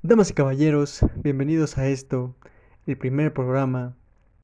Damas 0.00 0.30
y 0.30 0.32
caballeros, 0.32 1.00
bienvenidos 1.16 1.76
a 1.76 1.88
esto, 1.88 2.36
el 2.86 2.96
primer 2.96 3.32
programa 3.32 3.96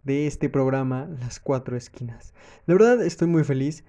de 0.03 0.27
este 0.27 0.49
programa 0.49 1.09
Las 1.21 1.39
Cuatro 1.39 1.77
Esquinas. 1.77 2.35
De 2.67 2.75
verdad 2.75 3.01
estoy 3.01 3.29
muy 3.29 3.45
feliz 3.45 3.85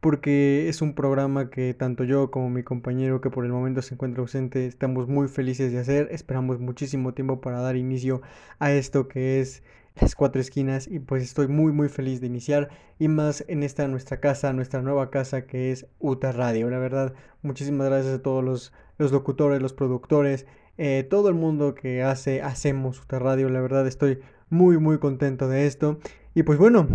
porque 0.00 0.70
es 0.70 0.80
un 0.80 0.94
programa 0.94 1.50
que 1.50 1.74
tanto 1.74 2.04
yo 2.04 2.30
como 2.30 2.48
mi 2.48 2.62
compañero 2.62 3.20
que 3.20 3.28
por 3.28 3.44
el 3.44 3.52
momento 3.52 3.82
se 3.82 3.96
encuentra 3.96 4.22
ausente 4.22 4.64
estamos 4.66 5.08
muy 5.08 5.28
felices 5.28 5.72
de 5.72 5.80
hacer. 5.80 6.08
Esperamos 6.10 6.58
muchísimo 6.58 7.12
tiempo 7.12 7.42
para 7.42 7.60
dar 7.60 7.76
inicio 7.76 8.22
a 8.58 8.72
esto 8.72 9.06
que 9.06 9.42
es 9.42 9.62
Las 10.00 10.14
Cuatro 10.14 10.40
Esquinas 10.40 10.88
y 10.88 11.00
pues 11.00 11.22
estoy 11.22 11.48
muy 11.48 11.70
muy 11.70 11.90
feliz 11.90 12.22
de 12.22 12.28
iniciar 12.28 12.70
y 12.98 13.08
más 13.08 13.44
en 13.46 13.62
esta 13.62 13.86
nuestra 13.88 14.20
casa, 14.20 14.54
nuestra 14.54 14.80
nueva 14.80 15.10
casa 15.10 15.46
que 15.46 15.70
es 15.70 15.86
UTA 15.98 16.32
Radio. 16.32 16.70
La 16.70 16.78
verdad, 16.78 17.12
muchísimas 17.42 17.88
gracias 17.88 18.14
a 18.14 18.22
todos 18.22 18.42
los, 18.42 18.72
los 18.96 19.12
locutores, 19.12 19.60
los 19.60 19.74
productores 19.74 20.46
eh, 20.82 21.04
todo 21.04 21.28
el 21.28 21.34
mundo 21.34 21.74
que 21.74 22.02
hace, 22.02 22.40
hacemos 22.40 23.02
Radio, 23.06 23.50
la 23.50 23.60
verdad 23.60 23.86
estoy 23.86 24.20
muy 24.48 24.78
muy 24.78 24.98
contento 24.98 25.46
de 25.46 25.66
esto. 25.66 25.98
Y 26.34 26.42
pues 26.42 26.58
bueno, 26.58 26.88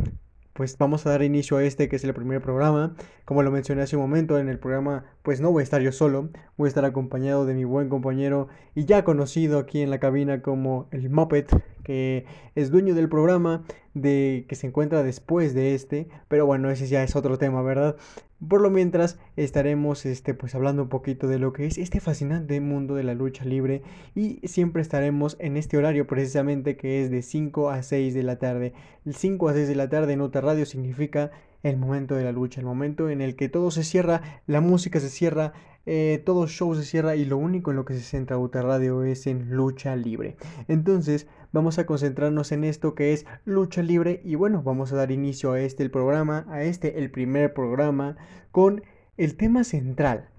pues 0.53 0.75
vamos 0.79 1.05
a 1.05 1.11
dar 1.11 1.21
inicio 1.21 1.57
a 1.57 1.63
este 1.63 1.87
que 1.87 1.97
es 1.97 2.03
el 2.03 2.11
primer 2.15 2.41
programa. 2.41 2.95
Como 3.25 3.43
lo 3.43 3.51
mencioné 3.51 3.83
hace 3.83 3.95
un 3.95 4.01
momento, 4.01 4.39
en 4.39 4.49
el 4.49 4.57
programa 4.57 5.05
pues 5.21 5.39
no 5.39 5.51
voy 5.51 5.61
a 5.61 5.63
estar 5.65 5.83
yo 5.83 5.91
solo, 5.91 6.29
voy 6.57 6.65
a 6.65 6.69
estar 6.69 6.83
acompañado 6.83 7.45
de 7.45 7.53
mi 7.53 7.63
buen 7.63 7.87
compañero 7.89 8.47
y 8.73 8.85
ya 8.85 9.03
conocido 9.03 9.59
aquí 9.59 9.81
en 9.81 9.91
la 9.91 9.99
cabina 9.99 10.41
como 10.41 10.87
el 10.89 11.11
Muppet, 11.11 11.51
que 11.83 12.25
es 12.55 12.71
dueño 12.71 12.95
del 12.95 13.07
programa 13.07 13.65
de 13.93 14.45
que 14.49 14.55
se 14.55 14.65
encuentra 14.65 15.03
después 15.03 15.53
de 15.53 15.75
este, 15.75 16.07
pero 16.27 16.47
bueno, 16.47 16.71
ese 16.71 16.87
ya 16.87 17.03
es 17.03 17.15
otro 17.15 17.37
tema, 17.37 17.61
¿verdad? 17.61 17.97
Por 18.45 18.59
lo 18.59 18.69
mientras 18.69 19.17
estaremos 19.37 20.05
este, 20.05 20.33
pues 20.33 20.55
hablando 20.55 20.83
un 20.83 20.89
poquito 20.89 21.27
de 21.27 21.39
lo 21.39 21.53
que 21.53 21.67
es 21.67 21.77
este 21.77 22.01
fascinante 22.01 22.59
mundo 22.59 22.93
de 22.95 23.03
la 23.03 23.13
lucha 23.13 23.45
libre 23.45 23.81
y 24.13 24.45
siempre 24.45 24.81
estaremos 24.81 25.37
en 25.39 25.55
este 25.55 25.77
horario 25.77 26.05
precisamente 26.05 26.75
que 26.75 27.01
es 27.01 27.09
de 27.09 27.21
5 27.21 27.69
a 27.69 27.81
6 27.81 28.13
de 28.13 28.23
la 28.23 28.37
tarde. 28.37 28.73
El 29.05 29.15
5 29.15 29.47
a 29.47 29.53
6 29.53 29.69
de 29.69 29.75
la 29.75 29.89
tarde 29.89 30.13
en 30.13 30.21
otra 30.21 30.41
radio 30.41 30.65
significa 30.65 31.31
el 31.69 31.77
momento 31.77 32.13
de 32.13 32.23
la 32.23 32.31
lucha, 32.31 32.59
el 32.59 32.67
momento 32.67 33.09
en 33.09 33.21
el 33.21 33.35
que 33.35 33.49
todo 33.49 33.71
se 33.71 33.83
cierra, 33.83 34.21
la 34.45 34.61
música 34.61 34.99
se 34.99 35.09
cierra, 35.09 35.53
eh, 35.87 36.21
todo 36.23 36.47
show 36.47 36.75
se 36.75 36.83
cierra 36.83 37.15
y 37.15 37.25
lo 37.25 37.37
único 37.37 37.71
en 37.71 37.77
lo 37.77 37.85
que 37.85 37.95
se 37.95 38.01
centra 38.01 38.37
Uta 38.37 38.61
Radio 38.61 39.03
es 39.03 39.25
en 39.25 39.49
lucha 39.49 39.95
libre. 39.95 40.37
Entonces 40.67 41.25
vamos 41.51 41.79
a 41.79 41.87
concentrarnos 41.87 42.51
en 42.51 42.65
esto 42.65 42.93
que 42.93 43.13
es 43.13 43.25
lucha 43.45 43.81
libre 43.81 44.21
y 44.23 44.35
bueno, 44.35 44.61
vamos 44.61 44.93
a 44.93 44.95
dar 44.95 45.09
inicio 45.09 45.53
a 45.53 45.59
este 45.59 45.81
el 45.81 45.89
programa, 45.89 46.45
a 46.49 46.61
este 46.61 46.99
el 46.99 47.09
primer 47.09 47.55
programa 47.55 48.15
con 48.51 48.83
el 49.17 49.35
tema 49.35 49.63
central. 49.63 50.29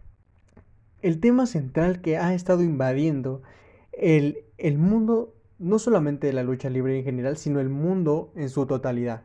El 1.02 1.18
tema 1.18 1.46
central 1.46 2.02
que 2.02 2.18
ha 2.18 2.34
estado 2.34 2.62
invadiendo 2.62 3.42
el, 3.90 4.44
el 4.58 4.78
mundo, 4.78 5.34
no 5.58 5.80
solamente 5.80 6.28
de 6.28 6.34
la 6.34 6.44
lucha 6.44 6.70
libre 6.70 6.96
en 6.96 7.04
general, 7.04 7.36
sino 7.36 7.58
el 7.58 7.68
mundo 7.68 8.32
en 8.36 8.48
su 8.48 8.64
totalidad. 8.66 9.22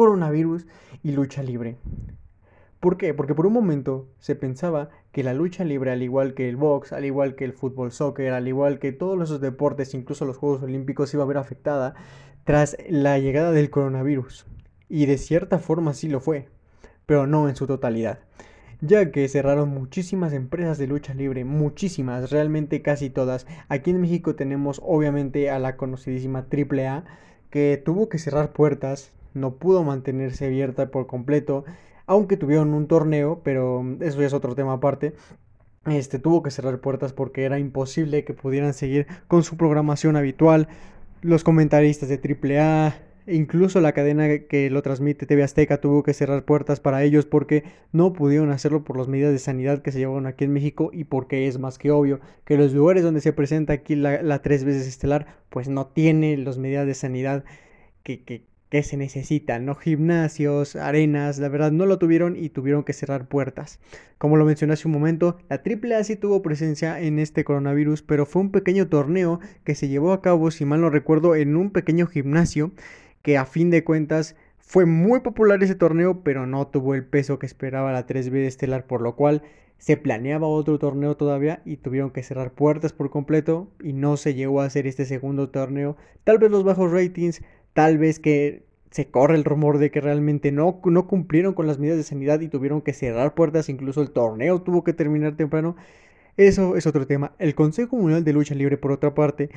Coronavirus 0.00 0.66
y 1.02 1.12
lucha 1.12 1.42
libre. 1.42 1.76
¿Por 2.80 2.96
qué? 2.96 3.12
Porque 3.12 3.34
por 3.34 3.46
un 3.46 3.52
momento 3.52 4.08
se 4.18 4.34
pensaba 4.34 4.88
que 5.12 5.22
la 5.22 5.34
lucha 5.34 5.62
libre, 5.62 5.90
al 5.90 6.00
igual 6.00 6.32
que 6.32 6.48
el 6.48 6.56
box, 6.56 6.94
al 6.94 7.04
igual 7.04 7.34
que 7.34 7.44
el 7.44 7.52
fútbol 7.52 7.92
soccer, 7.92 8.32
al 8.32 8.48
igual 8.48 8.78
que 8.78 8.92
todos 8.92 9.22
esos 9.22 9.42
deportes, 9.42 9.92
incluso 9.92 10.24
los 10.24 10.38
Juegos 10.38 10.62
Olímpicos, 10.62 11.12
iba 11.12 11.22
a 11.22 11.26
ver 11.26 11.36
afectada 11.36 11.96
tras 12.44 12.78
la 12.88 13.18
llegada 13.18 13.52
del 13.52 13.68
coronavirus. 13.68 14.46
Y 14.88 15.04
de 15.04 15.18
cierta 15.18 15.58
forma 15.58 15.92
sí 15.92 16.08
lo 16.08 16.20
fue, 16.20 16.48
pero 17.04 17.26
no 17.26 17.50
en 17.50 17.56
su 17.56 17.66
totalidad. 17.66 18.20
Ya 18.80 19.10
que 19.10 19.28
cerraron 19.28 19.68
muchísimas 19.68 20.32
empresas 20.32 20.78
de 20.78 20.86
lucha 20.86 21.12
libre, 21.12 21.44
muchísimas, 21.44 22.30
realmente 22.30 22.80
casi 22.80 23.10
todas. 23.10 23.46
Aquí 23.68 23.90
en 23.90 24.00
México 24.00 24.34
tenemos 24.34 24.80
obviamente 24.82 25.50
a 25.50 25.58
la 25.58 25.76
conocidísima 25.76 26.46
AAA, 26.50 27.04
que 27.50 27.76
tuvo 27.84 28.08
que 28.08 28.18
cerrar 28.18 28.54
puertas, 28.54 29.12
no 29.34 29.56
pudo 29.56 29.84
mantenerse 29.84 30.46
abierta 30.46 30.90
por 30.90 31.06
completo 31.06 31.64
aunque 32.10 32.36
tuvieron 32.36 32.74
un 32.74 32.88
torneo, 32.88 33.40
pero 33.44 33.84
eso 34.00 34.18
ya 34.18 34.26
es 34.26 34.32
otro 34.32 34.56
tema 34.56 34.72
aparte. 34.72 35.12
Este 35.86 36.18
tuvo 36.18 36.42
que 36.42 36.50
cerrar 36.50 36.80
puertas 36.80 37.12
porque 37.12 37.44
era 37.44 37.60
imposible 37.60 38.24
que 38.24 38.34
pudieran 38.34 38.74
seguir 38.74 39.06
con 39.28 39.44
su 39.44 39.56
programación 39.56 40.16
habitual. 40.16 40.66
Los 41.22 41.44
comentaristas 41.44 42.08
de 42.08 42.18
AAA, 42.18 42.96
incluso 43.28 43.80
la 43.80 43.92
cadena 43.92 44.40
que 44.40 44.70
lo 44.70 44.82
transmite 44.82 45.24
TV 45.24 45.44
Azteca 45.44 45.80
tuvo 45.80 46.02
que 46.02 46.12
cerrar 46.12 46.44
puertas 46.44 46.80
para 46.80 47.04
ellos 47.04 47.26
porque 47.26 47.62
no 47.92 48.12
pudieron 48.12 48.50
hacerlo 48.50 48.82
por 48.82 48.96
las 48.98 49.06
medidas 49.06 49.30
de 49.30 49.38
sanidad 49.38 49.80
que 49.80 49.92
se 49.92 50.00
llevaron 50.00 50.26
aquí 50.26 50.42
en 50.42 50.52
México 50.52 50.90
y 50.92 51.04
porque 51.04 51.46
es 51.46 51.60
más 51.60 51.78
que 51.78 51.92
obvio 51.92 52.18
que 52.44 52.56
los 52.56 52.72
lugares 52.72 53.04
donde 53.04 53.20
se 53.20 53.32
presenta 53.32 53.72
aquí 53.72 53.94
la, 53.94 54.20
la 54.20 54.42
tres 54.42 54.64
veces 54.64 54.88
estelar 54.88 55.38
pues 55.48 55.68
no 55.68 55.86
tiene 55.86 56.36
las 56.38 56.58
medidas 56.58 56.88
de 56.88 56.94
sanidad 56.94 57.44
que, 58.02 58.24
que, 58.24 58.49
que 58.70 58.82
se 58.84 58.96
necesitan, 58.96 59.66
¿no? 59.66 59.74
Gimnasios, 59.74 60.76
arenas, 60.76 61.38
la 61.38 61.48
verdad 61.48 61.72
no 61.72 61.86
lo 61.86 61.98
tuvieron 61.98 62.36
y 62.36 62.50
tuvieron 62.50 62.84
que 62.84 62.92
cerrar 62.92 63.26
puertas. 63.26 63.80
Como 64.16 64.36
lo 64.36 64.44
mencioné 64.44 64.74
hace 64.74 64.86
un 64.86 64.94
momento, 64.94 65.38
la 65.48 65.56
AAA 65.56 66.04
sí 66.04 66.16
tuvo 66.16 66.40
presencia 66.40 67.00
en 67.00 67.18
este 67.18 67.44
coronavirus, 67.44 68.02
pero 68.02 68.26
fue 68.26 68.42
un 68.42 68.52
pequeño 68.52 68.88
torneo 68.88 69.40
que 69.64 69.74
se 69.74 69.88
llevó 69.88 70.12
a 70.12 70.22
cabo, 70.22 70.52
si 70.52 70.64
mal 70.64 70.80
no 70.80 70.88
recuerdo, 70.88 71.34
en 71.34 71.56
un 71.56 71.70
pequeño 71.70 72.06
gimnasio 72.06 72.70
que 73.22 73.36
a 73.36 73.44
fin 73.44 73.70
de 73.70 73.82
cuentas 73.82 74.36
fue 74.58 74.86
muy 74.86 75.18
popular 75.18 75.62
ese 75.64 75.74
torneo, 75.74 76.22
pero 76.22 76.46
no 76.46 76.68
tuvo 76.68 76.94
el 76.94 77.04
peso 77.04 77.40
que 77.40 77.46
esperaba 77.46 77.92
la 77.92 78.06
3B 78.06 78.30
de 78.30 78.46
Estelar, 78.46 78.86
por 78.86 79.02
lo 79.02 79.16
cual 79.16 79.42
se 79.78 79.96
planeaba 79.96 80.46
otro 80.46 80.78
torneo 80.78 81.16
todavía 81.16 81.62
y 81.64 81.78
tuvieron 81.78 82.10
que 82.10 82.22
cerrar 82.22 82.52
puertas 82.52 82.92
por 82.92 83.10
completo 83.10 83.68
y 83.82 83.94
no 83.94 84.16
se 84.16 84.34
llegó 84.34 84.60
a 84.60 84.66
hacer 84.66 84.86
este 84.86 85.06
segundo 85.06 85.48
torneo. 85.48 85.96
Tal 86.22 86.38
vez 86.38 86.50
los 86.50 86.64
bajos 86.64 86.92
ratings, 86.92 87.42
Tal 87.72 87.98
vez 87.98 88.18
que 88.18 88.64
se 88.90 89.08
corre 89.08 89.36
el 89.36 89.44
rumor 89.44 89.78
de 89.78 89.90
que 89.90 90.00
realmente 90.00 90.50
no, 90.52 90.80
no 90.84 91.06
cumplieron 91.06 91.54
con 91.54 91.66
las 91.66 91.78
medidas 91.78 91.98
de 91.98 92.02
sanidad 92.02 92.40
y 92.40 92.48
tuvieron 92.48 92.82
que 92.82 92.92
cerrar 92.92 93.34
puertas, 93.34 93.68
incluso 93.68 94.02
el 94.02 94.10
torneo 94.10 94.62
tuvo 94.62 94.82
que 94.82 94.92
terminar 94.92 95.36
temprano. 95.36 95.76
Eso 96.36 96.76
es 96.76 96.86
otro 96.86 97.06
tema. 97.06 97.34
El 97.38 97.54
Consejo 97.54 97.96
Mundial 97.96 98.24
de 98.24 98.32
Lucha 98.32 98.54
Libre, 98.54 98.78
por 98.78 98.92
otra 98.92 99.14
parte, 99.14 99.50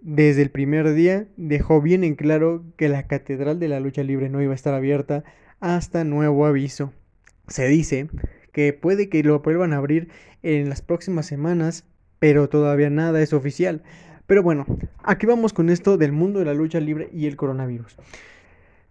desde 0.00 0.42
el 0.42 0.50
primer 0.50 0.92
día 0.94 1.26
dejó 1.36 1.82
bien 1.82 2.04
en 2.04 2.14
claro 2.14 2.64
que 2.76 2.88
la 2.88 3.06
Catedral 3.06 3.58
de 3.58 3.68
la 3.68 3.80
Lucha 3.80 4.02
Libre 4.02 4.28
no 4.28 4.40
iba 4.40 4.52
a 4.52 4.54
estar 4.54 4.74
abierta 4.74 5.24
hasta 5.60 6.04
nuevo 6.04 6.46
aviso. 6.46 6.92
Se 7.48 7.66
dice 7.66 8.08
que 8.52 8.72
puede 8.72 9.08
que 9.08 9.22
lo 9.22 9.40
vuelvan 9.40 9.72
a 9.72 9.78
abrir 9.78 10.08
en 10.42 10.68
las 10.68 10.82
próximas 10.82 11.26
semanas, 11.26 11.84
pero 12.18 12.48
todavía 12.48 12.90
nada 12.90 13.20
es 13.22 13.32
oficial. 13.32 13.82
Pero 14.28 14.42
bueno, 14.42 14.66
aquí 15.02 15.24
vamos 15.24 15.54
con 15.54 15.70
esto 15.70 15.96
del 15.96 16.12
mundo 16.12 16.38
de 16.38 16.44
la 16.44 16.52
lucha 16.52 16.80
libre 16.80 17.08
y 17.14 17.24
el 17.24 17.36
coronavirus. 17.36 17.96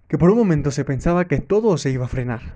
Que 0.08 0.18
por 0.18 0.32
un 0.32 0.38
momento 0.40 0.72
se 0.72 0.84
pensaba 0.84 1.28
que 1.28 1.38
todo 1.38 1.78
se 1.78 1.92
iba 1.92 2.06
a 2.06 2.08
frenar. 2.08 2.56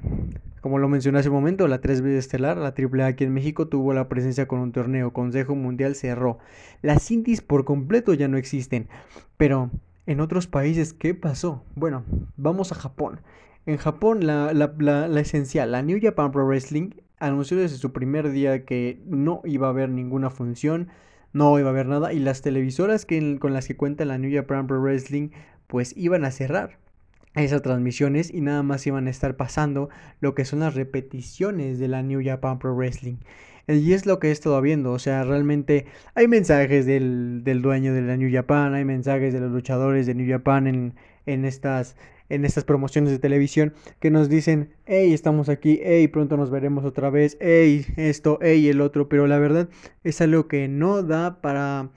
Como 0.62 0.80
lo 0.80 0.90
mencioné 0.90 1.20
hace 1.20 1.30
un 1.30 1.36
momento, 1.36 1.68
la 1.68 1.80
3B 1.80 2.08
estelar, 2.18 2.58
la 2.58 2.74
AAA 2.76 3.06
aquí 3.06 3.24
en 3.24 3.36
México, 3.36 3.68
tuvo 3.68 3.94
la 3.94 4.10
presencia 4.10 4.48
con 4.48 4.62
un 4.62 4.72
torneo. 4.72 5.14
Consejo 5.14 5.54
Mundial 5.54 5.94
cerró. 5.94 6.40
Las 6.82 7.12
indies 7.12 7.42
por 7.42 7.66
completo 7.66 8.16
ya 8.16 8.28
no 8.28 8.38
existen. 8.38 8.88
Pero, 9.38 9.70
en 10.08 10.20
otros 10.20 10.48
países, 10.48 10.92
¿qué 10.94 11.14
pasó? 11.14 11.64
Bueno, 11.76 12.04
vamos 12.36 12.72
a 12.72 12.76
Japón. 12.76 13.22
En 13.68 13.78
Japón, 13.78 14.26
la, 14.26 14.54
la 14.54 15.20
esencial, 15.20 15.72
la 15.72 15.84
New 15.84 16.00
Japan 16.02 16.32
Pro 16.32 16.48
Wrestling, 16.48 16.94
anunció 17.20 17.58
desde 17.58 17.78
su 17.78 17.94
primer 17.94 18.32
día 18.32 18.66
que 18.66 19.00
no 19.06 19.42
iba 19.46 19.68
a 19.68 19.70
haber 19.70 19.90
ninguna 19.90 20.32
función 20.32 20.88
no 21.34 21.58
iba 21.60 21.70
a 21.70 21.72
haber 21.72 21.88
nada 21.88 22.14
y 22.14 22.20
las 22.20 22.42
televisoras 22.42 23.06
que, 23.06 23.38
con 23.40 23.54
las 23.54 23.68
que 23.68 23.76
cuenta 23.76 24.06
la 24.06 24.18
New 24.18 24.34
Japan 24.34 24.68
Pro 24.68 24.82
Wrestling 24.82 25.30
pues 25.68 25.96
iban 25.96 26.26
a 26.26 26.32
cerrar 26.32 26.78
esas 27.36 27.62
transmisiones 27.62 28.34
y 28.34 28.42
nada 28.42 28.62
más 28.64 28.86
iban 28.86 29.08
a 29.08 29.10
estar 29.10 29.38
pasando 29.38 29.90
lo 30.20 30.36
que 30.36 30.46
son 30.46 30.60
las 30.60 30.76
repeticiones 30.76 31.80
de 31.80 31.88
la 31.88 32.04
New 32.04 32.22
Japan 32.24 32.60
Pro 32.60 32.76
Wrestling. 32.76 33.18
Y 33.68 33.94
es 33.94 34.06
lo 34.06 34.20
que 34.20 34.30
he 34.30 34.32
estado 34.32 34.60
viendo, 34.60 34.92
o 34.92 35.00
sea, 35.00 35.24
realmente 35.24 35.86
hay 36.16 36.28
mensajes 36.28 36.86
del, 36.86 37.42
del 37.44 37.62
dueño 37.62 37.94
de 37.94 38.02
la 38.02 38.18
New 38.18 38.30
Japan, 38.32 38.74
hay 38.74 38.84
mensajes 38.84 39.34
de 39.34 39.40
los 39.40 39.52
luchadores 39.52 40.08
de 40.08 40.16
New 40.16 40.30
Japan 40.30 40.68
en, 40.68 40.94
en 41.26 41.46
estas 41.46 41.96
en 42.32 42.46
estas 42.46 42.64
promociones 42.64 43.12
de 43.12 43.20
televisión 43.20 43.74
que 44.00 44.10
nos 44.10 44.30
dicen, 44.30 44.70
hey, 44.86 45.14
estamos 45.14 45.50
aquí, 45.50 45.80
hey, 45.84 46.08
pronto 46.08 46.38
nos 46.38 46.50
veremos 46.50 46.86
otra 46.86 47.10
vez, 47.10 47.38
hey, 47.42 47.86
esto, 47.98 48.40
hey, 48.42 48.70
el 48.70 48.80
otro, 48.80 49.10
pero 49.10 49.28
la 49.28 49.38
verdad 49.38 49.70
es 50.04 50.22
algo 50.22 50.48
que 50.48 50.68
no 50.70 51.04
da 51.04 51.42
para, 51.42 51.90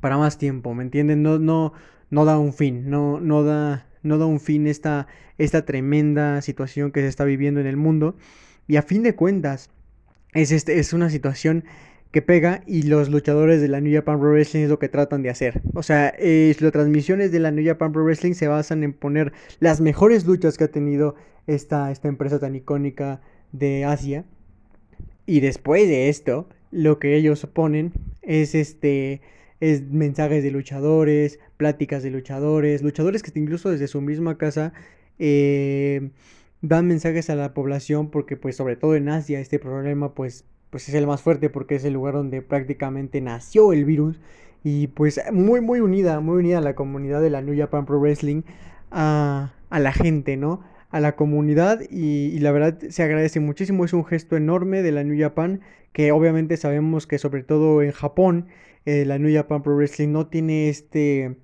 para 0.00 0.18
más 0.18 0.36
tiempo, 0.36 0.74
¿me 0.74 0.82
entienden? 0.82 1.22
No, 1.22 1.38
no, 1.38 1.72
no 2.10 2.24
da 2.26 2.38
un 2.38 2.52
fin, 2.52 2.90
no, 2.90 3.20
no 3.20 3.42
da, 3.42 3.86
no 4.02 4.18
da 4.18 4.26
un 4.26 4.38
fin 4.38 4.66
esta, 4.66 5.06
esta 5.38 5.64
tremenda 5.64 6.42
situación 6.42 6.92
que 6.92 7.00
se 7.00 7.08
está 7.08 7.24
viviendo 7.24 7.58
en 7.60 7.66
el 7.66 7.78
mundo 7.78 8.16
y 8.68 8.76
a 8.76 8.82
fin 8.82 9.02
de 9.02 9.14
cuentas 9.14 9.70
es, 10.34 10.52
este, 10.52 10.78
es 10.78 10.92
una 10.92 11.08
situación 11.08 11.64
que 12.12 12.22
pega 12.22 12.62
y 12.66 12.82
los 12.82 13.08
luchadores 13.08 13.60
de 13.62 13.68
la 13.68 13.80
New 13.80 13.92
Japan 13.92 14.20
Pro 14.20 14.30
Wrestling 14.30 14.64
es 14.64 14.68
lo 14.68 14.78
que 14.78 14.90
tratan 14.90 15.22
de 15.22 15.30
hacer. 15.30 15.62
O 15.74 15.82
sea, 15.82 16.14
eh, 16.18 16.54
las 16.60 16.72
transmisiones 16.72 17.32
de 17.32 17.40
la 17.40 17.50
New 17.50 17.66
Japan 17.66 17.90
Pro 17.92 18.04
Wrestling 18.04 18.34
se 18.34 18.48
basan 18.48 18.84
en 18.84 18.92
poner 18.92 19.32
las 19.60 19.80
mejores 19.80 20.26
luchas 20.26 20.58
que 20.58 20.64
ha 20.64 20.70
tenido 20.70 21.14
esta, 21.46 21.90
esta 21.90 22.08
empresa 22.08 22.38
tan 22.38 22.54
icónica 22.54 23.22
de 23.52 23.86
Asia. 23.86 24.26
Y 25.24 25.40
después 25.40 25.88
de 25.88 26.10
esto, 26.10 26.48
lo 26.70 26.98
que 26.98 27.16
ellos 27.16 27.46
ponen 27.46 27.92
es 28.20 28.54
este 28.54 29.22
es 29.60 29.82
mensajes 29.82 30.42
de 30.42 30.50
luchadores, 30.50 31.38
pláticas 31.56 32.02
de 32.02 32.10
luchadores, 32.10 32.82
luchadores 32.82 33.22
que 33.22 33.38
incluso 33.38 33.70
desde 33.70 33.86
su 33.86 34.00
misma 34.00 34.36
casa 34.36 34.72
eh, 35.20 36.10
dan 36.62 36.88
mensajes 36.88 37.30
a 37.30 37.36
la 37.36 37.54
población 37.54 38.10
porque 38.10 38.36
pues 38.36 38.56
sobre 38.56 38.74
todo 38.74 38.96
en 38.96 39.08
Asia 39.08 39.38
este 39.38 39.60
problema 39.60 40.14
pues 40.14 40.44
pues 40.72 40.88
es 40.88 40.94
el 40.94 41.06
más 41.06 41.20
fuerte 41.20 41.50
porque 41.50 41.74
es 41.74 41.84
el 41.84 41.92
lugar 41.92 42.14
donde 42.14 42.40
prácticamente 42.40 43.20
nació 43.20 43.74
el 43.74 43.84
virus 43.84 44.18
y 44.64 44.86
pues 44.86 45.20
muy 45.30 45.60
muy 45.60 45.80
unida, 45.80 46.18
muy 46.20 46.38
unida 46.38 46.58
a 46.58 46.60
la 46.62 46.74
comunidad 46.74 47.20
de 47.20 47.28
la 47.28 47.42
New 47.42 47.54
Japan 47.54 47.84
Pro 47.84 48.00
Wrestling, 48.00 48.40
a, 48.90 49.52
a 49.68 49.78
la 49.78 49.92
gente, 49.92 50.38
¿no? 50.38 50.62
A 50.88 50.98
la 50.98 51.14
comunidad 51.14 51.80
y, 51.90 52.38
la 52.38 52.52
verdad 52.52 52.78
se 52.88 53.02
agradece 53.02 53.38
muchísimo, 53.38 53.84
es 53.84 53.92
un 53.92 54.06
gesto 54.06 54.34
enorme 54.34 54.80
de 54.80 54.92
la 54.92 55.04
New 55.04 55.20
Japan 55.20 55.60
que 55.92 56.10
obviamente 56.10 56.56
sabemos 56.56 57.06
que 57.06 57.18
sobre 57.18 57.42
todo 57.42 57.82
en 57.82 57.92
Japón 57.92 58.46
eh, 58.86 59.04
la 59.04 59.18
New 59.18 59.34
Japan 59.34 59.62
Pro 59.62 59.76
Wrestling 59.76 60.08
no 60.08 60.28
tiene 60.28 60.70
este, 60.70 61.36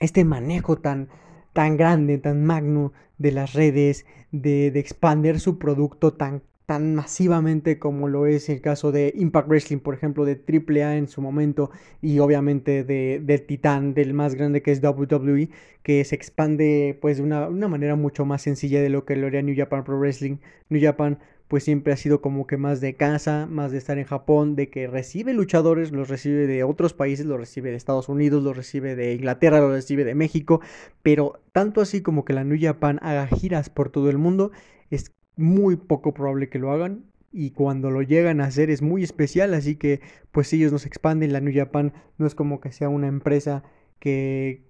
este 0.00 0.24
manejo 0.24 0.78
tan, 0.78 1.08
tan 1.52 1.76
grande, 1.76 2.18
tan 2.18 2.44
magno 2.44 2.92
de 3.18 3.30
las 3.30 3.52
redes, 3.52 4.06
de, 4.32 4.72
de 4.72 4.80
expander 4.80 5.38
su 5.38 5.60
producto 5.60 6.14
tan 6.14 6.42
tan 6.66 6.94
masivamente 6.94 7.78
como 7.78 8.08
lo 8.08 8.26
es 8.26 8.48
el 8.48 8.60
caso 8.60 8.92
de 8.92 9.12
Impact 9.16 9.48
Wrestling, 9.48 9.78
por 9.78 9.94
ejemplo, 9.94 10.24
de 10.24 10.40
AAA 10.46 10.96
en 10.96 11.08
su 11.08 11.20
momento 11.20 11.70
y 12.00 12.18
obviamente 12.20 12.84
de, 12.84 13.20
del 13.22 13.42
titán, 13.42 13.94
del 13.94 14.14
más 14.14 14.34
grande 14.34 14.62
que 14.62 14.70
es 14.70 14.82
WWE, 14.82 15.50
que 15.82 16.04
se 16.04 16.14
expande 16.14 16.98
pues 17.00 17.16
de 17.16 17.24
una, 17.24 17.48
una, 17.48 17.68
manera 17.68 17.96
mucho 17.96 18.24
más 18.24 18.42
sencilla 18.42 18.80
de 18.80 18.88
lo 18.88 19.04
que 19.04 19.16
lo 19.16 19.26
haría 19.26 19.42
New 19.42 19.56
Japan 19.56 19.84
Pro 19.84 19.98
Wrestling. 19.98 20.38
New 20.68 20.80
Japan 20.80 21.18
pues 21.52 21.64
siempre 21.64 21.92
ha 21.92 21.98
sido 21.98 22.22
como 22.22 22.46
que 22.46 22.56
más 22.56 22.80
de 22.80 22.94
casa, 22.94 23.46
más 23.46 23.72
de 23.72 23.76
estar 23.76 23.98
en 23.98 24.06
Japón, 24.06 24.56
de 24.56 24.70
que 24.70 24.86
recibe 24.86 25.34
luchadores, 25.34 25.92
los 25.92 26.08
recibe 26.08 26.46
de 26.46 26.64
otros 26.64 26.94
países, 26.94 27.26
los 27.26 27.38
recibe 27.38 27.68
de 27.68 27.76
Estados 27.76 28.08
Unidos, 28.08 28.42
los 28.42 28.56
recibe 28.56 28.96
de 28.96 29.12
Inglaterra, 29.12 29.60
los 29.60 29.70
recibe 29.70 30.04
de 30.04 30.14
México, 30.14 30.62
pero 31.02 31.42
tanto 31.52 31.82
así 31.82 32.00
como 32.00 32.24
que 32.24 32.32
la 32.32 32.44
New 32.44 32.56
Japan 32.58 32.98
haga 33.02 33.26
giras 33.26 33.68
por 33.68 33.90
todo 33.90 34.08
el 34.08 34.16
mundo, 34.16 34.50
es 34.88 35.12
muy 35.36 35.76
poco 35.76 36.14
probable 36.14 36.48
que 36.48 36.58
lo 36.58 36.72
hagan 36.72 37.04
y 37.32 37.50
cuando 37.52 37.90
lo 37.90 38.02
llegan 38.02 38.40
a 38.40 38.44
hacer 38.44 38.70
es 38.70 38.82
muy 38.82 39.02
especial, 39.02 39.54
así 39.54 39.76
que 39.76 40.00
pues 40.30 40.52
ellos 40.52 40.70
nos 40.70 40.86
expanden, 40.86 41.32
la 41.32 41.40
New 41.40 41.54
Japan 41.54 41.92
no 42.18 42.26
es 42.26 42.34
como 42.34 42.60
que 42.60 42.72
sea 42.72 42.88
una 42.90 43.08
empresa 43.08 43.62
que, 43.98 44.62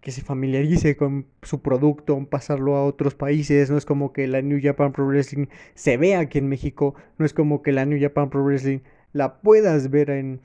que 0.00 0.10
se 0.10 0.22
familiarice 0.22 0.96
con 0.96 1.26
su 1.42 1.62
producto, 1.62 2.22
pasarlo 2.28 2.76
a 2.76 2.84
otros 2.84 3.14
países, 3.14 3.70
no 3.70 3.78
es 3.78 3.86
como 3.86 4.12
que 4.12 4.26
la 4.26 4.42
New 4.42 4.60
Japan 4.62 4.92
Pro 4.92 5.06
Wrestling 5.06 5.46
se 5.74 5.96
vea 5.96 6.20
aquí 6.20 6.38
en 6.38 6.48
México, 6.48 6.94
no 7.18 7.24
es 7.24 7.32
como 7.32 7.62
que 7.62 7.72
la 7.72 7.86
New 7.86 8.00
Japan 8.00 8.28
Pro 8.30 8.44
Wrestling 8.44 8.80
la 9.12 9.40
puedas 9.40 9.90
ver 9.90 10.10
en, 10.10 10.40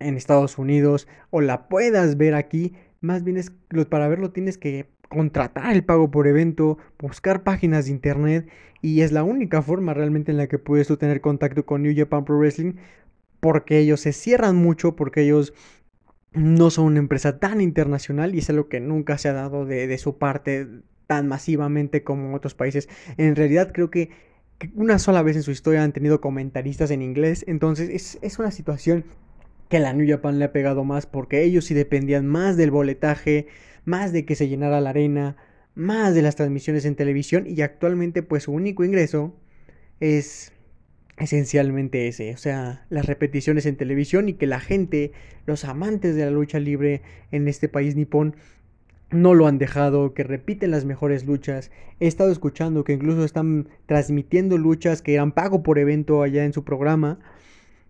en 0.00 0.16
Estados 0.16 0.58
Unidos 0.58 1.06
o 1.30 1.40
la 1.40 1.68
puedas 1.68 2.16
ver 2.16 2.34
aquí, 2.34 2.74
más 3.00 3.22
bien 3.22 3.36
es 3.36 3.52
para 3.88 4.08
verlo 4.08 4.32
tienes 4.32 4.58
que 4.58 4.86
contratar 5.10 5.74
el 5.74 5.84
pago 5.84 6.10
por 6.10 6.28
evento, 6.28 6.78
buscar 6.98 7.42
páginas 7.42 7.86
de 7.86 7.90
internet 7.90 8.48
y 8.80 9.00
es 9.00 9.10
la 9.10 9.24
única 9.24 9.60
forma 9.60 9.92
realmente 9.92 10.30
en 10.30 10.38
la 10.38 10.46
que 10.46 10.58
puedes 10.58 10.86
tú 10.86 10.96
tener 10.96 11.20
contacto 11.20 11.66
con 11.66 11.82
New 11.82 11.92
Japan 11.94 12.24
Pro 12.24 12.38
Wrestling 12.38 12.74
porque 13.40 13.78
ellos 13.78 14.00
se 14.00 14.12
cierran 14.12 14.54
mucho, 14.54 14.94
porque 14.94 15.22
ellos 15.22 15.52
no 16.32 16.70
son 16.70 16.84
una 16.84 17.00
empresa 17.00 17.40
tan 17.40 17.60
internacional 17.60 18.34
y 18.34 18.38
es 18.38 18.48
algo 18.50 18.68
que 18.68 18.78
nunca 18.78 19.18
se 19.18 19.28
ha 19.28 19.32
dado 19.32 19.66
de, 19.66 19.98
su 19.98 20.16
parte 20.16 20.68
tan 21.08 21.26
masivamente 21.26 22.04
como 22.04 22.32
otros 22.32 22.54
países. 22.54 22.88
En 23.16 23.34
realidad 23.34 23.72
creo 23.74 23.90
que 23.90 24.10
una 24.76 25.00
sola 25.00 25.22
vez 25.22 25.34
en 25.34 25.42
su 25.42 25.50
historia 25.50 25.82
han 25.82 25.92
tenido 25.92 26.20
comentaristas 26.20 26.92
en 26.92 27.02
inglés, 27.02 27.44
entonces 27.48 28.16
es, 28.22 28.38
una 28.38 28.52
situación 28.52 29.04
que 29.68 29.80
la 29.80 29.92
New 29.92 30.08
Japan 30.08 30.38
le 30.38 30.44
ha 30.44 30.52
pegado 30.52 30.84
más 30.84 31.06
porque 31.06 31.42
ellos 31.42 31.64
sí 31.64 31.74
dependían 31.74 32.26
más 32.28 32.56
del 32.56 32.70
boletaje, 32.70 33.48
más 33.84 34.12
de 34.12 34.24
que 34.24 34.34
se 34.34 34.48
llenara 34.48 34.80
la 34.80 34.90
arena, 34.90 35.36
más 35.74 36.14
de 36.14 36.22
las 36.22 36.36
transmisiones 36.36 36.84
en 36.84 36.96
televisión 36.96 37.46
y 37.46 37.60
actualmente 37.62 38.22
pues 38.22 38.44
su 38.44 38.52
único 38.52 38.84
ingreso 38.84 39.34
es 40.00 40.52
esencialmente 41.16 42.08
ese, 42.08 42.32
o 42.32 42.38
sea, 42.38 42.86
las 42.88 43.06
repeticiones 43.06 43.66
en 43.66 43.76
televisión 43.76 44.28
y 44.28 44.34
que 44.34 44.46
la 44.46 44.58
gente, 44.58 45.12
los 45.46 45.64
amantes 45.64 46.16
de 46.16 46.24
la 46.24 46.30
lucha 46.30 46.58
libre 46.58 47.02
en 47.30 47.46
este 47.46 47.68
país 47.68 47.94
nipón, 47.94 48.34
no 49.10 49.34
lo 49.34 49.46
han 49.46 49.58
dejado, 49.58 50.14
que 50.14 50.22
repiten 50.22 50.70
las 50.70 50.84
mejores 50.84 51.26
luchas. 51.26 51.70
He 51.98 52.06
estado 52.06 52.30
escuchando 52.30 52.84
que 52.84 52.92
incluso 52.92 53.24
están 53.24 53.68
transmitiendo 53.86 54.56
luchas 54.56 55.02
que 55.02 55.14
eran 55.14 55.32
pago 55.32 55.62
por 55.62 55.78
evento 55.78 56.22
allá 56.22 56.44
en 56.44 56.52
su 56.52 56.64
programa. 56.64 57.18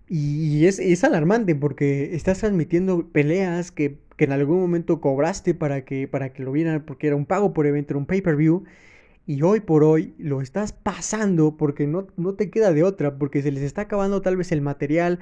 Y 0.08 0.66
es, 0.66 1.04
alarmante 1.04 1.54
porque 1.54 2.16
estás 2.16 2.38
transmitiendo 2.38 3.06
peleas 3.12 3.70
que, 3.70 3.98
que, 4.20 4.24
en 4.26 4.32
algún 4.32 4.60
momento 4.60 5.00
cobraste 5.00 5.54
para 5.54 5.82
que, 5.86 6.06
para 6.06 6.30
que 6.34 6.42
lo 6.42 6.52
vieran 6.52 6.84
porque 6.84 7.06
era 7.06 7.16
un 7.16 7.24
pago 7.24 7.54
por 7.54 7.66
evento, 7.66 7.94
era 7.94 7.98
un 7.98 8.04
pay-per-view 8.04 8.64
y 9.24 9.40
hoy 9.40 9.60
por 9.60 9.82
hoy 9.82 10.12
lo 10.18 10.42
estás 10.42 10.74
pasando 10.74 11.56
porque 11.56 11.86
no, 11.86 12.06
no 12.18 12.34
te 12.34 12.50
queda 12.50 12.70
de 12.74 12.82
otra, 12.82 13.16
porque 13.16 13.40
se 13.40 13.50
les 13.50 13.62
está 13.62 13.82
acabando 13.82 14.20
tal 14.20 14.36
vez 14.36 14.52
el 14.52 14.60
material, 14.60 15.20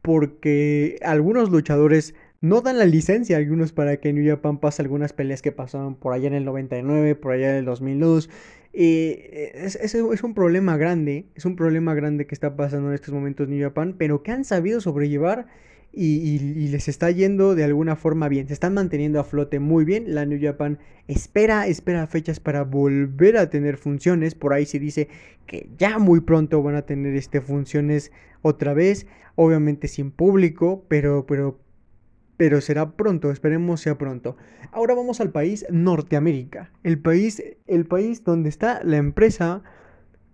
porque 0.00 1.00
algunos 1.02 1.50
luchadores 1.50 2.14
no 2.40 2.60
dan 2.60 2.78
la 2.78 2.84
licencia 2.84 3.36
algunos 3.36 3.72
para 3.72 3.96
que 3.96 4.12
New 4.12 4.24
Japan 4.24 4.60
pase 4.60 4.80
algunas 4.80 5.12
peleas 5.12 5.42
que 5.42 5.50
pasaron 5.50 5.96
por 5.96 6.12
allá 6.12 6.28
en 6.28 6.34
el 6.34 6.44
99, 6.44 7.16
por 7.16 7.32
allá 7.32 7.50
en 7.50 7.56
el 7.56 7.64
2002. 7.64 8.30
Eh, 8.74 9.52
es, 9.56 9.74
es, 9.74 9.96
es, 9.96 10.22
un 10.22 10.34
problema 10.34 10.76
grande, 10.76 11.26
es 11.34 11.46
un 11.46 11.56
problema 11.56 11.94
grande 11.94 12.28
que 12.28 12.34
está 12.36 12.54
pasando 12.54 12.90
en 12.90 12.94
estos 12.94 13.12
momentos 13.12 13.48
New 13.48 13.60
Japan, 13.60 13.96
pero 13.98 14.22
que 14.22 14.30
han 14.30 14.44
sabido 14.44 14.80
sobrellevar 14.80 15.48
y, 15.98 16.68
les 16.68 16.88
está 16.88 17.10
yendo 17.10 17.54
de 17.54 17.64
alguna 17.64 17.96
forma 17.96 18.28
bien. 18.28 18.46
Se 18.46 18.52
están 18.52 18.74
manteniendo 18.74 19.18
a 19.18 19.24
flote 19.24 19.60
muy 19.60 19.86
bien. 19.86 20.14
La 20.14 20.26
New 20.26 20.38
Japan 20.40 20.78
espera, 21.08 21.66
espera 21.66 22.06
fechas 22.06 22.38
para 22.38 22.64
volver 22.64 23.38
a 23.38 23.48
tener 23.48 23.78
funciones. 23.78 24.34
Por 24.34 24.52
ahí 24.52 24.66
se 24.66 24.78
dice 24.78 25.08
que 25.46 25.70
ya 25.78 25.98
muy 25.98 26.20
pronto 26.20 26.62
van 26.62 26.74
a 26.76 26.82
tener 26.82 27.16
este, 27.16 27.40
funciones 27.40 28.12
otra 28.42 28.74
vez. 28.74 29.06
Obviamente 29.36 29.88
sin 29.88 30.10
público, 30.10 30.84
pero, 30.88 31.24
pero, 31.26 31.58
pero 32.36 32.60
será 32.60 32.92
pronto. 32.92 33.30
Esperemos 33.30 33.80
sea 33.80 33.96
pronto. 33.96 34.36
Ahora 34.72 34.94
vamos 34.94 35.22
al 35.22 35.30
país 35.30 35.64
Norteamérica. 35.70 36.72
El 36.82 36.98
país, 36.98 37.42
el 37.66 37.86
país 37.86 38.22
donde 38.22 38.50
está 38.50 38.84
la 38.84 38.98
empresa 38.98 39.62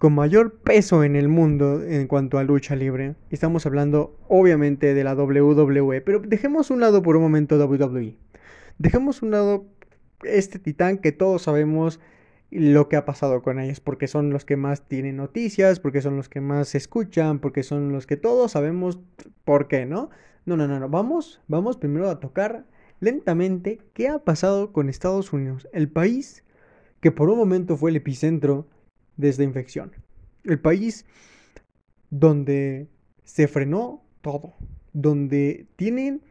con 0.03 0.15
mayor 0.15 0.55
peso 0.55 1.05
en 1.05 1.15
el 1.15 1.29
mundo 1.29 1.81
en 1.81 2.09
cuanto 2.09 2.39
a 2.39 2.43
lucha 2.43 2.75
libre. 2.75 3.15
Estamos 3.31 3.67
hablando 3.67 4.19
obviamente 4.27 4.95
de 4.95 5.05
la 5.05 5.15
WWE, 5.15 6.01
pero 6.01 6.19
dejemos 6.19 6.73
un 6.73 6.81
lado 6.81 7.03
por 7.03 7.15
un 7.15 7.23
momento 7.23 7.57
WWE. 7.57 8.17
Dejemos 8.79 9.23
un 9.23 9.31
lado 9.31 9.65
este 10.25 10.59
titán 10.59 10.99
que 10.99 11.13
todos 11.13 11.43
sabemos 11.43 12.01
lo 12.51 12.89
que 12.89 12.97
ha 12.97 13.05
pasado 13.05 13.43
con 13.43 13.61
ellos, 13.61 13.79
porque 13.79 14.09
son 14.09 14.31
los 14.31 14.45
que 14.45 14.57
más 14.57 14.89
tienen 14.89 15.19
noticias, 15.19 15.79
porque 15.79 16.03
son 16.03 16.17
los 16.17 16.29
que 16.29 16.41
más 16.41 16.75
escuchan, 16.75 17.39
porque 17.39 17.63
son 17.63 17.93
los 17.93 18.09
que 18.09 18.17
todos 18.17 18.51
sabemos 18.51 18.99
por 19.45 19.69
qué, 19.69 19.87
¿no? 19.87 20.11
No, 20.47 20.57
no, 20.57 20.67
no, 20.67 20.81
no. 20.81 20.89
Vamos, 20.89 21.41
vamos 21.47 21.77
primero 21.77 22.11
a 22.11 22.19
tocar 22.19 22.67
lentamente 22.99 23.79
qué 23.93 24.09
ha 24.09 24.19
pasado 24.19 24.73
con 24.73 24.89
Estados 24.89 25.33
Unidos, 25.33 25.69
el 25.73 25.89
país 25.89 26.43
que 26.99 27.13
por 27.13 27.31
un 27.31 27.39
momento 27.39 27.77
fue 27.77 27.91
el 27.91 27.97
epicentro 27.97 28.67
de 29.17 29.45
infección. 29.45 29.93
El 30.45 30.61
país 30.61 31.07
donde 32.11 32.89
se 33.25 33.49
frenó 33.49 34.03
todo, 34.21 34.55
donde 34.93 35.67
tienen 35.77 36.23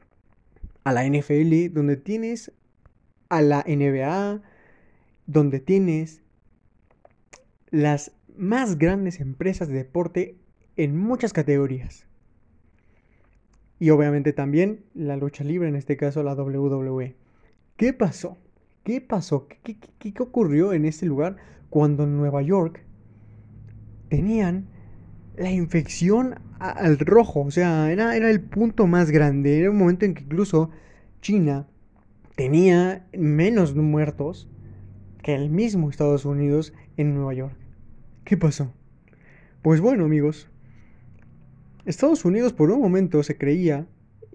a 0.84 0.94
la 0.94 1.08
NFL, 1.08 1.74
donde 1.74 1.98
tienes 1.98 2.52
a 3.30 3.42
la 3.42 3.64
NBA, 3.68 4.42
donde 5.26 5.60
tienes 5.60 6.22
las 7.70 8.12
más 8.36 8.78
grandes 8.78 9.20
empresas 9.20 9.68
de 9.68 9.76
deporte 9.76 10.38
en 10.76 10.98
muchas 10.98 11.34
categorías. 11.34 12.06
Y 13.80 13.90
obviamente 13.90 14.34
también 14.34 14.84
la 14.94 15.18
lucha 15.18 15.44
libre, 15.44 15.68
en 15.68 15.76
este 15.76 15.98
caso 15.98 16.22
la 16.22 16.36
WWE. 16.36 17.16
¿Qué 17.78 17.94
pasó? 17.94 18.38
¿Qué 18.84 19.02
pasó? 19.02 19.48
¿Qué, 19.48 19.78
qué, 19.98 20.14
qué 20.14 20.24
ocurrió 20.24 20.74
en 20.74 20.86
este 20.86 21.06
lugar 21.06 21.38
cuando 21.72 22.04
en 22.04 22.18
Nueva 22.18 22.42
York 22.42 22.84
tenían 24.10 24.68
la 25.38 25.50
infección 25.50 26.36
al 26.60 27.00
rojo, 27.00 27.40
o 27.40 27.50
sea, 27.50 27.90
era, 27.92 28.16
era 28.16 28.30
el 28.30 28.42
punto 28.42 28.88
más 28.88 29.10
grande, 29.10 29.58
era 29.58 29.72
un 29.72 29.78
momento 29.78 30.06
en 30.06 30.14
que 30.14 30.22
incluso 30.22 30.70
China 31.22 31.68
tenía 32.36 33.08
menos 33.18 33.74
muertos 33.74 34.50
que 35.24 35.34
el 35.34 35.50
mismo 35.50 35.90
Estados 35.90 36.26
Unidos 36.26 36.74
en 36.98 37.16
Nueva 37.16 37.34
York. 37.34 37.56
¿Qué 38.26 38.36
pasó? 38.36 38.74
Pues 39.62 39.80
bueno 39.80 40.04
amigos, 40.04 40.50
Estados 41.86 42.26
Unidos 42.26 42.52
por 42.52 42.70
un 42.70 42.82
momento 42.82 43.24
se 43.24 43.38
creía, 43.38 43.88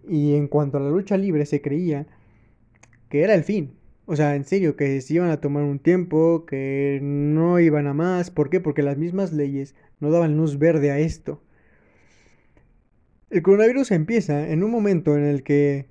y 0.09 0.37
en 0.37 0.49
cuanto 0.49 0.79
a 0.79 0.81
la 0.81 0.89
lucha 0.89 1.19
libre 1.19 1.45
se 1.45 1.61
creía, 1.61 2.07
que 3.11 3.23
era 3.23 3.35
el 3.35 3.45
fin, 3.45 3.75
o 4.07 4.17
sea, 4.17 4.37
en 4.37 4.45
serio, 4.45 4.77
que 4.77 5.01
se 5.01 5.15
iban 5.15 5.31
a 5.31 5.41
tomar 5.41 5.65
un 5.65 5.81
tiempo, 5.81 6.47
que 6.47 7.01
no 7.03 7.59
iban 7.59 7.87
a 7.89 7.95
más. 7.95 8.31
¿Por 8.31 8.51
qué? 8.51 8.61
Porque 8.61 8.83
las 8.83 8.97
mismas 8.97 9.33
leyes 9.33 9.75
no 10.01 10.11
daban 10.11 10.37
luz 10.37 10.59
verde 10.59 10.91
a 10.93 10.99
esto. 10.99 11.43
El 13.31 13.43
coronavirus 13.43 13.91
empieza 13.91 14.49
en 14.49 14.63
un 14.63 14.71
momento 14.71 15.17
en 15.17 15.25
el 15.25 15.43
que 15.43 15.87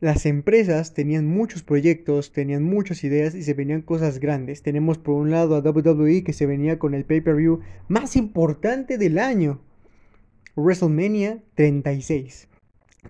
las 0.00 0.26
empresas 0.26 0.94
tenían 0.94 1.26
muchos 1.26 1.62
proyectos, 1.62 2.32
tenían 2.32 2.64
muchas 2.64 3.04
ideas 3.04 3.34
y 3.34 3.42
se 3.42 3.54
venían 3.54 3.82
cosas 3.82 4.18
grandes. 4.18 4.62
Tenemos 4.62 4.98
por 4.98 5.14
un 5.14 5.30
lado 5.30 5.54
a 5.54 5.60
WWE 5.60 6.24
que 6.24 6.32
se 6.32 6.46
venía 6.46 6.78
con 6.78 6.94
el 6.94 7.04
pay-per-view 7.04 7.60
más 7.86 8.16
importante 8.16 8.98
del 8.98 9.18
año, 9.18 9.60
WrestleMania 10.56 11.38
36. 11.54 12.48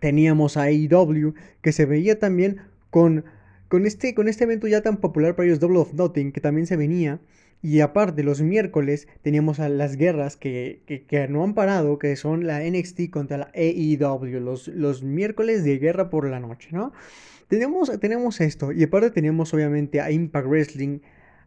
Teníamos 0.00 0.56
a 0.56 0.64
AEW 0.64 1.34
que 1.62 1.72
se 1.72 1.86
veía 1.86 2.18
también 2.18 2.58
con, 2.90 3.24
con, 3.70 3.86
este, 3.86 4.14
con 4.14 4.26
este 4.26 4.44
evento 4.44 4.66
ya 4.66 4.82
tan 4.82 4.96
popular 4.96 5.36
para 5.36 5.46
ellos, 5.46 5.60
Double 5.60 5.78
of 5.78 5.94
Nothing, 5.94 6.32
que 6.32 6.40
también 6.40 6.66
se 6.66 6.76
venía. 6.76 7.20
Y 7.62 7.80
aparte, 7.80 8.24
los 8.24 8.42
miércoles 8.42 9.06
teníamos 9.22 9.60
a 9.60 9.68
las 9.68 9.96
guerras 9.96 10.36
que, 10.36 10.82
no 11.30 11.44
han 11.44 11.54
parado, 11.54 11.96
que 11.96 12.16
son 12.16 12.48
la 12.48 12.64
NXT 12.68 13.10
contra 13.10 13.38
la 13.38 13.52
AEW, 13.54 14.40
los, 14.40 14.66
los 14.66 15.04
miércoles 15.04 15.62
de 15.62 15.78
guerra 15.78 16.10
por 16.10 16.28
la 16.28 16.40
noche, 16.40 16.70
¿no? 16.72 16.92
Tenemos, 17.46 17.92
tenemos 18.00 18.40
esto, 18.40 18.72
y 18.72 18.82
aparte 18.82 19.10
tenemos 19.10 19.54
obviamente 19.54 20.00
a 20.00 20.10
Impact 20.10 20.48
Wrestling, 20.48 20.98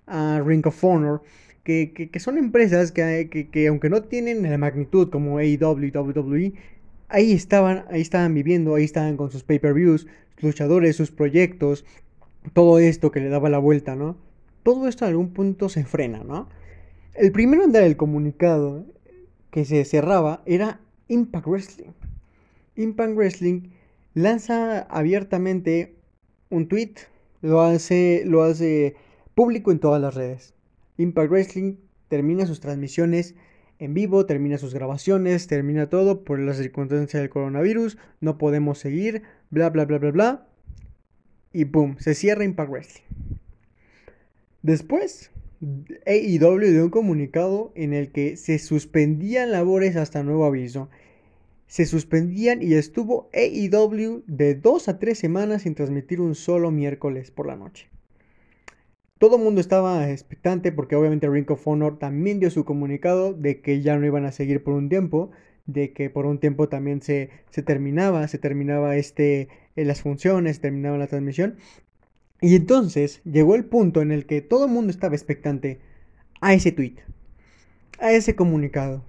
a 0.07 0.41
Ring 0.45 0.65
of 0.65 0.81
Honor, 0.81 1.23
que, 1.65 2.09
son 2.19 2.37
empresas 2.37 2.93
que, 2.93 3.49
que, 3.51 3.67
aunque 3.67 3.89
no 3.89 4.01
tienen 4.01 4.43
la 4.43 4.57
magnitud 4.57 5.09
como 5.09 5.39
AEW 5.39 5.83
y 5.83 5.91
WWE, 5.91 6.53
ahí 7.09 7.33
estaban, 7.33 7.83
ahí 7.89 8.01
estaban 8.01 8.33
viviendo, 8.33 8.75
ahí 8.75 8.85
estaban 8.85 9.17
con 9.17 9.29
sus 9.29 9.43
pay-per-views, 9.43 10.07
luchadores, 10.41 10.95
sus 10.95 11.11
proyectos, 11.11 11.85
todo 12.51 12.79
esto 12.79 13.11
que 13.11 13.19
le 13.19 13.29
daba 13.29 13.49
la 13.49 13.59
vuelta, 13.59 13.95
¿no? 13.95 14.17
todo 14.63 14.87
esto 14.87 15.05
en 15.05 15.11
algún 15.11 15.33
punto 15.33 15.69
se 15.69 15.83
frena, 15.83 16.23
¿no? 16.23 16.49
El 17.13 17.31
primero 17.31 17.63
en 17.63 17.71
dar 17.71 17.83
el 17.83 17.97
comunicado 17.97 18.85
que 19.51 19.65
se 19.65 19.85
cerraba 19.85 20.41
era 20.45 20.79
Impact 21.09 21.45
Wrestling. 21.45 21.91
Impact 22.75 23.15
Wrestling 23.15 23.69
lanza 24.15 24.79
abiertamente 24.81 25.95
un 26.49 26.67
tweet, 26.67 26.93
lo 27.41 27.61
hace, 27.61 28.23
lo 28.25 28.43
hace 28.43 28.95
público 29.35 29.71
en 29.71 29.79
todas 29.79 30.01
las 30.01 30.15
redes. 30.15 30.53
Impact 30.97 31.29
Wrestling 31.29 31.75
termina 32.07 32.47
sus 32.47 32.59
transmisiones 32.61 33.35
en 33.79 33.93
vivo, 33.93 34.25
termina 34.25 34.57
sus 34.57 34.73
grabaciones, 34.73 35.47
termina 35.47 35.89
todo 35.89 36.23
por 36.23 36.39
las 36.39 36.57
circunstancias 36.57 37.21
del 37.21 37.29
coronavirus, 37.29 37.97
no 38.21 38.37
podemos 38.37 38.79
seguir, 38.79 39.23
bla 39.49 39.69
bla 39.69 39.85
bla 39.85 39.97
bla 39.99 40.11
bla. 40.11 40.47
Y 41.53 41.65
boom, 41.65 41.97
se 41.99 42.15
cierra 42.15 42.43
Impact 42.43 42.71
Wrestling. 42.71 43.03
Después, 44.63 45.31
AEW 46.05 46.71
dio 46.71 46.83
un 46.85 46.89
comunicado 46.89 47.71
en 47.75 47.93
el 47.93 48.11
que 48.11 48.37
se 48.37 48.59
suspendían 48.59 49.51
labores 49.51 49.95
hasta 49.95 50.23
nuevo 50.23 50.45
aviso. 50.45 50.89
Se 51.67 51.85
suspendían 51.85 52.61
y 52.61 52.73
estuvo 52.73 53.29
AEW 53.33 54.23
de 54.27 54.55
dos 54.55 54.89
a 54.89 54.99
tres 54.99 55.19
semanas 55.19 55.61
sin 55.61 55.75
transmitir 55.75 56.21
un 56.21 56.35
solo 56.35 56.71
miércoles 56.71 57.31
por 57.31 57.47
la 57.47 57.55
noche. 57.55 57.87
Todo 59.19 59.37
el 59.37 59.43
mundo 59.43 59.61
estaba 59.61 60.09
expectante 60.09 60.71
porque 60.71 60.95
obviamente 60.95 61.29
Ring 61.29 61.49
of 61.49 61.65
Honor 61.67 61.97
también 61.97 62.39
dio 62.39 62.49
su 62.49 62.65
comunicado 62.65 63.33
de 63.33 63.61
que 63.61 63.81
ya 63.81 63.97
no 63.97 64.05
iban 64.05 64.25
a 64.25 64.31
seguir 64.31 64.63
por 64.63 64.73
un 64.73 64.89
tiempo, 64.89 65.31
de 65.65 65.93
que 65.93 66.09
por 66.09 66.25
un 66.25 66.39
tiempo 66.39 66.67
también 66.67 67.01
se, 67.01 67.29
se 67.49 67.63
terminaba, 67.63 68.27
se 68.27 68.37
terminaba 68.37 68.97
este, 68.97 69.47
eh, 69.75 69.85
las 69.85 70.01
funciones, 70.01 70.59
terminaba 70.59 70.97
la 70.97 71.07
transmisión. 71.07 71.55
Y 72.41 72.55
entonces 72.55 73.21
llegó 73.23 73.55
el 73.55 73.65
punto 73.65 74.01
en 74.01 74.11
el 74.11 74.25
que 74.25 74.41
todo 74.41 74.65
el 74.65 74.71
mundo 74.71 74.91
estaba 74.91 75.15
expectante 75.15 75.79
a 76.41 76.53
ese 76.53 76.71
tweet, 76.71 76.95
a 77.99 78.11
ese 78.11 78.35
comunicado, 78.35 79.03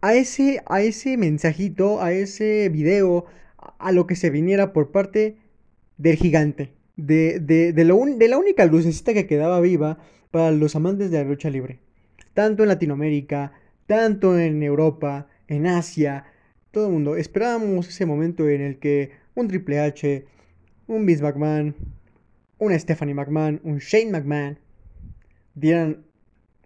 a 0.00 0.14
ese, 0.14 0.62
a 0.66 0.80
ese 0.80 1.16
mensajito, 1.16 2.00
a 2.02 2.12
ese 2.12 2.68
video, 2.70 3.26
a 3.78 3.92
lo 3.92 4.06
que 4.06 4.16
se 4.16 4.30
viniera 4.30 4.72
por 4.72 4.90
parte 4.90 5.36
del 5.98 6.16
gigante, 6.16 6.72
de, 6.96 7.38
de, 7.38 7.72
de, 7.72 7.84
de 7.84 8.28
la 8.28 8.38
única 8.38 8.64
lucecita 8.64 9.12
que 9.12 9.26
quedaba 9.26 9.60
viva 9.60 9.98
para 10.30 10.50
los 10.50 10.74
amantes 10.74 11.10
de 11.10 11.18
la 11.18 11.28
lucha 11.28 11.50
libre, 11.50 11.80
tanto 12.32 12.62
en 12.62 12.70
Latinoamérica, 12.70 13.52
tanto 13.86 14.38
en 14.38 14.62
Europa, 14.62 15.28
en 15.48 15.66
Asia, 15.66 16.24
todo 16.72 16.86
el 16.86 16.92
mundo. 16.92 17.16
Esperábamos 17.16 17.88
ese 17.88 18.06
momento 18.06 18.48
en 18.48 18.62
el 18.62 18.78
que 18.78 19.12
un 19.34 19.46
Triple 19.46 19.78
H, 19.78 20.26
un 20.88 21.06
Vince 21.06 21.22
McMahon, 21.22 21.76
una 22.58 22.78
Stephanie 22.78 23.14
McMahon, 23.14 23.60
un 23.62 23.78
Shane 23.78 24.10
McMahon, 24.10 24.58
dieran 25.54 26.04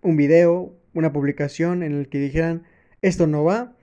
un 0.02 0.16
video, 0.16 0.72
una 0.94 1.12
publicación 1.12 1.82
en 1.82 1.92
el 1.92 2.08
que 2.08 2.18
dijeran, 2.18 2.64
esto 3.02 3.26
no 3.26 3.44
va, 3.44 3.74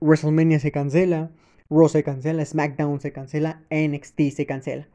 WrestleMania 0.00 0.58
se 0.58 0.72
cancela, 0.72 1.30
Raw 1.70 1.88
se 1.88 2.02
cancela, 2.02 2.44
SmackDown 2.44 3.00
se 3.00 3.12
cancela, 3.12 3.62
NXT 3.70 4.20
se 4.34 4.46
cancela. 4.46 4.88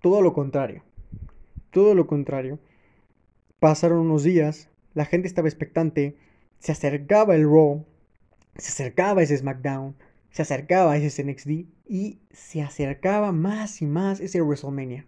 Todo 0.00 0.22
lo 0.22 0.32
contrario, 0.32 0.82
todo 1.70 1.94
lo 1.94 2.06
contrario. 2.06 2.58
Pasaron 3.58 3.98
unos 3.98 4.22
días, 4.22 4.70
la 4.94 5.04
gente 5.04 5.28
estaba 5.28 5.48
expectante, 5.48 6.16
se 6.58 6.72
acercaba 6.72 7.34
el 7.34 7.44
Raw, 7.44 7.84
se 8.60 8.68
acercaba 8.68 9.22
ese 9.22 9.36
SmackDown, 9.36 9.96
se 10.30 10.42
acercaba 10.42 10.96
ese 10.96 11.24
NXT 11.24 11.48
y 11.88 12.18
se 12.30 12.62
acercaba 12.62 13.32
más 13.32 13.82
y 13.82 13.86
más 13.86 14.20
ese 14.20 14.40
WrestleMania. 14.40 15.06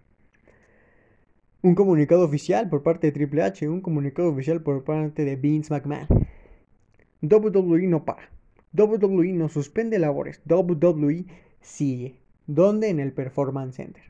Un 1.62 1.74
comunicado 1.76 2.24
oficial 2.24 2.68
por 2.68 2.82
parte 2.82 3.06
de 3.06 3.12
Triple 3.12 3.42
H, 3.42 3.68
un 3.68 3.80
comunicado 3.80 4.30
oficial 4.30 4.62
por 4.62 4.82
parte 4.82 5.24
de 5.24 5.36
Vince 5.36 5.72
McMahon. 5.72 6.08
WWE 7.22 7.86
no 7.86 8.04
para. 8.04 8.30
WWE 8.76 9.32
no 9.32 9.48
suspende 9.48 9.98
labores. 10.00 10.40
WWE 10.44 11.26
sigue. 11.60 12.18
¿Dónde? 12.48 12.88
En 12.88 12.98
el 12.98 13.12
Performance 13.12 13.76
Center. 13.76 14.02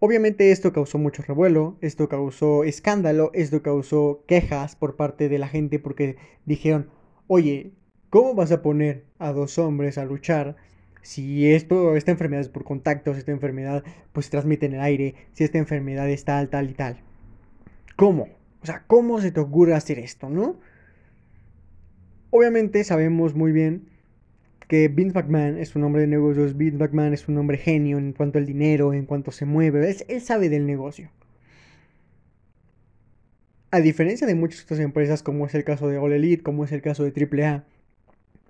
Obviamente 0.00 0.52
esto 0.52 0.72
causó 0.72 0.96
mucho 0.96 1.22
revuelo, 1.22 1.76
esto 1.80 2.08
causó 2.08 2.62
escándalo, 2.62 3.32
esto 3.34 3.62
causó 3.62 4.22
quejas 4.28 4.76
por 4.76 4.94
parte 4.94 5.28
de 5.28 5.38
la 5.38 5.48
gente 5.48 5.80
porque 5.80 6.16
dijeron, 6.46 6.88
oye, 7.28 7.72
¿Cómo 8.10 8.34
vas 8.34 8.52
a 8.52 8.62
poner 8.62 9.04
a 9.18 9.32
dos 9.32 9.58
hombres 9.58 9.98
a 9.98 10.06
luchar 10.06 10.56
si 11.02 11.52
esto, 11.52 11.94
esta 11.94 12.10
enfermedad 12.10 12.40
es 12.40 12.48
por 12.48 12.64
contacto, 12.64 13.12
si 13.12 13.18
esta 13.18 13.32
enfermedad 13.32 13.84
pues 14.12 14.26
se 14.26 14.30
transmite 14.30 14.64
en 14.64 14.74
el 14.74 14.80
aire, 14.80 15.14
si 15.34 15.44
esta 15.44 15.58
enfermedad 15.58 16.08
es 16.08 16.24
tal, 16.24 16.48
tal 16.48 16.70
y 16.70 16.72
tal? 16.72 17.00
¿Cómo? 17.96 18.28
O 18.62 18.66
sea, 18.66 18.84
¿cómo 18.86 19.20
se 19.20 19.30
te 19.30 19.40
ocurre 19.40 19.74
hacer 19.74 19.98
esto, 19.98 20.30
no? 20.30 20.56
Obviamente 22.30 22.82
sabemos 22.82 23.34
muy 23.34 23.52
bien 23.52 23.88
que 24.66 24.88
Vince 24.88 25.14
McMahon 25.14 25.58
es 25.58 25.76
un 25.76 25.84
hombre 25.84 26.02
de 26.02 26.08
negocios, 26.08 26.56
Vince 26.56 26.78
McMahon 26.78 27.12
es 27.12 27.28
un 27.28 27.36
hombre 27.36 27.58
genio 27.58 27.98
en 27.98 28.14
cuanto 28.14 28.38
al 28.38 28.46
dinero, 28.46 28.94
en 28.94 29.04
cuanto 29.04 29.32
se 29.32 29.44
mueve, 29.44 29.86
él, 29.90 29.96
él 30.08 30.20
sabe 30.22 30.48
del 30.48 30.66
negocio. 30.66 31.10
A 33.70 33.80
diferencia 33.80 34.26
de 34.26 34.34
muchas 34.34 34.64
otras 34.64 34.80
empresas, 34.80 35.22
como 35.22 35.44
es 35.44 35.54
el 35.54 35.62
caso 35.62 35.88
de 35.88 35.98
All 35.98 36.12
Elite, 36.12 36.42
como 36.42 36.64
es 36.64 36.72
el 36.72 36.80
caso 36.80 37.04
de 37.04 37.12
AAA, 37.12 37.64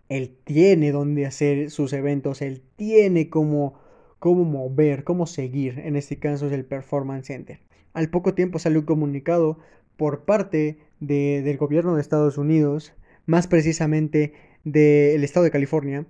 él 0.08 0.36
tiene 0.44 0.92
dónde 0.92 1.26
hacer 1.26 1.70
sus 1.70 1.92
eventos, 1.92 2.40
él 2.40 2.62
tiene 2.76 3.28
cómo, 3.28 3.74
cómo 4.20 4.44
mover, 4.44 5.02
cómo 5.02 5.26
seguir. 5.26 5.80
En 5.80 5.96
este 5.96 6.18
caso 6.18 6.46
es 6.46 6.52
el 6.52 6.64
Performance 6.64 7.26
Center. 7.26 7.58
Al 7.94 8.10
poco 8.10 8.34
tiempo 8.34 8.60
salió 8.60 8.78
un 8.78 8.86
comunicado 8.86 9.58
por 9.96 10.24
parte 10.24 10.78
del 11.00 11.56
gobierno 11.56 11.96
de 11.96 12.00
Estados 12.00 12.38
Unidos, 12.38 12.92
más 13.26 13.48
precisamente 13.48 14.34
del 14.62 15.24
estado 15.24 15.44
de 15.44 15.50
California, 15.50 16.06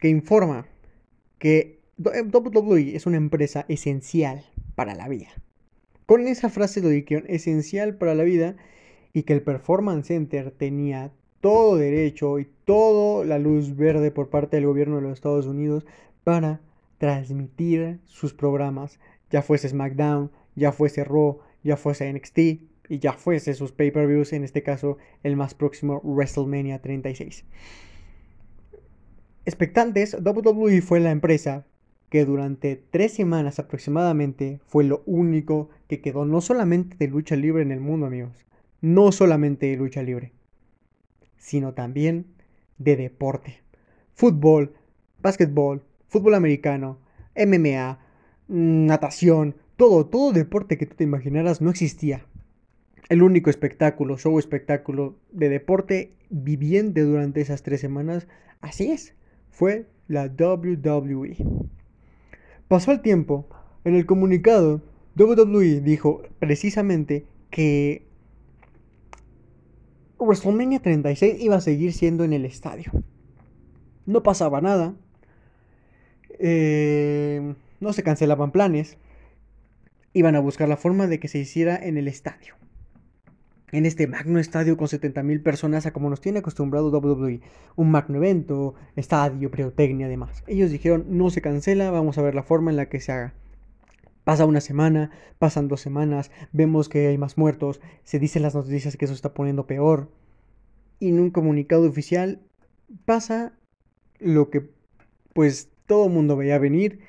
que 0.00 0.08
informa 0.08 0.66
que 1.38 1.80
WWE 1.98 2.96
es 2.96 3.04
una 3.04 3.18
empresa 3.18 3.66
esencial 3.68 4.46
para 4.74 4.94
la 4.94 5.08
vida. 5.08 5.28
Con 6.06 6.28
esa 6.28 6.48
frase 6.48 6.80
lo 6.80 6.88
dijeron, 6.88 7.24
esencial 7.28 7.96
para 7.96 8.14
la 8.14 8.22
vida, 8.22 8.56
y 9.12 9.24
que 9.24 9.32
el 9.32 9.42
Performance 9.42 10.06
Center 10.06 10.50
tenía 10.50 11.10
todo 11.40 11.76
derecho 11.76 12.38
y 12.38 12.48
toda 12.64 13.24
la 13.24 13.38
luz 13.38 13.76
verde 13.76 14.10
por 14.10 14.28
parte 14.30 14.56
del 14.56 14.66
gobierno 14.66 14.96
de 14.96 15.02
los 15.02 15.12
Estados 15.12 15.46
Unidos 15.46 15.86
para 16.22 16.60
transmitir 16.98 17.98
sus 18.04 18.34
programas, 18.34 19.00
ya 19.30 19.42
fuese 19.42 19.68
SmackDown, 19.68 20.30
ya 20.54 20.72
fuese 20.72 21.02
Raw, 21.02 21.40
ya 21.62 21.76
fuese 21.76 22.12
NXT 22.12 22.38
y 22.88 22.98
ya 22.98 23.12
fuese 23.12 23.54
sus 23.54 23.72
pay-per-views, 23.72 24.32
en 24.32 24.44
este 24.44 24.62
caso 24.62 24.98
el 25.22 25.36
más 25.36 25.54
próximo 25.54 26.00
WrestleMania 26.04 26.80
36. 26.80 27.44
Expectantes, 29.44 30.16
WWE 30.22 30.82
fue 30.82 31.00
la 31.00 31.10
empresa 31.10 31.66
que 32.08 32.24
durante 32.24 32.76
tres 32.76 33.12
semanas 33.14 33.58
aproximadamente 33.58 34.60
fue 34.66 34.84
lo 34.84 35.02
único 35.06 35.70
que 35.88 36.00
quedó 36.00 36.24
no 36.24 36.40
solamente 36.40 36.96
de 36.98 37.08
lucha 37.08 37.36
libre 37.36 37.62
en 37.62 37.72
el 37.72 37.80
mundo, 37.80 38.06
amigos, 38.06 38.46
no 38.80 39.12
solamente 39.12 39.66
de 39.66 39.76
lucha 39.76 40.02
libre, 40.02 40.32
sino 41.36 41.74
también 41.74 42.26
de 42.78 42.96
deporte. 42.96 43.60
Fútbol, 44.14 44.74
básquetbol, 45.20 45.82
fútbol 46.08 46.34
americano, 46.34 46.98
MMA, 47.36 47.98
natación, 48.48 49.56
todo, 49.76 50.06
todo 50.06 50.32
deporte 50.32 50.78
que 50.78 50.86
tú 50.86 50.96
te 50.96 51.04
imaginaras 51.04 51.60
no 51.60 51.70
existía. 51.70 52.24
el 53.08 53.22
único 53.22 53.50
espectáculo, 53.50 54.18
show 54.18 54.36
espectáculo 54.38 55.16
de 55.30 55.48
deporte 55.48 56.16
viviente 56.28 57.02
durante 57.02 57.40
esas 57.40 57.62
tres 57.62 57.80
semanas, 57.80 58.26
así 58.60 58.90
es, 58.90 59.14
fue 59.48 59.86
la 60.08 60.26
WWE. 60.26 61.36
Pasó 62.68 62.90
el 62.90 63.00
tiempo, 63.00 63.46
en 63.84 63.94
el 63.94 64.06
comunicado, 64.06 64.82
WWE 65.16 65.80
dijo 65.80 66.22
precisamente 66.40 67.24
que 67.50 68.06
WrestleMania 70.18 70.80
36 70.80 71.40
iba 71.40 71.56
a 71.56 71.60
seguir 71.60 71.92
siendo 71.92 72.24
en 72.24 72.32
el 72.32 72.44
estadio. 72.44 72.90
No 74.04 74.22
pasaba 74.22 74.60
nada. 74.60 74.94
Eh, 76.38 77.54
no 77.80 77.92
se 77.92 78.02
cancelaban 78.02 78.50
planes. 78.50 78.98
Iban 80.12 80.34
a 80.34 80.40
buscar 80.40 80.68
la 80.68 80.76
forma 80.76 81.06
de 81.06 81.20
que 81.20 81.28
se 81.28 81.38
hiciera 81.38 81.76
en 81.76 81.98
el 81.98 82.08
estadio 82.08 82.54
en 83.72 83.86
este 83.86 84.06
magno 84.06 84.38
estadio 84.38 84.76
con 84.76 84.86
70.000 84.86 85.42
personas 85.42 85.86
a 85.86 85.92
como 85.92 86.08
nos 86.10 86.20
tiene 86.20 86.38
acostumbrado 86.38 86.90
WWE. 86.90 87.40
Un 87.74 87.90
magno 87.90 88.16
evento, 88.16 88.74
estadio, 88.94 89.50
pirotecnia, 89.50 90.06
además. 90.06 90.44
Ellos 90.46 90.70
dijeron, 90.70 91.06
no 91.08 91.30
se 91.30 91.42
cancela, 91.42 91.90
vamos 91.90 92.18
a 92.18 92.22
ver 92.22 92.34
la 92.34 92.42
forma 92.42 92.70
en 92.70 92.76
la 92.76 92.88
que 92.88 93.00
se 93.00 93.12
haga. 93.12 93.34
Pasa 94.24 94.46
una 94.46 94.60
semana, 94.60 95.10
pasan 95.38 95.68
dos 95.68 95.80
semanas, 95.80 96.30
vemos 96.52 96.88
que 96.88 97.06
hay 97.06 97.18
más 97.18 97.38
muertos, 97.38 97.80
se 98.02 98.18
dicen 98.18 98.42
las 98.42 98.54
noticias 98.54 98.96
que 98.96 99.04
eso 99.04 99.14
está 99.14 99.34
poniendo 99.34 99.66
peor. 99.66 100.10
Y 100.98 101.10
en 101.10 101.20
un 101.20 101.30
comunicado 101.30 101.88
oficial 101.88 102.40
pasa 103.04 103.52
lo 104.18 104.50
que 104.50 104.68
pues 105.32 105.70
todo 105.86 106.08
mundo 106.08 106.36
veía 106.36 106.58
venir 106.58 107.00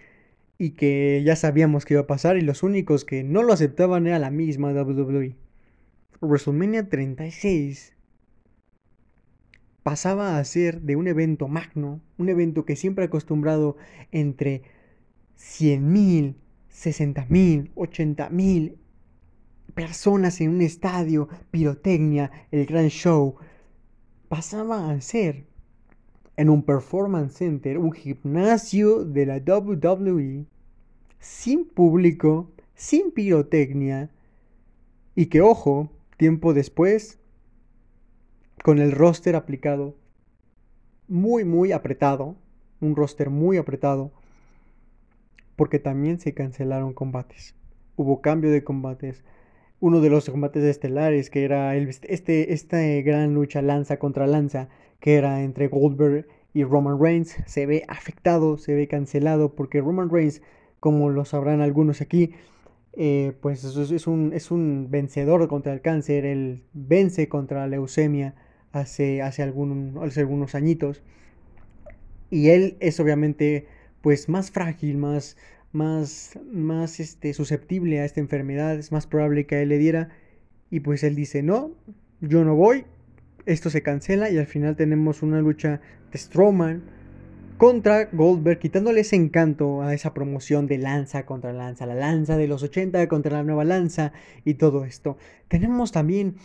y 0.57 0.71
que 0.71 1.23
ya 1.25 1.35
sabíamos 1.35 1.85
que 1.85 1.93
iba 1.93 2.01
a 2.01 2.07
pasar 2.07 2.37
y 2.37 2.41
los 2.41 2.63
únicos 2.63 3.05
que 3.05 3.23
no 3.23 3.43
lo 3.43 3.53
aceptaban 3.53 4.07
era 4.07 4.19
la 4.19 4.31
misma 4.31 4.71
WWE. 4.71 5.35
WrestleMania 6.21 6.89
36 6.89 7.93
pasaba 9.83 10.37
a 10.37 10.43
ser 10.43 10.81
de 10.81 10.95
un 10.95 11.07
evento 11.07 11.47
magno, 11.47 12.01
un 12.17 12.29
evento 12.29 12.65
que 12.65 12.75
siempre 12.75 13.05
ha 13.05 13.07
acostumbrado 13.07 13.77
entre 14.11 14.63
100.000, 15.37 16.35
60.000, 16.69 17.71
80.000 17.73 18.75
personas 19.73 20.41
en 20.41 20.49
un 20.49 20.61
estadio, 20.61 21.29
pirotecnia, 21.51 22.31
el 22.51 22.65
gran 22.65 22.89
show, 22.89 23.35
pasaba 24.27 24.89
a 24.89 24.99
ser 24.99 25.45
en 26.35 26.49
un 26.49 26.63
performance 26.63 27.37
center, 27.37 27.77
un 27.77 27.91
gimnasio 27.91 29.05
de 29.05 29.25
la 29.25 29.37
WWE, 29.37 30.45
sin 31.19 31.65
público, 31.65 32.51
sin 32.75 33.11
pirotecnia, 33.11 34.09
y 35.15 35.27
que, 35.27 35.41
ojo, 35.41 35.91
Tiempo 36.17 36.55
después, 36.55 37.19
con 38.63 38.79
el 38.79 38.91
roster 38.91 39.35
aplicado, 39.35 39.95
muy, 41.07 41.45
muy 41.45 41.71
apretado, 41.71 42.35
un 42.81 42.95
roster 42.95 43.29
muy 43.29 43.57
apretado, 43.57 44.11
porque 45.55 45.77
también 45.77 46.19
se 46.19 46.33
cancelaron 46.33 46.93
combates. 46.93 47.55
Hubo 47.95 48.21
cambio 48.21 48.51
de 48.51 48.63
combates. 48.63 49.23
Uno 49.79 50.01
de 50.01 50.09
los 50.09 50.27
combates 50.27 50.63
estelares, 50.63 51.29
que 51.29 51.43
era 51.43 51.75
este, 51.75 52.53
esta 52.53 52.79
gran 53.03 53.35
lucha 53.35 53.61
lanza 53.61 53.97
contra 53.97 54.25
lanza, 54.25 54.69
que 54.99 55.15
era 55.15 55.43
entre 55.43 55.67
Goldberg 55.67 56.27
y 56.51 56.63
Roman 56.63 56.99
Reigns, 56.99 57.37
se 57.45 57.67
ve 57.67 57.83
afectado, 57.87 58.57
se 58.57 58.73
ve 58.73 58.87
cancelado, 58.87 59.53
porque 59.53 59.81
Roman 59.81 60.09
Reigns, 60.09 60.41
como 60.79 61.11
lo 61.11 61.25
sabrán 61.25 61.61
algunos 61.61 62.01
aquí, 62.01 62.33
eh, 62.99 63.33
pues 63.41 63.63
es 63.63 64.07
un, 64.07 64.33
es 64.33 64.49
un 64.49 64.87
vencedor 64.89 65.47
contra 65.47 65.71
el 65.71 65.81
cáncer, 65.81 66.25
él 66.25 66.63
vence 66.73 67.29
contra 67.29 67.59
la 67.59 67.67
leucemia 67.67 68.33
hace, 68.71 69.21
hace, 69.21 69.43
hace 69.43 70.19
algunos 70.19 70.55
añitos. 70.55 71.03
Y 72.31 72.49
él 72.49 72.75
es 72.79 72.99
obviamente 72.99 73.67
pues 74.01 74.29
más 74.29 74.49
frágil, 74.49 74.97
más, 74.97 75.37
más, 75.71 76.39
más 76.51 76.99
este, 76.99 77.33
susceptible 77.33 77.99
a 77.99 78.05
esta 78.05 78.19
enfermedad, 78.19 78.77
es 78.79 78.91
más 78.91 79.05
probable 79.05 79.45
que 79.45 79.55
a 79.55 79.61
él 79.61 79.69
le 79.69 79.77
diera. 79.77 80.09
Y 80.71 80.79
pues 80.79 81.03
él 81.03 81.15
dice, 81.15 81.43
no, 81.43 81.71
yo 82.19 82.43
no 82.43 82.55
voy, 82.55 82.85
esto 83.45 83.69
se 83.69 83.83
cancela 83.83 84.31
y 84.31 84.39
al 84.39 84.47
final 84.47 84.75
tenemos 84.75 85.21
una 85.21 85.39
lucha 85.39 85.81
de 86.11 86.17
Strowman 86.17 86.96
contra 87.57 88.05
Goldberg, 88.05 88.59
quitándole 88.59 89.01
ese 89.01 89.15
encanto 89.15 89.81
a 89.81 89.93
esa 89.93 90.13
promoción 90.13 90.67
de 90.67 90.77
lanza 90.77 91.25
contra 91.25 91.53
lanza, 91.53 91.85
la 91.85 91.95
lanza 91.95 92.37
de 92.37 92.47
los 92.47 92.63
80 92.63 93.07
contra 93.07 93.37
la 93.37 93.43
nueva 93.43 93.63
lanza 93.63 94.13
y 94.45 94.55
todo 94.55 94.85
esto. 94.85 95.17
Tenemos 95.47 95.91
también 95.91 96.35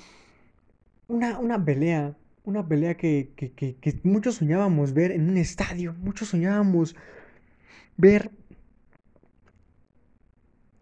una, 1.08 1.38
una 1.38 1.62
pelea, 1.64 2.16
una 2.44 2.66
pelea 2.66 2.96
que, 2.96 3.30
muchos 4.02 4.36
soñábamos 4.36 4.94
ver 4.94 5.12
en 5.12 5.28
un 5.28 5.36
estadio, 5.36 5.94
muchos 6.00 6.28
soñábamos 6.28 6.96
ver 7.96 8.30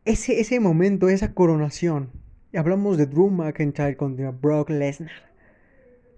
ese, 0.04 0.40
ese 0.40 0.60
momento, 0.60 1.08
esa 1.08 1.34
coronación. 1.34 2.10
Y 2.52 2.56
hablamos 2.56 2.96
de 2.96 3.06
Drew 3.06 3.30
McIntyre 3.30 3.96
contra 3.96 4.30
Brock 4.30 4.70
Lesnar. 4.70 5.29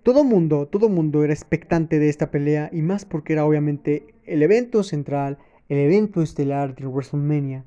Todo 0.03 0.25
mundo, 0.25 0.67
todo 0.67 0.89
mundo 0.89 1.23
era 1.23 1.33
expectante 1.33 2.01
de 2.01 2.09
esta 2.09 2.33
pelea 2.33 2.71
y 2.73 2.83
más 2.83 3.05
porque 3.05 3.35
era 3.35 3.45
obviamente 3.45 4.15
el 4.25 4.43
evento 4.43 4.83
central, 4.83 5.39
el 5.69 5.79
evento 5.79 6.23
estelar 6.23 6.75
de 6.75 6.89
WrestleMania. 6.89 7.65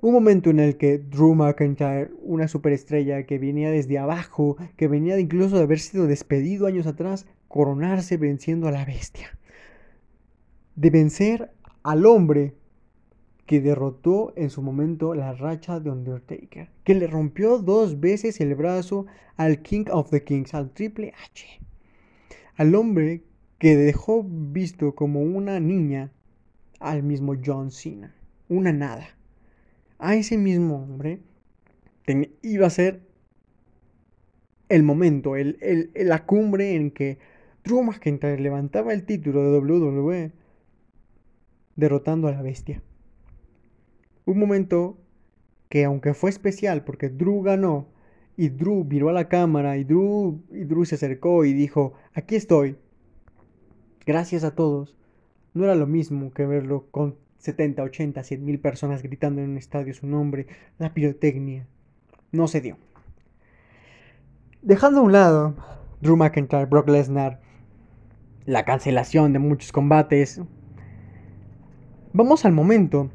Un 0.00 0.14
momento 0.14 0.50
en 0.50 0.60
el 0.60 0.76
que 0.76 0.98
Drew 0.98 1.34
McIntyre, 1.34 2.12
una 2.22 2.46
superestrella 2.46 3.24
que 3.24 3.40
venía 3.40 3.72
desde 3.72 3.98
abajo, 3.98 4.58
que 4.76 4.86
venía 4.86 5.18
incluso 5.18 5.56
de 5.56 5.64
haber 5.64 5.80
sido 5.80 6.06
despedido 6.06 6.68
años 6.68 6.86
atrás, 6.86 7.26
coronarse 7.48 8.16
venciendo 8.16 8.68
a 8.68 8.70
la 8.70 8.84
bestia. 8.84 9.36
De 10.76 10.90
vencer 10.90 11.50
al 11.82 12.06
hombre 12.06 12.54
que 13.50 13.60
derrotó 13.60 14.32
en 14.36 14.48
su 14.48 14.62
momento 14.62 15.12
la 15.12 15.32
racha 15.32 15.80
de 15.80 15.90
Undertaker, 15.90 16.68
que 16.84 16.94
le 16.94 17.08
rompió 17.08 17.58
dos 17.58 17.98
veces 17.98 18.40
el 18.40 18.54
brazo 18.54 19.06
al 19.36 19.60
King 19.60 19.86
of 19.90 20.08
the 20.10 20.22
Kings, 20.22 20.54
al 20.54 20.70
Triple 20.70 21.12
H, 21.24 21.60
al 22.54 22.76
hombre 22.76 23.24
que 23.58 23.74
dejó 23.74 24.22
visto 24.24 24.94
como 24.94 25.22
una 25.22 25.58
niña 25.58 26.12
al 26.78 27.02
mismo 27.02 27.34
John 27.44 27.72
Cena, 27.72 28.14
una 28.48 28.72
nada. 28.72 29.16
A 29.98 30.14
ese 30.14 30.38
mismo 30.38 30.84
hombre 30.84 31.18
iba 32.42 32.68
a 32.68 32.70
ser 32.70 33.00
el 34.68 34.84
momento, 34.84 35.34
el, 35.34 35.90
la 35.96 36.24
cumbre 36.24 36.76
en 36.76 36.92
que 36.92 37.18
Drew 37.64 37.82
McIntyre 37.82 38.38
levantaba 38.38 38.92
el 38.92 39.04
título 39.04 39.42
de 39.42 39.58
WWE 39.58 40.30
derrotando 41.74 42.28
a 42.28 42.30
la 42.30 42.42
bestia. 42.42 42.80
Un 44.24 44.38
momento 44.38 44.98
que 45.68 45.84
aunque 45.84 46.14
fue 46.14 46.30
especial 46.30 46.84
porque 46.84 47.08
Drew 47.08 47.42
ganó 47.42 47.88
y 48.36 48.48
Drew 48.48 48.84
viró 48.84 49.08
a 49.08 49.12
la 49.12 49.28
cámara 49.28 49.76
y 49.76 49.84
Drew, 49.84 50.42
y 50.50 50.64
Drew 50.64 50.84
se 50.84 50.96
acercó 50.96 51.44
y 51.44 51.52
dijo, 51.52 51.94
aquí 52.14 52.36
estoy, 52.36 52.76
gracias 54.06 54.44
a 54.44 54.54
todos, 54.54 54.96
no 55.54 55.64
era 55.64 55.74
lo 55.74 55.86
mismo 55.86 56.32
que 56.32 56.46
verlo 56.46 56.86
con 56.90 57.16
70, 57.38 57.82
80, 57.82 58.22
100 58.22 58.44
mil 58.44 58.58
personas 58.58 59.02
gritando 59.02 59.40
en 59.40 59.50
un 59.50 59.56
estadio 59.58 59.94
su 59.94 60.06
nombre, 60.06 60.46
la 60.78 60.92
pirotecnia, 60.92 61.66
no 62.32 62.48
se 62.48 62.60
dio. 62.60 62.76
Dejando 64.62 65.00
a 65.00 65.04
un 65.04 65.12
lado 65.12 65.54
Drew 66.00 66.16
McIntyre, 66.16 66.66
Brock 66.66 66.88
Lesnar, 66.88 67.40
la 68.46 68.64
cancelación 68.64 69.32
de 69.32 69.38
muchos 69.38 69.70
combates, 69.70 70.40
vamos 72.12 72.44
al 72.44 72.52
momento 72.52 73.10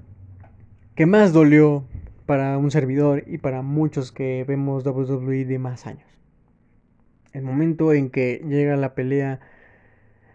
que 0.95 1.05
más 1.05 1.33
dolió 1.33 1.85
para 2.25 2.57
un 2.57 2.71
servidor 2.71 3.23
y 3.27 3.37
para 3.37 3.61
muchos 3.61 4.11
que 4.11 4.45
vemos 4.47 4.85
WWE 4.85 5.45
de 5.45 5.59
más 5.59 5.85
años. 5.85 6.07
El 7.33 7.43
momento 7.43 7.91
en 7.91 8.09
que 8.09 8.41
llega 8.47 8.77
la 8.77 8.95
pelea 8.95 9.41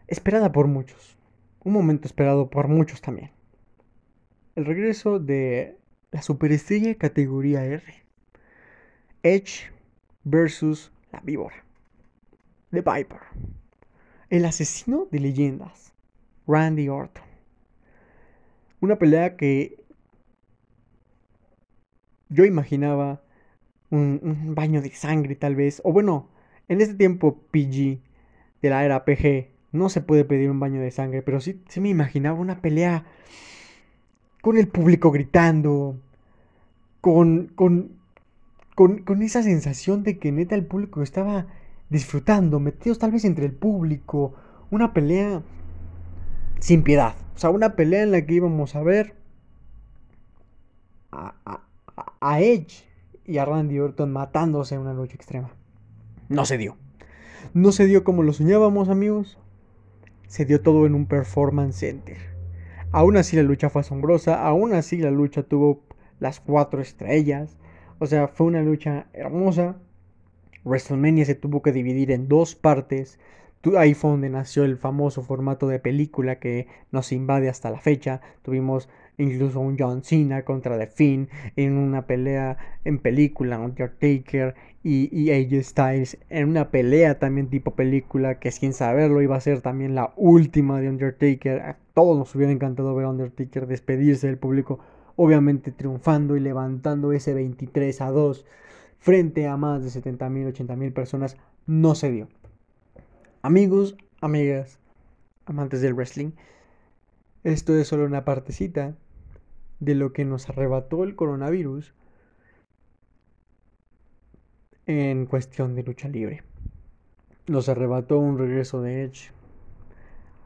esperada 0.06 0.52
por 0.52 0.66
muchos. 0.66 1.16
Un 1.64 1.72
momento 1.72 2.06
esperado 2.06 2.50
por 2.50 2.68
muchos 2.68 3.00
también. 3.00 3.30
El 4.54 4.66
regreso 4.66 5.18
de 5.18 5.78
la 6.10 6.20
superestrella 6.20 6.94
categoría 6.94 7.64
R. 7.64 7.82
Edge 9.22 9.70
versus 10.24 10.92
la 11.10 11.20
víbora. 11.20 11.64
The 12.70 12.82
Viper. 12.82 13.20
El 14.28 14.44
asesino 14.44 15.08
de 15.10 15.20
leyendas. 15.20 15.94
Randy 16.46 16.88
Orton. 16.88 17.24
Una 18.80 18.98
pelea 18.98 19.36
que 19.36 19.79
yo 22.30 22.44
imaginaba 22.44 23.20
un, 23.90 24.54
baño 24.54 24.80
de 24.80 24.90
sangre 24.90 25.34
tal 25.34 25.56
vez, 25.56 25.82
o 25.84 25.92
bueno, 25.92 26.28
en 26.68 26.80
este 26.80 26.94
tiempo 26.94 27.42
PG 27.50 27.98
de 28.62 28.70
la 28.70 28.84
era 28.84 29.04
PG 29.04 29.48
no 29.72 29.88
se 29.88 30.00
puede 30.00 30.24
pedir 30.24 30.50
un 30.50 30.60
baño 30.60 30.80
de 30.80 30.90
sangre, 30.90 31.22
pero 31.22 31.40
sí, 31.40 31.60
me 31.80 31.88
imaginaba 31.88 32.38
una 32.38 32.60
pelea 32.60 33.04
con 34.42 34.56
el 34.56 34.68
público 34.68 35.10
gritando, 35.10 35.96
con, 37.00 37.48
con, 37.54 37.92
con, 38.74 39.22
esa 39.22 39.42
sensación 39.42 40.02
de 40.02 40.18
que 40.18 40.32
neta 40.32 40.54
el 40.54 40.64
público 40.64 41.02
estaba 41.02 41.46
disfrutando, 41.88 42.60
metidos 42.60 42.98
tal 42.98 43.10
vez 43.10 43.24
entre 43.24 43.44
el 43.44 43.52
público, 43.52 44.34
una 44.70 44.92
pelea 44.94 45.42
sin 46.60 46.82
piedad. 46.82 47.14
O 47.34 47.38
sea, 47.38 47.50
una 47.50 47.74
pelea 47.74 48.02
en 48.02 48.12
la 48.12 48.24
que 48.24 48.34
íbamos 48.34 48.76
a 48.76 48.82
ver 48.82 49.14
Edge 52.20 52.84
y 53.24 53.38
a 53.38 53.44
Randy 53.44 53.78
Orton 53.78 54.12
matándose 54.12 54.74
en 54.74 54.82
una 54.82 54.94
lucha 54.94 55.14
extrema. 55.14 55.50
No 56.28 56.44
se 56.44 56.58
dio. 56.58 56.76
No 57.54 57.72
se 57.72 57.86
dio 57.86 58.04
como 58.04 58.22
lo 58.22 58.32
soñábamos, 58.32 58.88
amigos. 58.88 59.38
Se 60.26 60.44
dio 60.44 60.60
todo 60.60 60.86
en 60.86 60.94
un 60.94 61.06
performance 61.06 61.76
center. 61.76 62.18
Aún 62.92 63.16
así 63.16 63.36
la 63.36 63.42
lucha 63.42 63.70
fue 63.70 63.80
asombrosa, 63.80 64.44
aún 64.44 64.72
así 64.72 64.98
la 64.98 65.10
lucha 65.10 65.42
tuvo 65.42 65.82
las 66.18 66.40
cuatro 66.40 66.80
estrellas. 66.80 67.56
O 67.98 68.06
sea, 68.06 68.28
fue 68.28 68.46
una 68.46 68.62
lucha 68.62 69.06
hermosa. 69.12 69.76
WrestleMania 70.64 71.24
se 71.24 71.34
tuvo 71.34 71.62
que 71.62 71.72
dividir 71.72 72.10
en 72.10 72.28
dos 72.28 72.54
partes. 72.54 73.18
Ahí 73.76 73.94
fue 73.94 74.10
donde 74.10 74.30
nació 74.30 74.64
el 74.64 74.76
famoso 74.76 75.22
formato 75.22 75.68
de 75.68 75.78
película 75.78 76.38
que 76.38 76.66
nos 76.90 77.12
invade 77.12 77.48
hasta 77.48 77.70
la 77.70 77.78
fecha. 77.78 78.20
Tuvimos 78.42 78.88
incluso 79.20 79.60
un 79.60 79.76
John 79.78 80.02
Cena 80.02 80.44
contra 80.44 80.78
The 80.78 80.86
Finn 80.86 81.28
en 81.56 81.76
una 81.76 82.06
pelea 82.06 82.56
en 82.84 82.98
película, 82.98 83.58
Undertaker 83.58 84.54
y, 84.82 85.08
y 85.12 85.30
AJ 85.30 85.62
Styles 85.64 86.18
en 86.30 86.48
una 86.48 86.70
pelea 86.70 87.18
también 87.18 87.48
tipo 87.48 87.74
película 87.74 88.38
que 88.38 88.50
sin 88.50 88.72
saberlo 88.72 89.22
iba 89.22 89.36
a 89.36 89.40
ser 89.40 89.60
también 89.60 89.94
la 89.94 90.12
última 90.16 90.80
de 90.80 90.88
Undertaker. 90.88 91.60
A 91.60 91.76
todos 91.94 92.18
nos 92.18 92.34
hubiera 92.34 92.52
encantado 92.52 92.94
ver 92.94 93.06
a 93.06 93.10
Undertaker 93.10 93.66
despedirse 93.66 94.26
del 94.26 94.38
público, 94.38 94.80
obviamente 95.16 95.70
triunfando 95.70 96.36
y 96.36 96.40
levantando 96.40 97.12
ese 97.12 97.34
23 97.34 98.00
a 98.00 98.10
2 98.10 98.46
frente 98.98 99.46
a 99.46 99.56
más 99.56 99.82
de 99.82 99.90
70 99.90 100.28
mil, 100.30 100.46
80 100.48 100.76
mil 100.76 100.92
personas. 100.92 101.36
No 101.66 101.94
se 101.94 102.10
dio. 102.10 102.28
Amigos, 103.42 103.96
amigas, 104.20 104.78
amantes 105.46 105.80
del 105.80 105.94
wrestling, 105.94 106.32
esto 107.42 107.74
es 107.74 107.88
solo 107.88 108.04
una 108.04 108.24
partecita 108.24 108.94
de 109.80 109.94
lo 109.94 110.12
que 110.12 110.24
nos 110.24 110.48
arrebató 110.48 111.04
el 111.04 111.16
coronavirus 111.16 111.94
en 114.86 115.26
cuestión 115.26 115.74
de 115.74 115.82
lucha 115.82 116.08
libre. 116.08 116.42
Nos 117.46 117.68
arrebató 117.68 118.18
un 118.18 118.38
regreso 118.38 118.82
de 118.82 119.04
Edge 119.04 119.32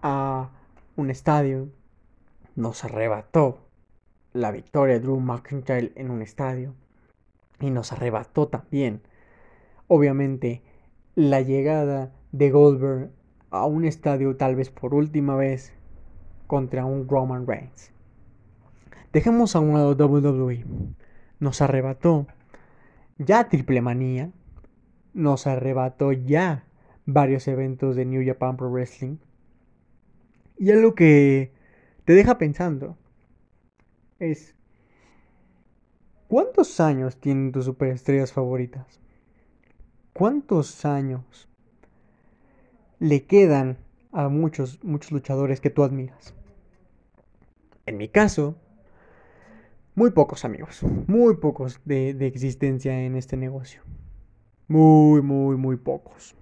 a 0.03 0.51
un 0.97 1.11
estadio. 1.11 1.68
Nos 2.55 2.85
arrebató 2.85 3.59
la 4.33 4.51
victoria 4.51 4.94
de 4.94 5.01
Drew 5.01 5.20
McIntyre 5.20 5.92
en 5.97 6.11
un 6.11 6.23
estadio. 6.23 6.75
Y 7.61 7.70
nos 7.70 7.92
arrebató 7.92 8.49
también, 8.49 9.03
obviamente, 9.88 10.62
la 11.14 11.40
llegada 11.40 12.12
de 12.33 12.51
Goldberg 12.51 13.11
a 13.51 13.66
un 13.66 13.85
estadio 13.85 14.37
tal 14.37 14.57
vez 14.57 14.70
por 14.70 14.94
última 14.94 15.37
vez 15.37 15.73
contra 16.47 16.85
un 16.85 17.09
Roman 17.09 17.47
Reigns. 17.47 17.94
Dejemos 19.14 19.55
a 19.55 19.61
un 19.61 19.74
lado 19.74 19.92
WWE. 19.92 20.64
Nos 21.38 21.62
arrebató 21.62 22.27
ya 23.16 23.48
Triple 23.48 23.81
Manía. 23.81 24.33
Nos 25.12 25.46
arrebató 25.46 26.11
ya 26.11 26.64
varios 27.07 27.46
eventos 27.46 27.94
de 27.94 28.07
New 28.07 28.27
Japan 28.27 28.57
Pro 28.57 28.72
Wrestling. 28.72 29.18
Y 30.59 30.72
algo 30.72 30.96
que 30.96 31.53
te 32.05 32.12
deja 32.12 32.38
pensando 32.38 32.98
es, 34.18 34.57
¿cuántos 36.27 36.81
años 36.81 37.16
tienen 37.20 37.53
tus 37.53 37.66
superestrellas 37.66 38.33
favoritas? 38.33 39.00
¿Cuántos 40.12 40.85
años 40.85 41.48
le 42.98 43.27
quedan 43.27 43.79
a 44.11 44.29
muchos, 44.29 44.83
muchos 44.83 45.12
luchadores 45.12 45.61
que 45.61 45.70
tú 45.70 45.85
admiras? 45.85 46.35
En 47.87 47.96
mi 47.96 48.09
caso, 48.09 48.57
muy 49.97 50.11
pocos 50.11 50.45
amigos, 50.45 50.83
muy 51.07 51.37
pocos 51.37 51.81
de, 51.85 52.11
existencia 52.27 53.01
en 53.03 53.15
este 53.15 53.37
negocio. 53.37 53.83
Muy, 54.67 55.23
muy, 55.23 55.57
muy 55.57 55.77
pocos. 55.77 56.35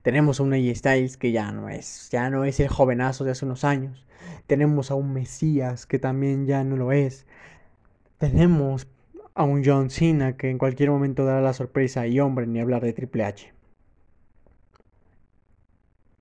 Tenemos 0.00 0.40
a 0.40 0.44
un 0.44 0.54
AJ 0.54 0.76
Styles 0.76 1.16
que 1.18 1.32
ya 1.32 1.52
no 1.52 1.68
es, 1.68 2.08
ya 2.10 2.30
no 2.30 2.44
es 2.44 2.58
el 2.60 2.68
jovenazo 2.68 3.24
de 3.24 3.32
hace 3.32 3.44
unos 3.44 3.64
años. 3.64 4.06
Tenemos 4.46 4.90
a 4.90 4.94
un 4.94 5.12
Mesías 5.12 5.84
que 5.84 5.98
también 5.98 6.46
ya 6.46 6.64
no 6.64 6.76
lo 6.76 6.92
es. 6.92 7.26
Tenemos 8.18 8.88
a 9.34 9.44
un 9.44 9.62
John 9.62 9.90
Cena 9.90 10.38
que 10.38 10.48
en 10.48 10.56
cualquier 10.56 10.90
momento 10.90 11.26
dará 11.26 11.42
la 11.42 11.52
sorpresa 11.52 12.06
y 12.06 12.18
hombre, 12.20 12.46
ni 12.46 12.60
hablar 12.60 12.82
de 12.82 12.94
Triple 12.94 13.24
H. 13.24 13.52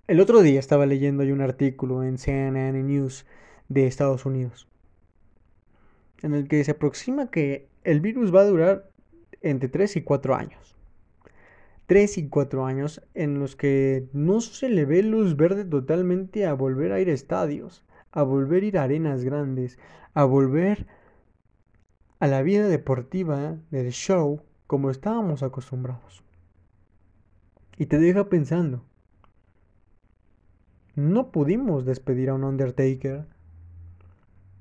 El 0.08 0.20
otro 0.20 0.42
día 0.42 0.60
estaba 0.60 0.86
leyendo 0.86 1.24
un 1.24 1.42
artículo 1.42 2.04
en 2.04 2.18
CNN 2.18 2.84
News 2.84 3.26
de 3.70 3.88
Estados 3.88 4.26
Unidos 4.26 4.68
en 6.22 6.34
el 6.34 6.48
que 6.48 6.64
se 6.64 6.72
aproxima 6.72 7.30
que 7.30 7.68
el 7.84 8.02
virus 8.02 8.34
va 8.34 8.42
a 8.42 8.46
durar 8.46 8.90
entre 9.42 9.70
3 9.70 9.98
y 9.98 10.02
4 10.02 10.36
años. 10.36 10.76
3 11.88 12.18
y 12.18 12.30
4 12.30 12.66
años 12.66 13.02
en 13.14 13.40
los 13.40 13.56
que 13.56 14.08
no 14.12 14.42
se 14.42 14.70
le 14.70 14.86
ve 14.86 15.04
luz 15.04 15.36
verde 15.36 15.66
totalmente 15.66 16.46
a 16.46 16.54
volver 16.54 16.92
a 16.92 17.00
ir 17.00 17.10
a 17.10 17.14
estadios, 17.14 17.84
a 18.12 18.24
volver 18.24 18.64
a 18.64 18.66
ir 18.66 18.78
a 18.78 18.84
arenas 18.84 19.24
grandes, 19.24 19.78
a 20.14 20.24
volver 20.24 20.88
a 22.20 22.28
la 22.28 22.42
vida 22.42 22.68
deportiva 22.68 23.58
del 23.70 23.92
show 23.92 24.42
como 24.68 24.90
estábamos 24.90 25.44
acostumbrados. 25.44 26.24
Y 27.78 27.86
te 27.86 28.00
deja 28.00 28.30
pensando, 28.30 28.84
no 30.96 31.32
pudimos 31.32 31.86
despedir 31.86 32.30
a 32.30 32.34
un 32.34 32.46
Undertaker 32.46 33.26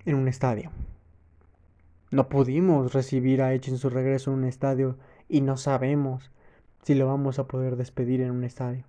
en 0.05 0.15
un 0.17 0.29
estadio. 0.29 0.71
No 2.15 2.29
pudimos 2.29 2.93
recibir 2.93 3.43
a 3.43 3.55
Edge 3.55 3.73
en 3.73 3.77
su 3.77 3.91
regreso 3.91 4.31
en 4.31 4.39
un 4.39 4.45
estadio 4.45 4.97
y 5.29 5.41
no 5.41 5.57
sabemos 5.57 6.31
si 6.85 6.95
lo 6.95 7.09
vamos 7.09 7.41
a 7.41 7.49
poder 7.49 7.75
despedir 7.75 8.21
en 8.21 8.31
un 8.31 8.45
estadio. 8.45 8.85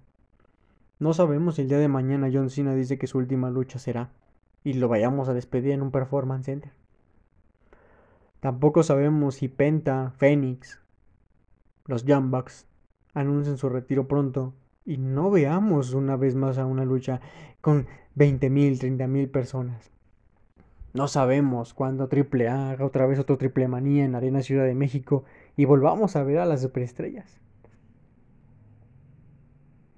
No 0.99 1.11
sabemos 1.11 1.55
si 1.55 1.63
el 1.63 1.67
día 1.67 1.79
de 1.79 1.87
mañana 1.87 2.29
John 2.31 2.51
Cena 2.51 2.75
dice 2.75 2.99
que 2.99 3.07
su 3.07 3.17
última 3.17 3.49
lucha 3.49 3.79
será 3.79 4.11
y 4.63 4.73
lo 4.73 4.89
vayamos 4.89 5.27
a 5.27 5.33
despedir 5.33 5.71
en 5.71 5.81
un 5.81 5.89
performance 5.89 6.45
center. 6.45 6.71
Tampoco 8.41 8.83
sabemos 8.83 9.33
si 9.33 9.47
Penta, 9.47 10.13
Phoenix, 10.17 10.79
los 11.87 12.05
Young 12.05 12.29
Bucks 12.29 12.67
anuncian 13.15 13.57
su 13.57 13.69
retiro 13.69 14.07
pronto 14.07 14.53
y 14.85 14.99
no 14.99 15.31
veamos 15.31 15.95
una 15.95 16.15
vez 16.15 16.35
más 16.35 16.59
a 16.59 16.67
una 16.67 16.85
lucha 16.85 17.21
con 17.59 17.87
20.000, 18.15 18.77
30.000 18.77 19.31
personas. 19.31 19.94
No 20.95 21.09
sabemos 21.09 21.73
cuándo 21.73 22.07
Triple 22.07 22.47
A 22.47 22.69
haga 22.71 22.85
otra 22.85 23.05
vez 23.05 23.19
otro 23.19 23.37
Triple 23.37 23.67
Manía 23.67 24.05
en 24.05 24.15
Arena 24.15 24.41
Ciudad 24.41 24.63
de 24.63 24.75
México 24.75 25.25
y 25.57 25.65
volvamos 25.65 26.15
a 26.15 26.23
ver 26.23 26.39
a 26.39 26.45
las 26.45 26.61
superestrellas. 26.61 27.41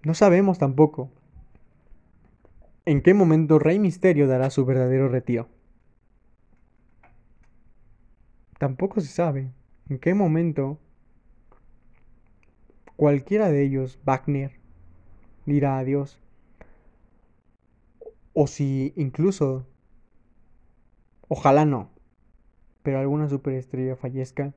No 0.03 0.15
sabemos 0.15 0.57
tampoco 0.57 1.11
en 2.85 3.03
qué 3.03 3.13
momento 3.13 3.59
Rey 3.59 3.77
Misterio 3.77 4.25
dará 4.27 4.49
su 4.49 4.65
verdadero 4.65 5.07
retiro. 5.07 5.47
Tampoco 8.57 8.99
se 8.99 9.09
sabe 9.09 9.51
en 9.89 9.99
qué 9.99 10.15
momento 10.15 10.79
cualquiera 12.95 13.51
de 13.51 13.61
ellos, 13.61 13.99
Wagner, 14.03 14.53
dirá 15.45 15.77
adiós. 15.77 16.19
O 18.33 18.47
si 18.47 18.93
incluso 18.95 19.67
Ojalá 21.27 21.65
no. 21.65 21.89
Pero 22.83 22.99
alguna 22.99 23.27
superestrella 23.27 23.95
fallezca 23.95 24.53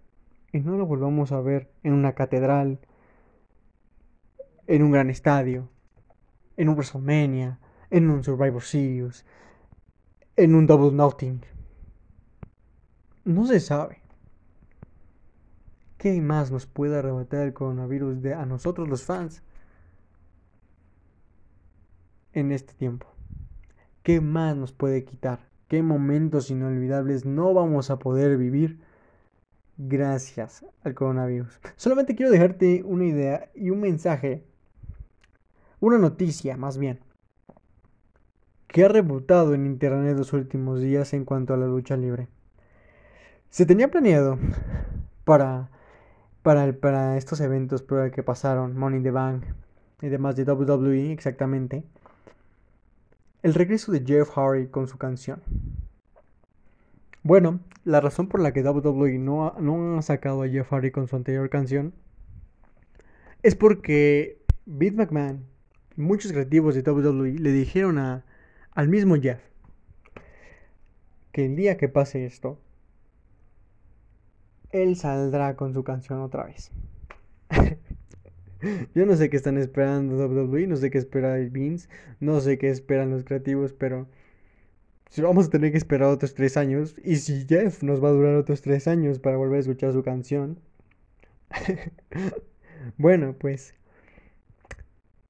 y 0.53 0.61
no 0.61 0.77
lo 0.77 0.87
volvamos 0.87 1.33
a 1.33 1.41
ver 1.41 1.71
en 1.83 1.93
una 1.93 2.15
catedral, 2.15 2.81
en 4.67 4.83
un 4.83 4.93
gran 4.93 5.11
estadio, 5.11 5.69
en 6.57 6.69
un 6.69 6.75
WrestleMania, 6.75 7.59
en 7.91 8.11
un 8.11 8.23
Survivor 8.23 8.63
Series, 8.63 9.25
en 10.37 10.55
un 10.55 10.67
Double 10.67 10.97
Nothing. 10.97 11.41
No 13.25 13.47
se 13.47 13.61
sabe. 13.61 14.01
¿Qué 15.99 16.21
más 16.21 16.51
nos 16.51 16.67
puede 16.67 16.99
arrebatar 16.99 17.43
el 17.43 17.53
coronavirus 17.53 18.23
de 18.23 18.35
a 18.35 18.47
nosotros 18.47 18.89
los 18.89 19.05
fans 19.05 19.43
en 22.33 22.53
este 22.53 22.73
tiempo? 22.75 23.07
¿Qué 24.03 24.21
más 24.21 24.57
nos 24.57 24.73
puede 24.73 25.05
quitar? 25.05 25.50
Qué 25.71 25.83
momentos 25.83 26.51
inolvidables 26.51 27.25
no 27.25 27.55
vamos 27.55 27.91
a 27.91 27.99
poder 28.01 28.37
vivir 28.37 28.81
gracias 29.79 30.67
al 30.85 30.95
coronavirus. 30.95 31.61
Solamente 31.77 32.17
quiero 32.17 32.33
dejarte 32.33 32.83
una 32.85 33.05
idea 33.05 33.49
y 33.55 33.71
un 33.71 33.81
mensaje, 33.81 34.45
una 35.79 35.97
noticia 35.97 36.59
más 36.59 36.77
bien, 36.77 36.99
que 38.67 38.85
ha 38.85 38.89
rebotado 38.89 39.55
en 39.55 39.65
internet 39.65 40.19
los 40.19 40.33
últimos 40.33 40.81
días 40.81 41.15
en 41.15 41.25
cuanto 41.25 41.55
a 41.55 41.57
la 41.57 41.67
lucha 41.67 41.97
libre. 41.97 42.27
Se 43.49 43.65
tenía 43.65 43.91
planeado 43.91 44.39
para 45.25 45.71
para, 46.43 46.73
para 46.73 47.17
estos 47.17 47.41
eventos 47.41 47.85
que 48.13 48.23
pasaron, 48.23 48.77
Money 48.77 48.99
in 48.99 49.05
the 49.05 49.11
Bank 49.11 49.45
y 50.03 50.09
demás 50.09 50.35
de 50.37 50.45
WWE 50.45 51.13
exactamente, 51.13 51.85
el 53.43 53.55
regreso 53.55 53.93
de 53.93 54.05
Jeff 54.05 54.31
Hardy 54.31 54.69
con 54.69 54.89
su 54.89 54.99
canción. 54.99 55.43
Bueno, 57.23 57.61
la 57.85 58.01
razón 58.01 58.29
por 58.29 58.41
la 58.41 58.53
que 58.53 58.63
WWE 58.63 59.19
no 59.19 59.49
ha, 59.49 59.61
no 59.61 60.01
sacado 60.03 60.43
a 60.43 60.49
Jeff 60.49 60.71
Hardy 60.71 60.91
con 60.91 61.07
su 61.07 61.17
anterior 61.17 61.49
canción 61.51 61.93
es 63.43 63.55
porque 63.55 64.39
Vince 64.67 64.97
McMahon, 64.97 65.47
muchos 65.97 66.33
creativos 66.33 66.75
de 66.75 66.83
WWE 66.83 67.39
le 67.39 67.53
dijeron 67.53 67.99
al 67.99 68.89
mismo 68.89 69.17
Jeff 69.17 69.41
que 71.33 71.47
el 71.47 71.57
día 71.57 71.77
que 71.77 71.89
pase 71.89 72.27
esto, 72.27 72.59
él 74.71 74.97
saldrá 74.97 75.57
con 75.57 75.75
su 75.75 75.85
canción 75.85 76.21
otra 76.21 76.45
vez. 76.45 76.73
Yo 78.95 79.07
no 79.07 79.17
sé 79.17 79.31
qué 79.31 79.37
están 79.37 79.59
esperando 79.59 80.17
WWE, 80.17 80.67
no 80.67 80.77
sé 80.77 80.91
qué 80.91 80.99
espera 80.99 81.37
Vince, 81.37 81.89
no 82.21 82.41
sé 82.41 82.59
qué 82.59 82.71
esperan 82.71 83.11
los 83.11 83.25
creativos, 83.25 83.73
pero 83.73 84.07
vamos 85.19 85.47
a 85.47 85.51
tener 85.51 85.73
que 85.73 85.79
esperar 85.79 86.09
otros 86.09 86.35
tres 86.35 86.57
años. 86.57 86.95
Y 87.05 87.17
si 87.17 87.47
Jeff 87.47 87.83
nos 87.83 88.03
va 88.03 88.09
a 88.09 88.13
durar 88.13 88.35
otros 88.37 88.63
tres 88.63 88.87
años 88.87 89.19
para 89.19 89.37
volver 89.37 89.57
a 89.57 89.61
escuchar 89.61 89.93
su 89.93 90.03
canción. 90.03 90.59
bueno, 92.99 93.35
pues, 93.39 93.75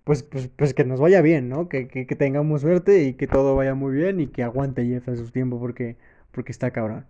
pues. 0.04 0.22
Pues, 0.22 0.48
pues, 0.48 0.74
que 0.74 0.84
nos 0.84 1.00
vaya 1.00 1.22
bien, 1.22 1.48
¿no? 1.48 1.68
Que, 1.68 1.88
que, 1.88 2.04
tengamos 2.16 2.62
suerte 2.62 3.04
y 3.04 3.14
que 3.14 3.26
todo 3.26 3.56
vaya 3.56 3.74
muy 3.74 3.94
bien 3.94 4.20
y 4.20 4.26
que 4.26 4.42
aguante 4.42 4.84
Jeff 4.84 5.08
a 5.08 5.16
su 5.16 5.30
tiempo 5.30 5.58
porque, 5.58 5.96
porque 6.32 6.52
está 6.52 6.70
cabrón. 6.72 7.06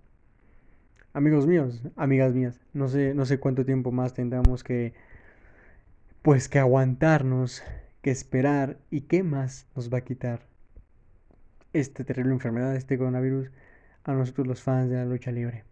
Amigos 1.12 1.46
míos, 1.46 1.82
amigas 1.96 2.34
mías, 2.34 2.60
no 2.72 2.86
sé, 2.86 3.14
no 3.14 3.24
sé 3.26 3.40
cuánto 3.40 3.64
tiempo 3.64 3.90
más 3.90 4.14
tendremos 4.14 4.62
que, 4.62 4.94
pues 6.22 6.48
que 6.48 6.58
aguantarnos, 6.58 7.62
que 8.02 8.10
esperar 8.10 8.78
y 8.90 9.02
qué 9.02 9.22
más 9.22 9.66
nos 9.74 9.92
va 9.92 9.98
a 9.98 10.04
quitar 10.04 10.46
esta 11.72 12.04
terrible 12.04 12.32
enfermedad, 12.32 12.76
este 12.76 12.98
coronavirus, 12.98 13.50
a 14.04 14.12
nosotros 14.12 14.46
los 14.46 14.62
fans 14.62 14.90
de 14.90 14.96
la 14.96 15.04
lucha 15.04 15.30
libre. 15.30 15.64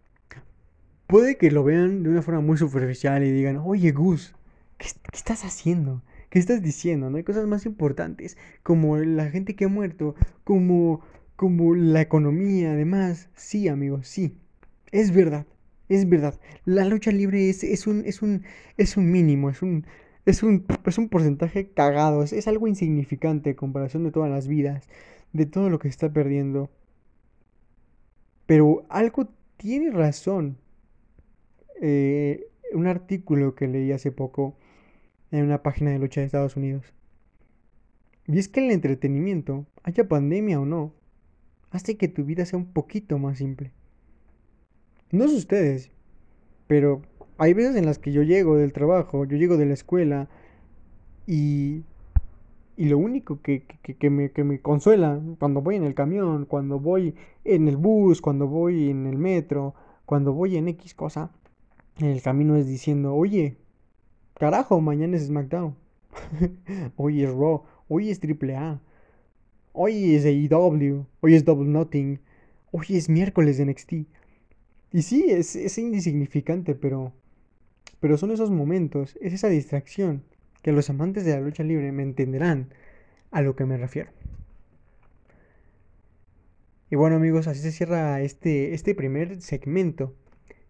Puede 1.07 1.37
que 1.37 1.51
lo 1.51 1.63
vean 1.63 2.03
de 2.03 2.09
una 2.09 2.21
forma 2.21 2.41
muy 2.41 2.57
superficial 2.57 3.23
y 3.23 3.31
digan, 3.31 3.57
oye 3.57 3.91
Gus, 3.91 4.35
¿qué, 4.77 4.87
estás 5.11 5.43
haciendo? 5.43 6.03
¿Qué 6.29 6.37
estás 6.37 6.61
diciendo? 6.61 7.09
No 7.09 7.17
hay 7.17 7.23
cosas 7.23 7.47
más 7.47 7.65
importantes 7.65 8.37
como 8.61 8.97
la 8.97 9.29
gente 9.29 9.55
que 9.55 9.65
ha 9.65 9.69
muerto, 9.69 10.13
como, 10.43 11.01
como 11.35 11.73
la 11.73 12.01
economía, 12.01 12.73
además. 12.73 13.29
Sí, 13.35 13.67
amigos, 13.67 14.07
sí. 14.07 14.37
Es 14.91 15.11
verdad, 15.11 15.47
es 15.89 16.07
verdad. 16.07 16.39
La 16.65 16.85
lucha 16.85 17.11
libre 17.11 17.49
es, 17.49 17.63
es, 17.63 17.87
un, 17.87 18.03
es, 18.05 18.21
un, 18.21 18.43
es 18.77 18.95
un 18.95 19.11
mínimo, 19.11 19.49
es 19.49 19.63
un, 19.63 19.87
es 20.29 20.43
un, 20.43 20.65
es 20.85 20.97
un 20.97 21.09
porcentaje 21.09 21.69
cagado, 21.71 22.23
es, 22.23 22.33
es 22.33 22.47
algo 22.47 22.67
insignificante 22.67 23.51
en 23.51 23.55
comparación 23.55 24.03
de 24.03 24.11
todas 24.11 24.29
las 24.29 24.47
vidas, 24.47 24.87
de 25.33 25.45
todo 25.45 25.69
lo 25.69 25.79
que 25.79 25.87
se 25.87 25.93
está 25.93 26.13
perdiendo. 26.13 26.69
Pero 28.45 28.85
algo 28.89 29.29
tiene 29.57 29.91
razón. 29.91 30.57
Eh, 31.81 32.47
un 32.73 32.85
artículo 32.85 33.55
que 33.55 33.67
leí 33.67 33.91
hace 33.91 34.11
poco 34.11 34.55
en 35.31 35.45
una 35.45 35.63
página 35.63 35.91
de 35.91 35.99
lucha 35.99 36.21
de 36.21 36.25
Estados 36.25 36.55
Unidos. 36.55 36.93
Y 38.27 38.37
es 38.37 38.47
que 38.47 38.63
el 38.63 38.71
entretenimiento, 38.71 39.65
haya 39.81 40.07
pandemia 40.07 40.59
o 40.59 40.65
no, 40.65 40.93
hace 41.71 41.97
que 41.97 42.07
tu 42.07 42.25
vida 42.25 42.45
sea 42.45 42.59
un 42.59 42.71
poquito 42.71 43.17
más 43.17 43.39
simple. 43.39 43.71
No 45.11 45.27
sé 45.27 45.35
ustedes, 45.35 45.91
pero 46.67 47.01
hay 47.39 47.53
veces 47.53 47.75
en 47.75 47.85
las 47.85 47.97
que 47.97 48.11
yo 48.11 48.21
llego 48.21 48.55
del 48.57 48.73
trabajo, 48.73 49.25
yo 49.25 49.37
llego 49.37 49.57
de 49.57 49.65
la 49.65 49.73
escuela 49.73 50.27
y 51.25 51.83
y 52.79 52.85
lo 52.85 52.97
único 52.97 53.41
que, 53.41 53.65
me, 54.09 54.31
que, 54.31 54.43
me, 54.45 54.61
consuela 54.61 55.19
cuando 55.37 55.61
voy 55.61 55.75
en 55.75 55.83
el 55.83 55.93
camión, 55.93 56.45
cuando 56.45 56.79
voy 56.79 57.13
en 57.43 57.67
el 57.67 57.75
bus, 57.75 58.21
cuando 58.21 58.47
voy 58.47 58.89
en 58.89 59.05
el 59.05 59.17
metro, 59.17 59.75
cuando 60.05 60.31
voy 60.31 60.55
en 60.55 60.69
X 60.69 60.93
cosa, 60.93 61.29
en 61.97 62.05
el 62.05 62.21
camino 62.21 62.55
es 62.55 62.67
diciendo, 62.67 63.13
oye, 63.13 63.57
carajo, 64.35 64.79
mañana 64.79 65.17
es 65.17 65.27
SmackDown. 65.27 65.75
hoy 66.95 67.21
es 67.21 67.29
Raw, 67.29 67.63
hoy 67.89 68.11
es 68.11 68.21
AAA. 68.23 68.79
Hoy 69.73 70.15
es 70.15 70.23
AEW, 70.23 71.05
hoy 71.19 71.35
es 71.35 71.43
Double 71.43 71.67
Nothing, 71.67 72.21
hoy 72.71 72.85
es 72.91 73.09
miércoles 73.09 73.57
de 73.57 73.65
NXT. 73.65 73.93
Y 74.93 75.01
sí, 75.01 75.25
es, 75.27 75.53
es 75.57 75.77
insignificante, 75.77 76.75
pero, 76.75 77.11
pero 77.99 78.17
son 78.17 78.31
esos 78.31 78.51
momentos, 78.51 79.17
es 79.21 79.33
esa 79.33 79.49
distracción 79.49 80.23
que 80.61 80.71
los 80.71 80.89
amantes 80.89 81.25
de 81.25 81.31
la 81.31 81.41
lucha 81.41 81.63
libre 81.63 81.91
me 81.91 82.03
entenderán 82.03 82.69
a 83.31 83.41
lo 83.41 83.55
que 83.55 83.65
me 83.65 83.77
refiero. 83.77 84.11
Y 86.91 86.95
bueno 86.95 87.17
amigos, 87.17 87.47
así 87.47 87.61
se 87.61 87.71
cierra 87.71 88.21
este, 88.21 88.73
este 88.73 88.95
primer 88.95 89.41
segmento, 89.41 90.15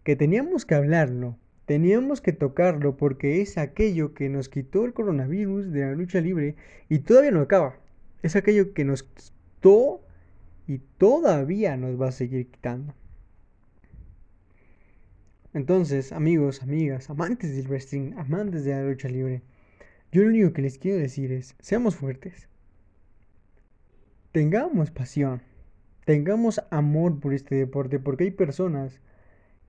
que 0.04 0.16
teníamos 0.16 0.66
que 0.66 0.74
hablarlo, 0.74 1.38
teníamos 1.64 2.20
que 2.20 2.32
tocarlo 2.32 2.96
porque 2.96 3.40
es 3.40 3.56
aquello 3.56 4.12
que 4.12 4.28
nos 4.28 4.48
quitó 4.48 4.84
el 4.84 4.92
coronavirus 4.92 5.72
de 5.72 5.80
la 5.80 5.92
lucha 5.92 6.20
libre 6.20 6.56
y 6.88 6.98
todavía 6.98 7.30
no 7.30 7.40
acaba. 7.40 7.76
Es 8.22 8.36
aquello 8.36 8.74
que 8.74 8.84
nos 8.84 9.04
quitó 9.04 10.02
y 10.66 10.78
todavía 10.98 11.76
nos 11.76 12.00
va 12.00 12.08
a 12.08 12.12
seguir 12.12 12.50
quitando. 12.50 12.94
Entonces, 15.52 16.12
amigos, 16.12 16.62
amigas, 16.62 17.10
amantes 17.10 17.56
del 17.56 17.66
wrestling, 17.66 18.12
amantes 18.16 18.64
de 18.64 18.70
la 18.70 18.84
lucha 18.84 19.08
libre, 19.08 19.42
yo 20.12 20.22
lo 20.22 20.28
único 20.28 20.52
que 20.52 20.62
les 20.62 20.78
quiero 20.78 20.98
decir 20.98 21.32
es, 21.32 21.56
seamos 21.60 21.96
fuertes. 21.96 22.48
Tengamos 24.32 24.90
pasión. 24.90 25.42
Tengamos 26.04 26.60
amor 26.70 27.18
por 27.18 27.34
este 27.34 27.56
deporte, 27.56 27.98
porque 27.98 28.24
hay 28.24 28.30
personas 28.30 29.00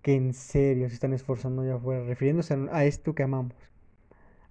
que 0.01 0.15
en 0.15 0.33
serio 0.33 0.87
se 0.87 0.95
están 0.95 1.13
esforzando 1.13 1.61
allá 1.61 1.75
afuera, 1.75 2.03
refiriéndose 2.03 2.57
a 2.71 2.85
esto 2.85 3.15
que 3.15 3.23
amamos. 3.23 3.55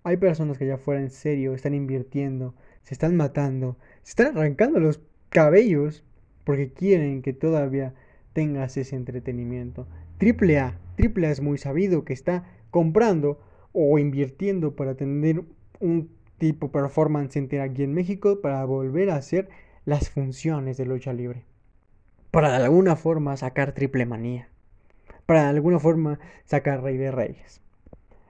Hay 0.03 0.17
personas 0.17 0.59
que 0.59 0.65
allá 0.65 0.75
afuera 0.75 1.01
en 1.01 1.11
serio 1.11 1.55
están 1.55 1.75
invirtiendo, 1.75 2.55
se 2.83 2.95
están 2.95 3.17
matando, 3.17 3.77
se 4.03 4.11
están 4.11 4.37
arrancando 4.37 4.81
los 4.81 5.01
cabellos 5.29 6.05
porque 6.45 6.73
quieren 6.73 7.23
que 7.23 7.33
todavía 7.33 7.95
tengas 8.33 8.77
ese 8.77 8.97
entretenimiento. 8.97 9.87
Triple 10.19 10.59
A, 10.59 10.79
Triple 11.01 11.31
es 11.31 11.41
muy 11.41 11.57
sabido 11.57 12.05
que 12.05 12.13
está 12.13 12.45
comprando 12.71 13.41
o 13.73 13.99
invirtiendo 13.99 14.77
para 14.77 14.97
tener 14.97 15.43
un 15.81 16.11
tipo 16.37 16.71
performance 16.71 17.33
center 17.33 17.63
aquí 17.63 17.85
en 17.85 17.95
México 17.95 18.43
para 18.43 18.63
volver 18.67 19.09
a 19.09 19.17
hacer 19.17 19.49
las 19.87 20.11
funciones 20.11 20.77
de 20.77 20.85
lucha 20.85 21.15
libre. 21.15 21.47
Para 22.31 22.59
de 22.59 22.65
alguna 22.65 22.97
forma 22.97 23.35
sacar 23.39 23.73
triple 23.73 24.05
manía. 24.05 24.51
Para 25.25 25.45
de 25.45 25.49
alguna 25.49 25.79
forma 25.79 26.19
sacar 26.45 26.83
Rey 26.83 26.99
de 26.99 27.11
Reyes. 27.11 27.63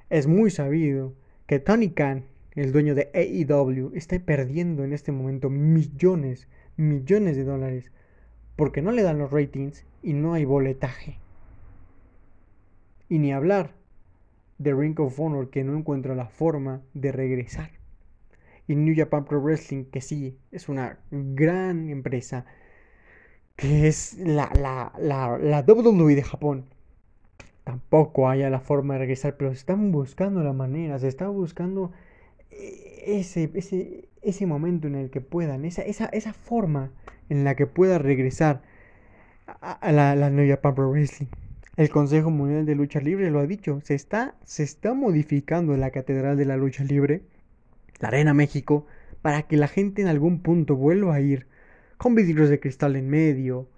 Es 0.09 0.28
muy 0.28 0.52
sabido 0.52 1.14
que 1.48 1.59
Tony 1.59 1.90
Khan, 1.90 2.26
el 2.54 2.70
dueño 2.70 2.94
de 2.94 3.11
AEW, 3.12 3.90
está 3.96 4.16
perdiendo 4.20 4.85
en 4.85 4.92
este 4.92 5.11
momento 5.11 5.50
millones, 5.50 6.46
millones 6.76 7.37
de 7.37 7.42
dólares 7.42 7.90
porque 8.54 8.80
no 8.80 8.92
le 8.92 9.02
dan 9.02 9.18
los 9.18 9.33
ratings 9.33 9.85
y 10.04 10.12
no 10.12 10.35
hay 10.35 10.44
boletaje. 10.44 11.18
Y 13.11 13.18
ni 13.18 13.33
hablar 13.35 13.75
de 14.57 14.75
Ring 14.75 14.99
of 15.01 15.18
Honor 15.20 15.51
que 15.51 15.64
no 15.64 15.77
encuentra 15.77 16.14
la 16.14 16.29
forma 16.29 16.81
de 16.94 17.12
regresar. 17.12 17.73
Y 18.68 18.77
New 18.77 18.94
Japan 18.96 19.25
Pro 19.25 19.40
Wrestling, 19.40 19.85
que 19.85 20.01
sí, 20.01 20.38
es 20.53 20.68
una 20.68 20.99
gran 21.11 21.88
empresa, 21.90 22.46
que 23.57 23.88
es 23.88 24.16
la, 24.18 24.51
la, 24.55 24.92
la, 24.99 25.38
la 25.38 25.61
WWE 25.66 26.14
de 26.14 26.23
Japón. 26.23 26.66
Tampoco 27.64 28.29
haya 28.29 28.49
la 28.51 28.61
forma 28.61 28.94
de 28.94 29.01
regresar, 29.01 29.37
pero 29.37 29.51
se 29.51 29.59
están 29.59 29.92
buscando 29.92 30.42
la 30.42 30.53
manera, 30.53 30.99
se 30.99 31.09
está 31.09 31.29
buscando 31.29 31.92
eh, 32.51 33.03
ese, 33.07 33.51
ese, 33.55 34.09
ese 34.23 34.46
momento 34.46 34.87
en 34.88 34.94
el 34.94 35.11
que 35.11 35.20
puedan, 35.20 35.64
esa, 35.64 35.83
esa, 35.83 36.07
esa 36.07 36.33
forma 36.33 36.92
en 37.29 37.44
la 37.44 37.57
que 37.57 37.66
pueda 37.66 37.99
regresar 37.99 38.62
a, 39.46 39.92
la, 39.92 40.14
la 40.14 40.31
New 40.31 40.49
Japan 40.49 40.75
Pro 40.75 40.90
Wrestling. 40.90 41.29
El 41.76 41.88
Consejo 41.88 42.30
Mundial 42.30 42.66
de 42.66 42.74
Lucha 42.74 43.00
Libre 43.00 43.30
lo 43.30 43.38
ha 43.38 43.46
dicho, 43.46 43.80
se 43.85 43.94
está, 43.94 44.35
se 44.44 44.62
está 44.62 44.92
modificando 44.92 45.76
la 45.76 45.90
Catedral 45.90 46.37
de 46.37 46.44
la 46.44 46.56
Lucha 46.56 46.85
Libre, 46.85 47.22
la 48.00 48.09
Arena 48.09 48.35
México, 48.35 48.87
para 49.22 49.42
que 49.42 49.56
la 49.56 49.68
gente 49.68 50.02
en 50.02 50.09
algún 50.09 50.40
punto 50.40 50.76
vuelva 50.76 51.14
a 51.14 51.20
ir 51.20 51.46
con 51.96 52.14
vidrios 52.14 52.48
de 52.48 52.61
cristal 52.61 52.96
en 52.96 53.09
medio, 53.09 53.68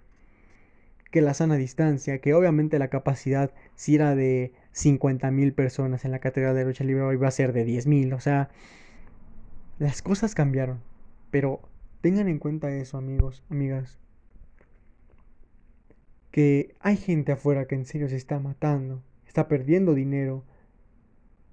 que 1.11 1.21
la 1.21 1.35
sana 1.35 1.55
distancia, 1.55 2.17
que 2.19 2.33
obviamente 2.33 2.79
la 2.79 2.87
capacidad 2.87 3.51
si 3.75 3.95
era 3.95 4.15
de 4.15 4.51
50.000 4.73 5.53
personas 5.53 6.05
en 6.05 6.11
la 6.11 6.19
Catedral 6.19 6.55
de 6.55 6.65
Lucha 6.65 6.83
Libre 6.83 7.03
hoy 7.03 7.17
va 7.17 7.27
a 7.27 7.31
ser 7.31 7.53
de 7.53 7.65
10.000, 7.65 8.15
o 8.15 8.19
sea, 8.19 8.49
las 9.77 10.01
cosas 10.01 10.33
cambiaron, 10.33 10.79
pero 11.29 11.61
tengan 12.01 12.27
en 12.27 12.39
cuenta 12.39 12.71
eso 12.71 12.97
amigos, 12.97 13.43
amigas, 13.49 13.99
que 16.33 16.73
hay 16.79 16.97
gente 16.97 17.31
afuera 17.31 17.67
que 17.67 17.75
en 17.75 17.85
serio 17.85 18.09
se 18.09 18.15
está 18.15 18.39
matando, 18.39 19.03
está 19.27 19.47
perdiendo 19.47 19.93
dinero 19.93 20.43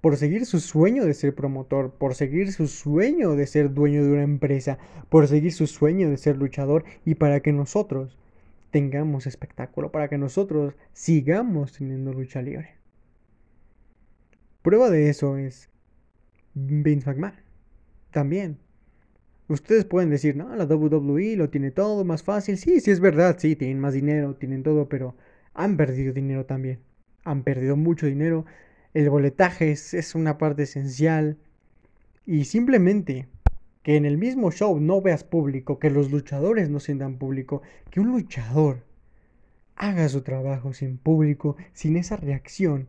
por 0.01 0.17
seguir 0.17 0.47
su 0.47 0.59
sueño 0.59 1.05
de 1.05 1.13
ser 1.13 1.35
promotor, 1.35 1.93
por 1.93 2.15
seguir 2.15 2.51
su 2.51 2.67
sueño 2.67 3.35
de 3.35 3.45
ser 3.45 3.75
dueño 3.75 4.03
de 4.03 4.11
una 4.11 4.23
empresa, 4.23 4.79
por 5.07 5.27
seguir 5.27 5.53
su 5.53 5.67
sueño 5.67 6.09
de 6.09 6.17
ser 6.17 6.35
luchador 6.35 6.83
y 7.05 7.13
para 7.13 7.41
que 7.41 7.53
nosotros 7.53 8.17
tengamos 8.71 9.27
espectáculo, 9.27 9.91
para 9.91 10.07
que 10.07 10.17
nosotros 10.17 10.73
sigamos 10.93 11.73
teniendo 11.73 12.11
lucha 12.11 12.41
libre. 12.41 12.71
Prueba 14.63 14.89
de 14.89 15.09
eso 15.09 15.37
es 15.37 15.69
Vince 16.55 17.05
McMahon. 17.05 17.35
También. 18.09 18.57
Ustedes 19.51 19.83
pueden 19.83 20.09
decir, 20.09 20.37
no, 20.37 20.55
la 20.55 20.63
WWE 20.63 21.35
lo 21.35 21.49
tiene 21.49 21.71
todo 21.71 22.05
más 22.05 22.23
fácil. 22.23 22.57
Sí, 22.57 22.79
sí 22.79 22.89
es 22.89 23.01
verdad, 23.01 23.35
sí, 23.37 23.57
tienen 23.57 23.79
más 23.79 23.93
dinero, 23.93 24.35
tienen 24.35 24.63
todo, 24.63 24.87
pero 24.87 25.17
han 25.53 25.75
perdido 25.75 26.13
dinero 26.13 26.45
también. 26.45 26.79
Han 27.25 27.43
perdido 27.43 27.75
mucho 27.75 28.05
dinero. 28.05 28.45
El 28.93 29.09
boletaje 29.09 29.71
es, 29.71 29.93
es 29.93 30.15
una 30.15 30.37
parte 30.37 30.63
esencial. 30.63 31.37
Y 32.25 32.45
simplemente 32.45 33.27
que 33.83 33.97
en 33.97 34.05
el 34.05 34.17
mismo 34.17 34.51
show 34.51 34.79
no 34.79 35.01
veas 35.01 35.25
público, 35.25 35.79
que 35.79 35.89
los 35.89 36.11
luchadores 36.11 36.69
no 36.69 36.79
sientan 36.79 37.17
público, 37.17 37.61
que 37.89 37.99
un 37.99 38.07
luchador 38.07 38.85
haga 39.75 40.07
su 40.07 40.21
trabajo 40.21 40.73
sin 40.73 40.97
público, 40.97 41.57
sin 41.73 41.97
esa 41.97 42.15
reacción, 42.15 42.87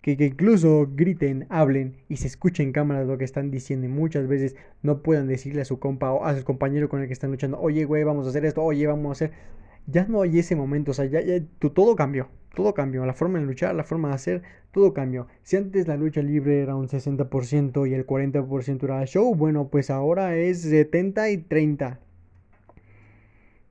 que, 0.00 0.12
incluso 0.12 0.88
griten, 0.94 1.46
hablen 1.50 1.96
y 2.08 2.16
se 2.16 2.26
escuchen 2.26 2.68
en 2.68 2.72
cámaras 2.72 3.06
lo 3.06 3.18
que 3.18 3.24
están 3.24 3.50
diciendo 3.50 3.86
y 3.86 3.90
muchas 3.90 4.26
veces 4.26 4.56
no 4.82 5.02
puedan 5.02 5.28
decirle 5.28 5.62
a 5.62 5.64
su 5.64 5.78
compa 5.78 6.12
o 6.12 6.24
a 6.24 6.36
su 6.36 6.44
compañero 6.44 6.88
con 6.88 7.00
el 7.00 7.06
que 7.06 7.12
están 7.12 7.30
luchando, 7.30 7.60
oye 7.60 7.84
güey, 7.84 8.04
vamos 8.04 8.26
a 8.26 8.30
hacer 8.30 8.44
esto, 8.44 8.62
oye, 8.62 8.86
vamos 8.86 9.08
a 9.08 9.12
hacer... 9.12 9.60
Ya 9.86 10.06
no 10.06 10.22
hay 10.22 10.38
ese 10.38 10.54
momento, 10.56 10.92
o 10.92 10.94
sea, 10.94 11.06
ya, 11.06 11.20
ya 11.20 11.42
todo 11.74 11.96
cambió, 11.96 12.28
todo 12.54 12.74
cambió, 12.74 13.04
la 13.06 13.14
forma 13.14 13.38
de 13.40 13.46
luchar, 13.46 13.74
la 13.74 13.82
forma 13.82 14.08
de 14.08 14.14
hacer, 14.14 14.42
todo 14.72 14.92
cambió. 14.94 15.26
Si 15.42 15.56
antes 15.56 15.88
la 15.88 15.96
lucha 15.96 16.22
libre 16.22 16.60
era 16.60 16.76
un 16.76 16.86
60% 16.86 17.88
y 17.88 17.94
el 17.94 18.06
40% 18.06 18.84
era 18.84 19.04
show, 19.06 19.34
bueno, 19.34 19.68
pues 19.68 19.90
ahora 19.90 20.36
es 20.36 20.62
70 20.62 21.30
y 21.30 21.38
30. 21.38 21.98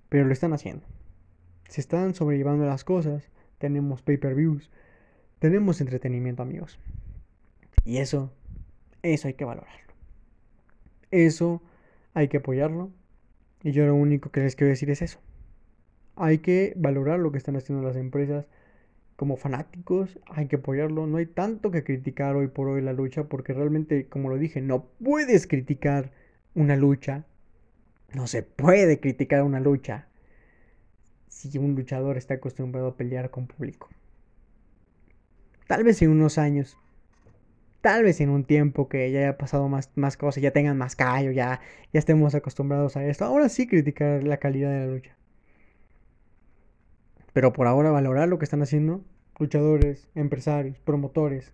Pero 0.10 0.26
lo 0.26 0.34
están 0.34 0.52
haciendo. 0.52 0.84
Se 1.70 1.80
están 1.80 2.16
sobrellevando 2.16 2.66
las 2.66 2.84
cosas, 2.84 3.30
tenemos 3.60 4.02
pay-per-views, 4.02 4.72
tenemos 5.40 5.82
entretenimiento, 5.82 6.44
amigos. 6.44 6.80
Y 7.86 7.98
eso, 7.98 8.32
eso 9.02 9.28
hay 9.28 9.34
que 9.34 9.46
valorarlo. 9.46 9.94
Eso 11.12 11.62
hay 12.14 12.28
que 12.28 12.38
apoyarlo. 12.38 12.92
Y 13.64 13.72
yo 13.72 13.86
lo 13.86 13.96
único 13.96 14.32
que 14.32 14.42
les 14.42 14.56
quiero 14.56 14.70
decir 14.70 14.90
es 14.90 15.02
eso. 15.02 15.20
Hay 16.16 16.40
que 16.40 16.74
valorar 16.76 17.20
lo 17.20 17.32
que 17.32 17.38
están 17.38 17.56
haciendo 17.56 17.86
las 17.86 17.96
empresas 17.96 18.48
como 19.16 19.38
fanáticos. 19.38 20.20
Hay 20.28 20.48
que 20.48 20.58
apoyarlo. 20.58 21.08
No 21.08 21.18
hay 21.18 21.26
tanto 21.26 21.72
que 21.72 21.84
criticar 21.84 22.36
hoy 22.36 22.48
por 22.48 22.68
hoy 22.68 22.82
la 22.82 22.94
lucha 22.94 23.26
porque 23.26 23.54
realmente, 23.54 24.08
como 24.08 24.30
lo 24.30 24.38
dije, 24.38 24.62
no 24.62 24.86
puedes 25.04 25.48
criticar 25.48 26.12
una 26.56 26.76
lucha. 26.76 27.26
No 28.14 28.28
se 28.28 28.44
puede 28.44 29.00
criticar 29.00 29.44
una 29.44 29.60
lucha 29.60 30.08
si 31.28 31.58
un 31.58 31.76
luchador 31.76 32.18
está 32.18 32.36
acostumbrado 32.36 32.88
a 32.88 32.98
pelear 32.98 33.30
con 33.30 33.48
público. 33.48 33.90
Tal 35.70 35.84
vez 35.84 36.02
en 36.02 36.10
unos 36.10 36.40
años. 36.40 36.80
Tal 37.82 38.04
vez 38.04 38.22
en 38.22 38.32
un 38.32 38.44
tiempo 38.44 38.90
que 38.90 39.12
ya 39.12 39.20
haya 39.20 39.38
pasado 39.38 39.70
más, 39.70 39.92
más 39.96 40.18
cosas, 40.18 40.42
ya 40.42 40.50
tengan 40.50 40.80
más 40.80 40.96
callo, 40.96 41.30
ya, 41.30 41.62
ya 41.94 42.00
estemos 42.00 42.34
acostumbrados 42.34 42.98
a 42.98 43.06
esto. 43.06 43.24
Ahora 43.24 43.50
sí 43.50 43.68
criticar 43.68 44.24
la 44.24 44.38
calidad 44.38 44.72
de 44.72 44.80
la 44.80 44.92
lucha. 44.92 45.16
Pero 47.34 47.54
por 47.54 47.68
ahora 47.68 47.92
valorar 47.92 48.28
lo 48.28 48.40
que 48.40 48.46
están 48.46 48.64
haciendo 48.64 49.06
luchadores, 49.38 50.10
empresarios, 50.16 50.80
promotores. 50.80 51.54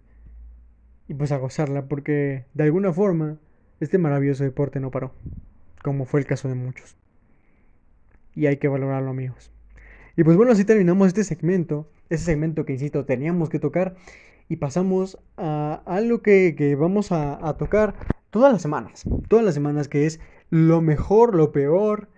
Y 1.10 1.14
pues 1.14 1.34
a 1.34 1.38
gozarla 1.38 1.90
porque 1.90 2.46
de 2.54 2.64
alguna 2.64 2.94
forma 2.94 3.38
este 3.82 3.98
maravilloso 3.98 4.46
deporte 4.46 4.80
no 4.80 4.92
paró. 4.92 5.12
Como 5.84 6.06
fue 6.06 6.22
el 6.22 6.26
caso 6.26 6.48
de 6.48 6.56
muchos. 6.56 6.96
Y 8.34 8.46
hay 8.46 8.56
que 8.56 8.70
valorarlo 8.70 9.10
amigos. 9.10 9.52
Y 10.16 10.24
pues 10.24 10.38
bueno, 10.38 10.54
así 10.54 10.64
terminamos 10.64 11.10
este 11.10 11.26
segmento, 11.26 11.92
ese 12.10 12.26
segmento 12.26 12.66
que, 12.66 12.74
insisto, 12.74 13.06
teníamos 13.06 13.50
que 13.50 13.60
tocar 13.60 13.96
y 14.50 14.58
pasamos 14.58 15.18
a 15.38 15.82
algo 15.86 16.22
que, 16.22 16.56
que 16.58 16.76
vamos 16.76 17.12
a, 17.12 17.48
a, 17.48 17.58
tocar 17.58 17.96
todas 18.30 18.52
las 18.52 18.62
semanas, 18.62 19.04
todas 19.28 19.44
las 19.44 19.54
semanas 19.54 19.88
que 19.88 20.06
es 20.06 20.20
lo 20.50 20.82
mejor, 20.82 21.36
lo 21.36 21.52
peor. 21.52 22.10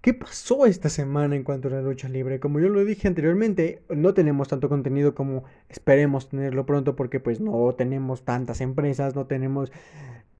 ¿Qué 0.00 0.14
pasó 0.14 0.66
esta 0.66 0.88
semana 0.88 1.36
en 1.36 1.44
cuanto 1.44 1.68
a 1.68 1.72
la 1.72 1.82
lucha 1.82 2.08
libre? 2.08 2.40
Como 2.40 2.58
yo 2.58 2.68
lo 2.68 2.84
dije 2.84 3.06
anteriormente, 3.06 3.82
no 3.88 4.14
tenemos 4.14 4.48
tanto 4.48 4.68
contenido 4.68 5.14
como 5.14 5.44
esperemos 5.68 6.28
tenerlo 6.28 6.66
pronto 6.66 6.96
porque 6.96 7.20
pues 7.20 7.40
no 7.40 7.72
tenemos 7.76 8.24
tantas 8.24 8.60
empresas, 8.60 9.14
no 9.14 9.26
tenemos 9.26 9.70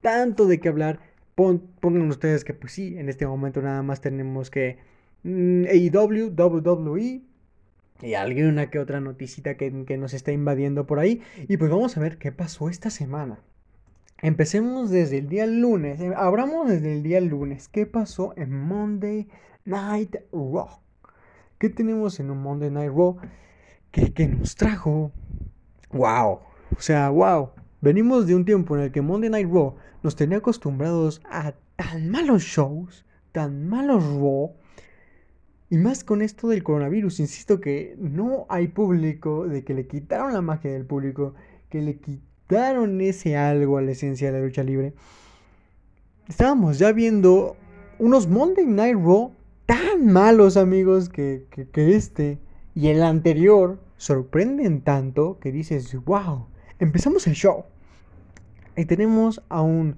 tanto 0.01 0.47
de 0.47 0.59
qué 0.59 0.67
hablar. 0.69 0.99
pongan 1.35 2.09
ustedes 2.09 2.43
que 2.43 2.53
pues 2.53 2.73
sí, 2.73 2.97
en 2.97 3.07
este 3.07 3.25
momento 3.25 3.61
nada 3.61 3.83
más 3.83 4.01
tenemos 4.01 4.49
que 4.49 4.77
Mm, 5.23 5.65
AEW, 5.65 6.33
WWE 6.35 7.21
y 8.03 8.15
alguna 8.15 8.69
que 8.69 8.79
otra 8.79 8.99
noticita 8.99 9.55
que, 9.55 9.71
nos 9.71 10.13
está 10.13 10.31
invadiendo 10.33 10.85
por 10.85 10.99
ahí. 10.99 11.21
Y 11.47 11.57
pues 11.57 11.71
vamos 11.71 11.95
a 11.95 12.01
ver 12.01 12.17
qué 12.17 12.31
pasó 12.31 12.69
esta 12.69 12.89
semana. 12.89 13.39
Empecemos 14.21 14.89
desde 14.89 15.19
el 15.19 15.29
día 15.29 15.45
lunes. 15.47 16.01
Eh, 16.01 16.13
abramos 16.15 16.69
desde 16.69 16.93
el 16.93 17.01
día 17.01 17.21
lunes. 17.21 17.69
¿Qué 17.69 17.85
pasó 17.85 18.33
en 18.35 18.51
Monday 18.51 19.27
Night 19.65 20.15
Raw? 20.33 20.67
¿Qué 21.57 21.69
tenemos 21.69 22.19
en 22.19 22.29
un 22.29 22.41
Monday 22.41 22.69
Night 22.69 22.91
Raw? 22.91 23.17
Que, 23.91 24.27
nos 24.27 24.55
trajo. 24.55 25.11
¡Wow! 25.91 26.39
O 26.75 26.79
sea, 26.79 27.09
wow. 27.09 27.51
Venimos 27.79 28.27
de 28.27 28.35
un 28.35 28.43
tiempo 28.43 28.75
en 28.75 28.83
el 28.83 28.91
que 28.91 29.01
Monday 29.01 29.29
Night 29.29 29.49
Raw 29.49 29.75
nos 30.03 30.15
tenía 30.17 30.39
acostumbrados 30.39 31.21
a 31.29 31.53
tan 31.77 32.09
malos 32.09 32.43
shows, 32.43 33.05
tan 33.31 33.69
malos 33.69 34.03
Raw, 34.03 34.53
y 35.73 35.77
más 35.79 36.03
con 36.03 36.21
esto 36.21 36.49
del 36.49 36.61
coronavirus, 36.61 37.19
insisto 37.19 37.59
que 37.59 37.95
no 37.97 38.45
hay 38.47 38.67
público, 38.67 39.47
de 39.47 39.63
que 39.63 39.73
le 39.73 39.87
quitaron 39.87 40.31
la 40.31 40.41
magia 40.41 40.71
del 40.71 40.85
público, 40.85 41.33
que 41.71 41.81
le 41.81 41.97
quitaron 41.97 43.01
ese 43.01 43.37
algo 43.37 43.79
a 43.79 43.81
la 43.81 43.93
esencia 43.93 44.31
de 44.31 44.37
la 44.37 44.45
lucha 44.45 44.61
libre. 44.61 44.93
Estábamos 46.27 46.77
ya 46.77 46.91
viendo 46.91 47.55
unos 47.97 48.27
Monday 48.27 48.67
Night 48.67 48.97
Raw 49.03 49.31
tan 49.65 50.05
malos, 50.13 50.57
amigos, 50.57 51.09
que, 51.09 51.47
que, 51.49 51.95
este 51.95 52.37
y 52.75 52.89
el 52.89 53.01
anterior 53.01 53.79
sorprenden 53.97 54.81
tanto 54.81 55.39
que 55.39 55.51
dices, 55.51 55.97
wow, 56.05 56.45
empezamos 56.77 57.25
el 57.25 57.33
show. 57.33 57.63
Y 58.77 58.85
tenemos 58.85 59.41
a 59.49 59.63
un 59.63 59.95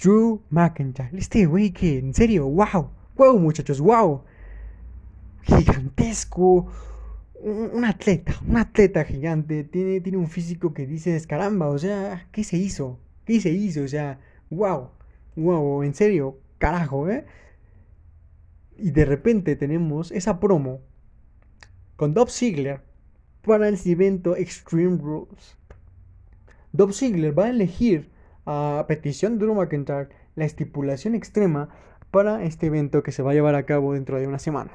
Drew 0.00 0.40
McIntyre. 0.50 1.10
Este 1.18 1.46
güey 1.46 1.72
que, 1.72 1.98
en 1.98 2.14
serio, 2.14 2.46
wow, 2.46 2.90
wow, 3.16 3.36
muchachos, 3.40 3.80
wow 3.80 4.22
gigantesco, 5.44 6.66
un, 7.40 7.84
atleta, 7.84 8.34
un 8.46 8.56
atleta 8.56 9.04
gigante, 9.04 9.64
tiene, 9.64 10.00
tiene 10.00 10.18
un 10.18 10.28
físico 10.28 10.72
que 10.72 10.86
dices, 10.86 11.26
caramba, 11.26 11.68
o 11.68 11.78
sea, 11.78 12.26
¿qué 12.32 12.42
se 12.44 12.56
hizo? 12.56 12.98
¿Qué 13.24 13.40
se 13.40 13.50
hizo? 13.50 13.82
O 13.82 13.88
sea, 13.88 14.18
wow, 14.50 14.90
wow, 15.36 15.82
en 15.82 15.94
serio, 15.94 16.38
carajo, 16.58 17.08
¿eh? 17.10 17.26
Y 18.78 18.90
de 18.90 19.04
repente 19.04 19.56
tenemos 19.56 20.10
esa 20.10 20.40
promo 20.40 20.80
con 21.96 22.14
Dob 22.14 22.30
Ziggler 22.30 22.80
para 23.42 23.68
el 23.68 23.78
evento 23.84 24.36
Extreme 24.36 24.98
Rules. 24.98 25.56
Dob 26.72 26.92
Ziggler 26.92 27.38
va 27.38 27.44
a 27.44 27.50
elegir 27.50 28.10
a 28.46 28.84
petición 28.88 29.38
de 29.38 29.44
Drew 29.44 29.54
McIntyre 29.54 30.08
la 30.34 30.44
estipulación 30.44 31.14
extrema 31.14 31.68
para 32.10 32.42
este 32.44 32.66
evento 32.66 33.02
que 33.02 33.12
se 33.12 33.22
va 33.22 33.30
a 33.30 33.34
llevar 33.34 33.54
a 33.54 33.66
cabo 33.66 33.92
dentro 33.92 34.18
de 34.18 34.26
una 34.26 34.38
semana. 34.38 34.72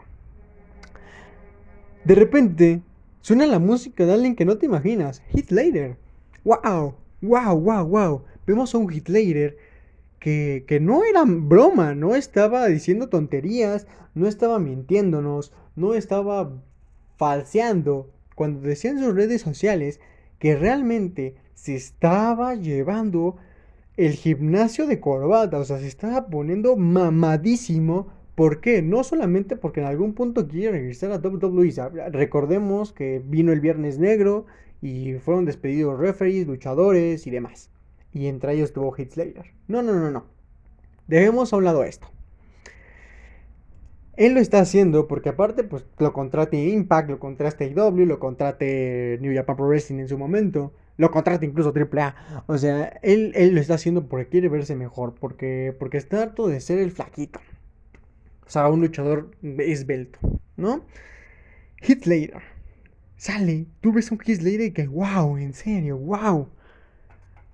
De 2.04 2.16
repente, 2.16 2.82
suena 3.22 3.46
la 3.46 3.60
música 3.60 4.06
de 4.06 4.14
alguien 4.14 4.36
que 4.36 4.46
no 4.46 4.58
te 4.58 4.66
imaginas, 4.66 5.22
Hitler. 5.34 5.98
¡Wow! 6.44 6.96
¡Wow! 7.22 7.60
¡Wow! 7.60 7.86
¡Wow! 7.88 8.24
Vemos 8.48 8.74
a 8.74 8.78
un 8.78 8.92
Hitler 8.92 9.58
que, 10.20 10.64
que 10.68 10.80
no 10.80 11.04
era 11.04 11.24
broma, 11.26 11.94
no 11.96 12.16
estaba 12.16 12.66
diciendo 12.68 13.10
tonterías, 13.10 13.88
no 14.16 14.28
estaba 14.28 14.60
mintiéndonos, 14.60 15.54
no 15.76 15.94
estaba 15.94 16.52
falseando 17.18 18.10
cuando 18.36 18.62
decía 18.62 18.92
en 18.92 19.00
sus 19.00 19.14
redes 19.14 19.42
sociales 19.42 20.00
que 20.40 20.56
realmente 20.56 21.36
se 21.54 21.76
estaba 21.76 22.56
llevando 22.56 23.36
el 23.98 24.14
gimnasio 24.14 24.88
de 24.88 25.02
corbata, 25.02 25.58
o 25.58 25.66
sea, 25.66 25.80
se 25.80 25.88
estaba 25.88 26.28
poniendo 26.28 26.78
mamadísimo 26.78 28.08
¿Por 28.40 28.62
qué? 28.62 28.82
No 28.82 29.04
solamente 29.04 29.58
porque 29.58 29.82
en 29.82 29.88
algún 29.88 30.14
punto 30.14 30.48
quiere 30.48 30.72
regresar 30.72 31.12
a 31.12 31.18
WWE. 31.18 31.74
Recordemos 32.10 32.94
que 32.94 33.22
vino 33.26 33.52
el 33.52 33.60
Viernes 33.60 34.00
Negro 34.00 34.46
y 34.82 35.16
fueron 35.16 35.44
despedidos 35.44 36.00
referees, 36.00 36.48
luchadores 36.48 37.28
y 37.28 37.32
demás. 37.32 37.70
Y 38.14 38.28
entre 38.28 38.54
ellos 38.54 38.72
tuvo 38.72 38.96
Heath 38.96 39.12
Slater. 39.12 39.54
No, 39.68 39.82
no, 39.84 39.94
no, 39.94 40.10
no. 40.10 40.24
Dejemos 41.06 41.52
a 41.52 41.58
un 41.58 41.66
lado 41.66 41.84
esto. 41.84 42.08
Él 44.16 44.36
lo 44.36 44.40
está 44.40 44.62
haciendo 44.62 45.06
porque 45.10 45.28
aparte 45.28 45.66
pues 45.66 45.86
lo 45.98 46.14
contrate 46.14 46.56
Impact, 46.70 47.10
lo 47.10 47.20
contraste 47.20 47.66
AEW, 47.66 48.06
lo 48.06 48.20
contrate 48.20 49.18
New 49.20 49.36
Japan 49.36 49.58
Pro 49.58 49.68
Wrestling 49.68 50.00
en 50.00 50.08
su 50.08 50.18
momento. 50.18 50.72
lo 50.96 51.12
contrata 51.12 51.44
incluso 51.44 51.74
AAA. 51.76 52.44
O 52.48 52.58
sea, 52.58 53.00
él, 53.02 53.34
él 53.36 53.54
lo 53.54 53.60
está 53.60 53.74
haciendo 53.74 54.08
porque 54.08 54.30
quiere 54.30 54.48
verse 54.48 54.78
mejor, 54.78 55.16
porque, 55.20 55.76
porque 55.78 55.98
está 55.98 56.22
harto 56.24 56.48
de 56.48 56.62
ser 56.62 56.80
el 56.80 56.92
flaquito. 56.92 57.42
O 58.50 58.52
sea, 58.52 58.68
un 58.68 58.82
luchador 58.82 59.30
esbelto, 59.44 60.18
¿no? 60.58 60.84
Hitler 61.88 62.34
sale, 63.16 63.68
tú 63.80 63.94
ves 63.94 64.10
un 64.10 64.20
Hitler 64.26 64.60
y 64.62 64.72
que, 64.72 64.88
wow, 64.88 65.38
en 65.38 65.54
serio, 65.54 66.00
wow. 66.00 66.50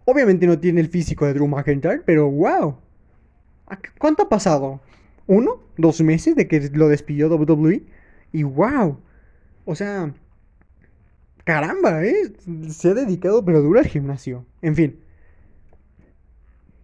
Obviamente 0.06 0.48
no 0.48 0.58
tiene 0.58 0.80
el 0.80 0.88
físico 0.88 1.26
de 1.26 1.34
Drew 1.34 1.50
McIntyre, 1.50 2.02
pero 2.06 2.32
wow. 2.32 2.78
¿Cuánto 4.00 4.24
ha 4.24 4.30
pasado? 4.30 4.80
¿Uno? 5.28 5.64
¿Dos 5.76 6.00
meses 6.00 6.34
de 6.34 6.48
que 6.48 6.62
lo 6.70 6.88
despidió 6.88 7.28
WWE? 7.28 7.84
Y 8.32 8.43
wow. 8.43 8.98
O 9.66 9.76
sea, 9.76 10.14
caramba, 11.43 12.06
¿eh? 12.06 12.32
Se 12.70 12.91
ha 12.91 12.93
dedicado 12.93 13.43
pero 13.43 13.62
duro 13.62 13.82
al 13.82 13.88
gimnasio. 13.88 14.46
En 14.62 14.78
fin. 14.78 14.98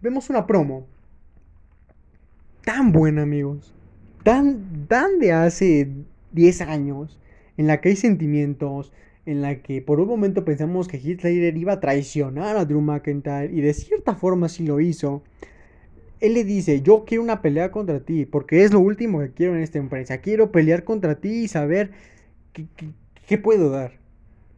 Vemos 0.02 0.28
una 0.28 0.46
promo. 0.46 0.86
Tan 2.62 2.92
buena, 2.92 3.22
amigos. 3.22 3.72
Tan, 4.22 4.86
tan 4.88 5.18
de 5.18 5.32
hace 5.32 5.88
10 6.32 6.60
años. 6.62 7.18
En 7.56 7.66
la 7.66 7.80
que 7.80 7.90
hay 7.90 7.96
sentimientos. 7.96 8.92
En 9.26 9.42
la 9.42 9.56
que 9.62 9.82
por 9.82 10.00
un 10.00 10.08
momento 10.08 10.44
pensamos 10.44 10.88
que 10.88 10.96
Hitler 10.98 11.56
iba 11.56 11.74
a 11.74 11.80
traicionar 11.80 12.56
a 12.56 12.64
Drew 12.64 12.80
McIntyre. 12.80 13.52
Y 13.52 13.60
de 13.60 13.74
cierta 13.74 14.14
forma 14.14 14.48
sí 14.48 14.66
lo 14.66 14.80
hizo. 14.80 15.22
Él 16.20 16.34
le 16.34 16.44
dice, 16.44 16.82
yo 16.82 17.04
quiero 17.04 17.22
una 17.22 17.42
pelea 17.42 17.70
contra 17.70 18.00
ti. 18.00 18.26
Porque 18.26 18.64
es 18.64 18.72
lo 18.72 18.80
último 18.80 19.20
que 19.20 19.30
quiero 19.30 19.56
en 19.56 19.62
esta 19.62 19.78
empresa. 19.78 20.18
Quiero 20.18 20.52
pelear 20.52 20.84
contra 20.84 21.16
ti 21.16 21.44
y 21.44 21.48
saber 21.48 21.90
qué, 22.52 22.66
qué 23.26 23.38
puedo 23.38 23.70
dar. 23.70 24.02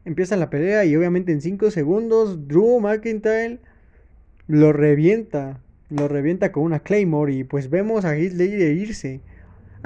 Empieza 0.04 0.36
la 0.36 0.50
pelea 0.50 0.84
y 0.84 0.94
obviamente 0.96 1.32
en 1.32 1.40
5 1.40 1.70
segundos 1.70 2.46
Drew 2.46 2.80
McIntyre 2.80 3.58
lo 4.46 4.72
revienta. 4.72 5.60
Lo 5.90 6.08
revienta 6.08 6.52
con 6.52 6.64
una 6.64 6.80
Claymore 6.80 7.32
y 7.32 7.44
pues 7.44 7.70
vemos 7.70 8.04
a 8.04 8.16
Heath 8.16 8.38
irse. 8.40 9.20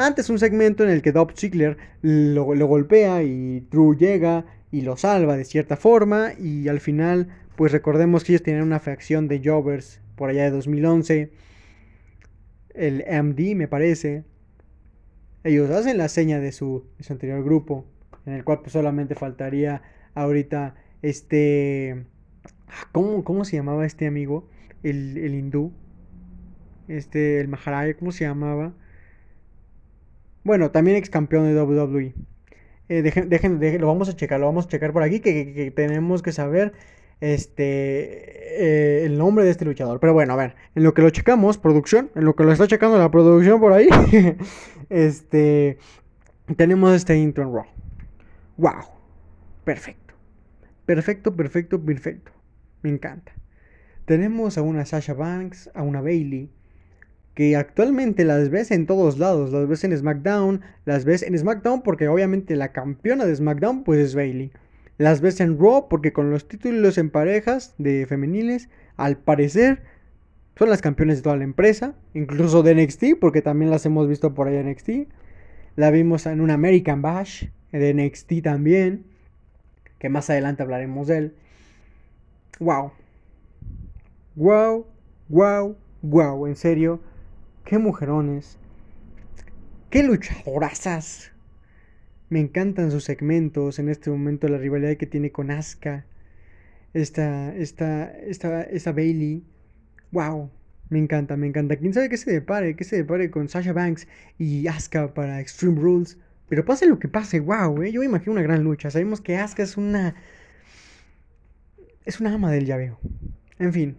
Antes 0.01 0.31
un 0.31 0.39
segmento 0.39 0.85
en 0.85 0.91
el 0.91 1.03
que 1.03 1.11
Dolph 1.11 1.37
Ziggler 1.37 1.77
lo, 2.03 2.45
golpea 2.45 3.25
y 3.25 3.67
Drew 3.69 3.97
llega 3.97 4.47
y 4.71 4.83
lo 4.83 4.97
salva 4.97 5.37
de 5.37 5.45
cierta 5.45 5.77
forma 5.77 6.35
y 6.39 6.69
al 6.69 6.79
final 6.79 7.27
pues 7.57 7.73
recordemos 7.73 8.23
que 8.23 8.31
ellos 8.31 8.45
tienen 8.45 8.63
una 8.63 8.79
facción 8.79 9.27
de 9.27 9.43
Jobbers 9.45 10.01
por 10.15 10.31
allá 10.31 10.45
de 10.45 10.51
2011. 10.53 11.33
El 12.75 13.05
MD 13.11 13.57
me 13.57 13.67
parece. 13.67 14.23
Ellos 15.43 15.69
hacen 15.71 15.99
la 15.99 16.09
seña 16.09 16.39
de 16.39 16.53
su, 16.53 16.85
de 16.97 17.03
su 17.03 17.13
anterior 17.13 17.43
grupo 17.43 17.85
en 18.25 18.35
el 18.35 18.45
cual 18.45 18.61
pues 18.61 18.75
solamente 18.75 19.17
faltaría 19.17 19.83
ahorita 20.15 20.77
este... 21.03 22.07
Ah, 22.69 22.89
¿Cómo, 22.93 23.25
cómo 23.25 23.45
se 23.45 23.57
llamaba 23.57 23.85
este 23.85 24.07
amigo? 24.07 24.49
El, 24.85 25.19
el 25.19 25.35
hindú. 25.35 25.73
Este, 26.87 27.41
el 27.41 27.49
Maharaj, 27.49 27.97
¿cómo 27.99 28.13
se 28.13 28.27
llamaba? 28.27 28.75
Bueno, 30.49 30.71
también 30.71 30.97
ex 30.97 31.11
campeón 31.11 31.45
de 31.45 31.61
WWE. 31.61 32.15
Eh, 32.89 33.03
dejen, 33.03 33.29
dejen, 33.29 33.81
lo 33.83 33.87
vamos 33.87 34.09
a 34.09 34.17
checar, 34.17 34.41
lo 34.41 34.47
vamos 34.47 34.65
a 34.65 34.69
checar 34.71 34.95
por 34.95 35.03
aquí, 35.03 35.21
que, 35.21 35.71
tenemos 35.77 36.23
que 36.23 36.33
saber 36.33 36.73
este 37.21 39.03
eh, 39.03 39.05
el 39.05 39.19
nombre 39.19 39.45
de 39.45 39.51
este 39.51 39.67
luchador. 39.67 40.01
Pero 40.01 40.15
bueno, 40.15 40.33
a 40.33 40.37
ver, 40.37 40.55
en 40.75 40.85
lo 40.85 40.95
que 40.95 41.03
lo 41.03 41.11
checamos, 41.11 41.59
producción, 41.59 42.11
en 42.15 42.25
lo 42.25 42.35
que 42.35 42.45
lo 42.45 42.53
está 42.53 42.67
checando 42.67 42.97
la 42.97 43.11
producción 43.11 43.61
por 43.61 43.75
ahí, 43.75 43.91
este, 44.89 45.77
tenemos 46.57 46.95
este 46.95 47.19
intro 47.19 47.45
en 47.45 47.53
Raw. 47.53 47.67
Wow, 48.57 48.87
perfecto. 49.65 50.15
Perfecto, 50.87 51.37
perfecto, 51.37 51.79
perfecto. 51.79 52.33
Me 52.81 52.89
encanta. 52.89 53.33
Tenemos 54.07 54.57
a 54.57 54.63
una 54.63 54.87
Sasha 54.87 55.13
Banks, 55.13 55.71
a 55.75 55.83
una 55.83 56.01
Bailey, 56.01 56.51
que 57.39 57.55
actualmente 57.55 58.25
las 58.25 58.51
ves 58.51 58.73
en 58.73 58.85
todos 58.85 59.21
lados. 59.21 59.53
Las 59.53 59.69
ves 59.69 59.85
en 59.85 59.97
SmackDown, 59.97 60.61
las 60.85 61.05
ves 61.05 61.23
en 61.23 61.39
SmackDown 61.39 61.83
porque 61.83 62.09
obviamente 62.09 62.57
la 62.57 62.73
campeona 62.73 63.27
de 63.27 63.37
SmackDown 63.37 63.85
pues 63.85 64.01
es 64.01 64.17
Bailey. 64.17 64.51
Las 64.97 65.21
ves 65.21 65.39
en 65.39 65.57
Raw 65.57 65.87
porque 65.89 66.13
con 66.13 66.33
los 66.33 66.49
títulos 66.49 66.99
en 66.99 67.11
parejas 67.11 67.77
de 67.79 68.07
femeniles, 68.07 68.71
al 68.97 69.19
parecer 69.19 69.85
son 70.57 70.69
las 70.69 70.83
campeones 70.83 71.19
de 71.19 71.23
toda 71.23 71.37
la 71.37 71.45
empresa, 71.45 71.95
incluso 72.13 72.65
de 72.65 72.75
NXT 72.75 73.21
porque 73.21 73.41
también 73.41 73.71
las 73.71 73.87
hemos 73.87 74.09
visto 74.09 74.35
por 74.35 74.49
ahí 74.49 74.57
en 74.57 74.73
NXT. 74.73 74.91
La 75.77 75.93
vimos 75.93 76.27
en 76.27 76.41
un 76.41 76.51
American 76.51 77.03
Bash 77.03 77.45
de 77.71 77.95
NXT 77.95 78.43
también 78.43 79.05
que 80.01 80.09
más 80.09 80.29
adelante 80.29 80.65
hablaremos 80.65 81.07
de 81.07 81.19
él. 81.19 81.35
Wow. 82.59 82.91
Wow, 84.35 84.87
wow, 85.29 85.77
wow, 86.03 86.47
en 86.49 86.57
serio. 86.57 87.01
Qué 87.69 87.77
mujerones. 87.77 88.57
Qué 89.91 90.03
luchadorazas. 90.03 91.33
Me 92.31 92.41
encantan 92.41 92.91
sus 92.91 93.05
segmentos. 93.05 93.79
En 93.79 93.91
este 93.91 94.09
momento 94.09 94.49
la 94.49 94.57
rivalidad 94.57 94.97
que 94.97 95.05
tiene 95.05 95.33
con 95.33 95.51
Asuka. 95.51 96.07
Esta, 96.95 97.55
esta, 97.55 98.11
esta, 98.21 98.63
esta 98.63 98.93
Bailey. 98.93 99.45
Wow. 100.13 100.51
Me 100.89 100.99
encanta, 100.99 101.37
me 101.37 101.47
encanta. 101.47 101.77
¿Quién 101.77 101.93
sabe 101.93 102.09
qué 102.09 102.17
se 102.17 102.33
depare? 102.33 102.75
¿Qué 102.75 102.85
se 102.85 102.97
depare 102.97 103.31
con 103.31 103.51
Sasha 103.51 103.75
Banks 103.75 104.09
y 104.39 104.67
Asuka 104.67 105.13
para 105.13 105.39
Extreme 105.39 105.79
Rules? 105.79 106.17
Pero 106.49 106.65
pase 106.65 106.87
lo 106.87 106.99
que 106.99 107.09
pase, 107.09 107.41
wow, 107.41 107.83
¿eh? 107.83 107.93
yo 107.93 108.03
imagino 108.03 108.33
una 108.33 108.41
gran 108.41 108.65
lucha. 108.65 108.91
Sabemos 108.91 109.21
que 109.21 109.37
Asuka 109.37 109.65
es 109.65 109.77
una. 109.77 110.15
Es 112.07 112.19
una 112.19 112.33
ama 112.33 112.51
del 112.51 112.65
llaveo. 112.65 112.99
En 113.59 113.75
fin. 113.75 113.99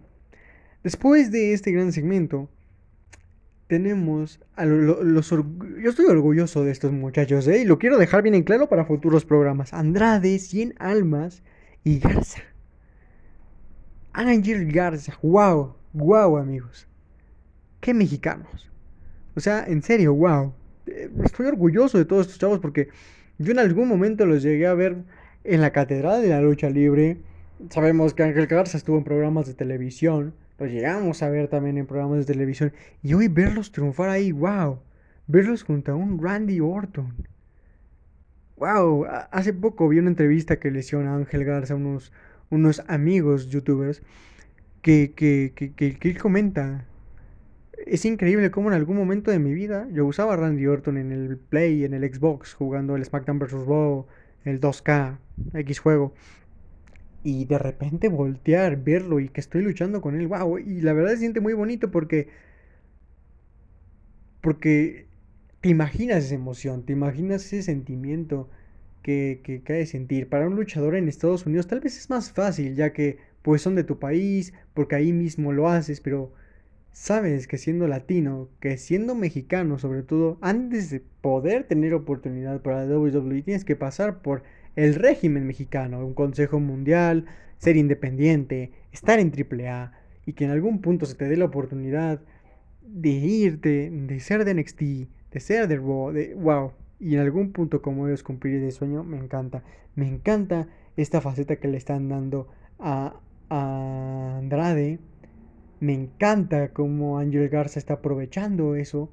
Después 0.82 1.30
de 1.30 1.52
este 1.52 1.70
gran 1.70 1.92
segmento, 1.92 2.50
tenemos 3.70 4.40
a 4.56 4.64
los. 4.66 5.30
Yo 5.30 5.90
estoy 5.90 6.06
orgulloso 6.06 6.64
de 6.64 6.72
estos 6.72 6.90
muchachos, 6.90 7.46
¿eh? 7.46 7.62
Y 7.62 7.64
lo 7.64 7.78
quiero 7.78 7.98
dejar 7.98 8.20
bien 8.20 8.34
en 8.34 8.42
claro 8.42 8.68
para 8.68 8.84
futuros 8.84 9.24
programas. 9.24 9.72
Andrade, 9.72 10.40
Cien 10.40 10.74
Almas 10.80 11.44
y 11.84 12.00
Garza. 12.00 12.42
Ángel 14.12 14.72
Garza, 14.72 15.16
wow, 15.22 15.76
wow, 15.92 16.36
amigos. 16.36 16.88
Qué 17.80 17.94
mexicanos. 17.94 18.68
O 19.36 19.40
sea, 19.40 19.64
en 19.64 19.84
serio, 19.84 20.14
wow. 20.14 20.52
Eh, 20.88 21.08
estoy 21.22 21.46
orgulloso 21.46 21.96
de 21.96 22.04
todos 22.04 22.22
estos 22.22 22.40
chavos 22.40 22.58
porque 22.58 22.88
yo 23.38 23.52
en 23.52 23.60
algún 23.60 23.86
momento 23.86 24.26
los 24.26 24.42
llegué 24.42 24.66
a 24.66 24.74
ver 24.74 24.96
en 25.44 25.60
la 25.60 25.70
Catedral 25.70 26.22
de 26.22 26.30
la 26.30 26.40
Lucha 26.40 26.68
Libre. 26.70 27.18
Sabemos 27.68 28.14
que 28.14 28.24
Ángel 28.24 28.48
Garza 28.48 28.76
estuvo 28.76 28.98
en 28.98 29.04
programas 29.04 29.46
de 29.46 29.54
televisión. 29.54 30.34
Los 30.60 30.70
llegamos 30.70 31.22
a 31.22 31.28
ver 31.28 31.48
también 31.48 31.78
en 31.78 31.86
programas 31.86 32.18
de 32.18 32.32
televisión. 32.32 32.72
Y 33.02 33.14
hoy 33.14 33.26
verlos 33.26 33.72
triunfar 33.72 34.10
ahí, 34.10 34.30
wow. 34.30 34.78
Verlos 35.26 35.64
junto 35.64 35.90
a 35.90 35.96
un 35.96 36.22
Randy 36.22 36.60
Orton. 36.60 37.26
Wow, 38.56 39.06
hace 39.30 39.54
poco 39.54 39.88
vi 39.88 39.98
una 39.98 40.10
entrevista 40.10 40.60
que 40.60 40.70
le 40.70 40.80
hicieron 40.80 41.08
a 41.08 41.16
Ángel 41.16 41.44
Garza, 41.44 41.74
unos, 41.74 42.12
unos 42.50 42.82
amigos 42.88 43.48
youtubers, 43.48 44.02
que, 44.82 45.12
que, 45.16 45.52
que, 45.56 45.72
que 45.72 46.08
él 46.08 46.18
comenta 46.18 46.84
es 47.86 48.04
increíble 48.04 48.50
cómo 48.50 48.68
en 48.68 48.74
algún 48.74 48.96
momento 48.96 49.30
de 49.30 49.38
mi 49.38 49.54
vida 49.54 49.88
yo 49.92 50.06
usaba 50.06 50.34
a 50.34 50.36
Randy 50.36 50.66
Orton 50.66 50.98
en 50.98 51.12
el 51.12 51.38
Play, 51.38 51.84
en 51.84 51.94
el 51.94 52.02
Xbox, 52.12 52.54
jugando 52.54 52.96
el 52.96 53.04
SmackDown 53.04 53.38
vs. 53.38 53.66
Raw, 53.66 54.06
el 54.44 54.60
2K, 54.60 55.18
X 55.54 55.78
juego. 55.78 56.14
Y 57.22 57.44
de 57.44 57.58
repente 57.58 58.08
voltear, 58.08 58.82
verlo 58.82 59.20
y 59.20 59.28
que 59.28 59.40
estoy 59.40 59.62
luchando 59.62 60.00
con 60.00 60.18
él, 60.18 60.26
wow. 60.28 60.58
Y 60.58 60.80
la 60.80 60.92
verdad 60.92 61.12
se 61.12 61.18
siente 61.18 61.40
muy 61.40 61.52
bonito 61.52 61.90
porque. 61.90 62.28
Porque 64.40 65.06
te 65.60 65.68
imaginas 65.68 66.24
esa 66.24 66.34
emoción, 66.34 66.84
te 66.84 66.94
imaginas 66.94 67.44
ese 67.44 67.62
sentimiento 67.62 68.48
que, 69.02 69.40
que, 69.44 69.62
que 69.62 69.74
de 69.74 69.86
sentir. 69.86 70.28
Para 70.28 70.46
un 70.46 70.56
luchador 70.56 70.96
en 70.96 71.08
Estados 71.08 71.46
Unidos 71.46 71.66
tal 71.66 71.80
vez 71.80 71.98
es 71.98 72.08
más 72.08 72.32
fácil, 72.32 72.74
ya 72.76 72.92
que 72.92 73.18
pues 73.42 73.62
son 73.62 73.74
de 73.74 73.84
tu 73.84 73.98
país, 73.98 74.54
porque 74.74 74.96
ahí 74.96 75.12
mismo 75.12 75.52
lo 75.52 75.68
haces, 75.68 76.00
pero 76.00 76.32
sabes 76.92 77.46
que 77.46 77.58
siendo 77.58 77.86
latino, 77.88 78.48
que 78.60 78.76
siendo 78.78 79.14
mexicano 79.14 79.78
sobre 79.78 80.02
todo, 80.02 80.38
antes 80.40 80.90
de 80.90 81.02
poder 81.20 81.64
tener 81.64 81.94
oportunidad 81.94 82.60
para 82.62 82.84
la 82.84 82.98
WWE 82.98 83.42
tienes 83.42 83.64
que 83.64 83.76
pasar 83.76 84.22
por 84.22 84.42
el 84.84 84.94
régimen 84.94 85.46
mexicano, 85.46 86.04
un 86.04 86.14
consejo 86.14 86.60
mundial, 86.60 87.26
ser 87.58 87.76
independiente, 87.76 88.72
estar 88.92 89.18
en 89.18 89.32
AAA 89.32 89.92
y 90.26 90.32
que 90.32 90.44
en 90.44 90.50
algún 90.50 90.80
punto 90.80 91.06
se 91.06 91.14
te 91.14 91.28
dé 91.28 91.36
la 91.36 91.46
oportunidad 91.46 92.20
de 92.82 93.10
irte, 93.10 93.90
de 93.90 94.20
ser 94.20 94.44
de 94.44 94.54
NXT, 94.54 94.80
de 95.32 95.40
ser 95.40 95.68
de 95.68 95.76
Raw, 95.76 96.12
de 96.12 96.34
wow, 96.34 96.72
y 96.98 97.14
en 97.14 97.20
algún 97.20 97.52
punto 97.52 97.82
como 97.82 98.06
ellos 98.06 98.22
cumplir 98.22 98.56
ese 98.56 98.70
sueño, 98.76 99.04
me 99.04 99.18
encanta. 99.18 99.62
Me 99.94 100.08
encanta 100.08 100.68
esta 100.96 101.20
faceta 101.20 101.56
que 101.56 101.68
le 101.68 101.76
están 101.76 102.08
dando 102.08 102.48
a, 102.78 103.20
a 103.48 104.38
Andrade 104.38 104.98
me 105.80 105.94
encanta 105.94 106.74
cómo 106.74 107.18
Angel 107.18 107.48
Garza 107.48 107.78
está 107.78 107.94
aprovechando 107.94 108.76
eso. 108.76 109.10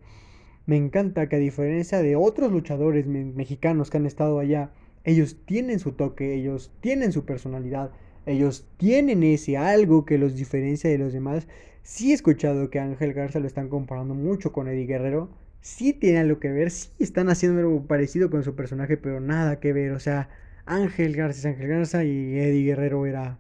Me 0.66 0.76
encanta 0.76 1.30
que 1.30 1.38
a 1.38 1.40
diferencia 1.40 2.02
de 2.02 2.18
otros 2.18 2.52
luchadores 2.52 3.08
mexicanos 3.08 3.90
que 3.90 3.98
han 3.98 4.06
estado 4.06 4.38
allá, 4.38 4.72
ellos 5.08 5.38
tienen 5.46 5.80
su 5.80 5.94
toque, 5.94 6.34
ellos 6.34 6.70
tienen 6.82 7.14
su 7.14 7.24
personalidad. 7.24 7.92
Ellos 8.26 8.68
tienen 8.76 9.24
ese 9.24 9.56
algo 9.56 10.04
que 10.04 10.18
los 10.18 10.36
diferencia 10.36 10.90
de 10.90 10.98
los 10.98 11.14
demás. 11.14 11.48
Sí 11.82 12.12
he 12.12 12.14
escuchado 12.14 12.70
que 12.70 12.82
Ángel 12.82 13.14
Garza 13.14 13.40
lo 13.40 13.48
están 13.48 13.70
comparando 13.70 14.14
mucho 14.16 14.52
con 14.52 14.68
Eddie 14.68 14.86
Guerrero. 14.86 15.30
Sí 15.62 15.94
tiene 15.94 16.20
algo 16.20 16.42
que 16.42 16.52
ver, 16.52 16.72
sí 16.72 16.90
están 17.00 17.30
haciendo 17.30 17.62
algo 17.62 17.88
parecido 17.88 18.30
con 18.30 18.44
su 18.44 18.54
personaje, 18.54 18.98
pero 18.98 19.22
nada 19.22 19.62
que 19.62 19.72
ver. 19.72 19.94
O 19.94 20.00
sea, 20.00 20.28
Ángel 20.66 21.16
Garza 21.16 21.40
es 21.40 21.46
Ángel 21.46 21.70
Garza 21.70 22.04
y 22.04 22.38
Eddie 22.38 22.66
Guerrero 22.66 23.06
era 23.06 23.40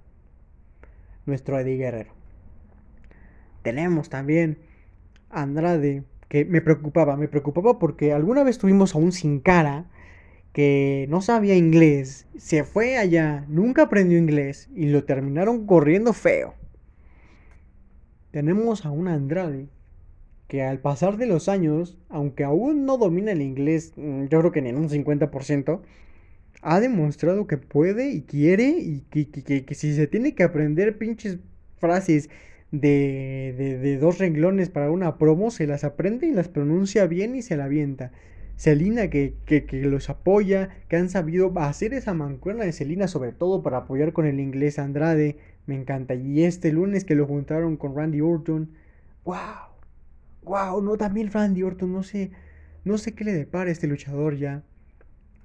nuestro 1.25 1.59
Eddie 1.59 1.75
Guerrero. 1.75 2.13
Tenemos 3.61 4.07
también 4.07 4.57
Andrade, 5.29 6.05
que 6.29 6.45
me 6.45 6.61
preocupaba, 6.61 7.17
me 7.17 7.27
preocupaba 7.27 7.77
porque 7.77 8.13
alguna 8.13 8.43
vez 8.43 8.57
tuvimos 8.57 8.95
a 8.95 8.99
un 8.99 9.11
sin 9.11 9.41
cara 9.41 9.87
que 10.57 11.05
no 11.09 11.21
sabía 11.21 11.55
inglés, 11.55 12.25
se 12.35 12.63
fue 12.63 12.97
allá, 12.97 13.45
nunca 13.47 13.83
aprendió 13.83 14.17
inglés 14.17 14.71
y 14.75 14.87
lo 14.87 15.03
terminaron 15.03 15.67
corriendo 15.67 16.13
feo. 16.13 16.55
Tenemos 18.31 18.83
a 18.83 18.89
un 18.89 19.07
Andrade 19.07 19.67
que 20.47 20.63
al 20.63 20.79
pasar 20.79 21.17
de 21.17 21.27
los 21.27 21.47
años, 21.47 21.99
aunque 22.09 22.43
aún 22.43 22.87
no 22.87 22.97
domina 22.97 23.33
el 23.33 23.43
inglés, 23.43 23.93
mm, 23.97 24.29
yo 24.29 24.39
creo 24.39 24.51
que 24.51 24.63
ni 24.63 24.69
en 24.69 24.77
un 24.77 24.89
50%, 24.89 25.83
ha 26.63 26.79
demostrado 26.79 27.45
que 27.45 27.57
puede 27.57 28.09
y 28.09 28.23
quiere 28.23 28.69
y 28.79 29.01
que, 29.11 29.75
si 29.75 29.93
se 29.93 30.07
tiene 30.07 30.33
que 30.33 30.41
aprender 30.41 30.97
pinches 30.97 31.37
frases 31.77 32.31
de, 32.71 33.77
de, 33.79 33.97
dos 33.99 34.17
renglones 34.17 34.71
para 34.71 34.89
una 34.89 35.19
promo, 35.19 35.51
se 35.51 35.67
las 35.67 35.83
aprende 35.83 36.25
y 36.25 36.31
las 36.31 36.47
pronuncia 36.47 37.05
bien 37.05 37.35
y 37.35 37.43
se 37.43 37.57
la 37.57 37.65
avienta. 37.65 38.11
Celina 38.57 39.09
que, 39.09 39.35
que, 39.45 39.65
los 39.83 40.09
apoya, 40.09 40.69
que 40.89 40.97
han 40.97 41.09
sabido 41.09 41.53
hacer 41.59 41.93
esa 41.93 42.13
mancuerna 42.13 42.65
de 42.65 42.73
Celina 42.73 43.07
sobre 43.07 43.31
todo 43.31 43.63
para 43.63 43.77
apoyar 43.77 44.11
con 44.11 44.25
el 44.25 44.39
inglés 44.39 44.79
Andrade, 44.79 45.37
me 45.65 45.75
encanta. 45.75 46.15
Y 46.15 46.43
este 46.43 46.73
lunes 46.73 47.05
que 47.05 47.15
lo 47.15 47.25
juntaron 47.25 47.77
con 47.77 47.95
Randy 47.95 48.19
Orton, 48.19 48.71
wow, 49.23 49.37
wow, 50.43 50.81
no, 50.81 50.97
también 50.97 51.31
Randy 51.31 51.63
Orton, 51.63 51.93
no 51.93 52.03
sé, 52.03 52.31
no 52.83 52.97
sé 52.97 53.13
qué 53.13 53.23
le 53.23 53.33
depara 53.33 53.69
a 53.69 53.73
este 53.73 53.87
luchador 53.87 54.35
ya 54.35 54.63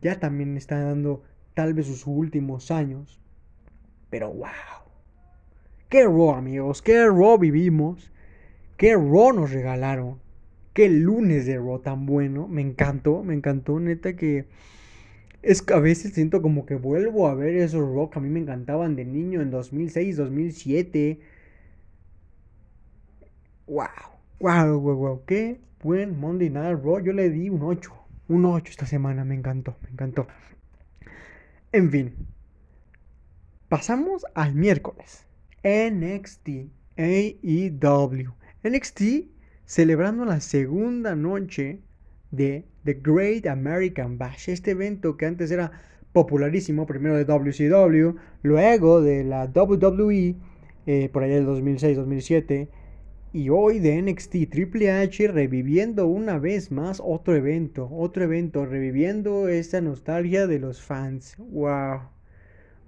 ya 0.02 0.18
también 0.18 0.56
está 0.56 0.80
dando 0.80 1.22
tal 1.54 1.72
vez 1.72 1.86
sus 1.86 2.06
últimos 2.06 2.70
años. 2.70 3.20
Pero 4.10 4.30
wow. 4.30 4.48
Qué 5.88 6.04
Raw 6.04 6.34
amigos, 6.34 6.82
qué 6.82 7.06
Raw 7.06 7.38
vivimos. 7.38 8.12
Qué 8.76 8.94
Raw 8.94 9.32
nos 9.32 9.52
regalaron. 9.52 10.20
Qué 10.74 10.88
lunes 10.88 11.46
de 11.46 11.56
Raw 11.58 11.80
tan 11.80 12.06
bueno. 12.06 12.48
Me 12.48 12.62
encantó, 12.62 13.22
me 13.22 13.34
encantó 13.34 13.78
neta 13.80 14.14
que... 14.16 14.46
Es 15.42 15.60
que 15.60 15.74
a 15.74 15.80
veces 15.80 16.12
siento 16.14 16.40
como 16.40 16.66
que 16.66 16.76
vuelvo 16.76 17.26
a 17.26 17.34
ver 17.34 17.56
esos 17.56 18.10
que 18.10 18.18
a 18.18 18.22
mí 18.22 18.28
me 18.28 18.40
encantaban 18.40 18.94
de 18.94 19.04
niño 19.04 19.40
en 19.40 19.50
2006, 19.50 20.16
2007. 20.16 21.20
Wow, 23.66 23.86
wow, 24.38 24.80
wow, 24.80 24.96
wow. 24.96 25.24
Qué 25.26 25.60
buen 25.82 26.18
Monday 26.18 26.48
Night 26.48 26.78
Raw. 26.82 27.00
Yo 27.00 27.12
le 27.12 27.28
di 27.30 27.50
un 27.50 27.62
8 27.62 28.02
un 28.28 28.44
8 28.44 28.70
esta 28.70 28.86
semana, 28.86 29.24
me 29.24 29.34
encantó, 29.34 29.76
me 29.82 29.90
encantó. 29.90 30.26
En 31.72 31.90
fin, 31.90 32.14
pasamos 33.68 34.24
al 34.34 34.54
miércoles. 34.54 35.26
NXT 35.64 36.48
AEW. 36.96 38.32
NXT 38.64 39.02
celebrando 39.72 40.26
la 40.26 40.40
segunda 40.42 41.16
noche 41.16 41.80
de 42.30 42.66
The 42.84 43.00
Great 43.02 43.46
American 43.46 44.18
Bash. 44.18 44.50
Este 44.50 44.72
evento 44.72 45.16
que 45.16 45.24
antes 45.24 45.50
era 45.50 45.72
popularísimo, 46.12 46.84
primero 46.84 47.16
de 47.16 47.24
WCW, 47.24 48.18
luego 48.42 49.00
de 49.00 49.24
la 49.24 49.46
WWE, 49.46 50.36
eh, 50.84 51.08
por 51.10 51.22
allá 51.22 51.36
del 51.36 51.46
2006-2007 51.46 52.68
y 53.32 53.48
hoy 53.48 53.78
de 53.78 54.02
NXT 54.02 54.50
Triple 54.50 54.90
H 54.90 55.28
reviviendo 55.28 56.06
una 56.06 56.38
vez 56.38 56.70
más 56.70 57.00
otro 57.02 57.34
evento, 57.34 57.88
otro 57.90 58.24
evento, 58.24 58.66
reviviendo 58.66 59.48
esta 59.48 59.80
nostalgia 59.80 60.46
de 60.46 60.58
los 60.58 60.82
fans. 60.82 61.34
Wow. 61.38 62.10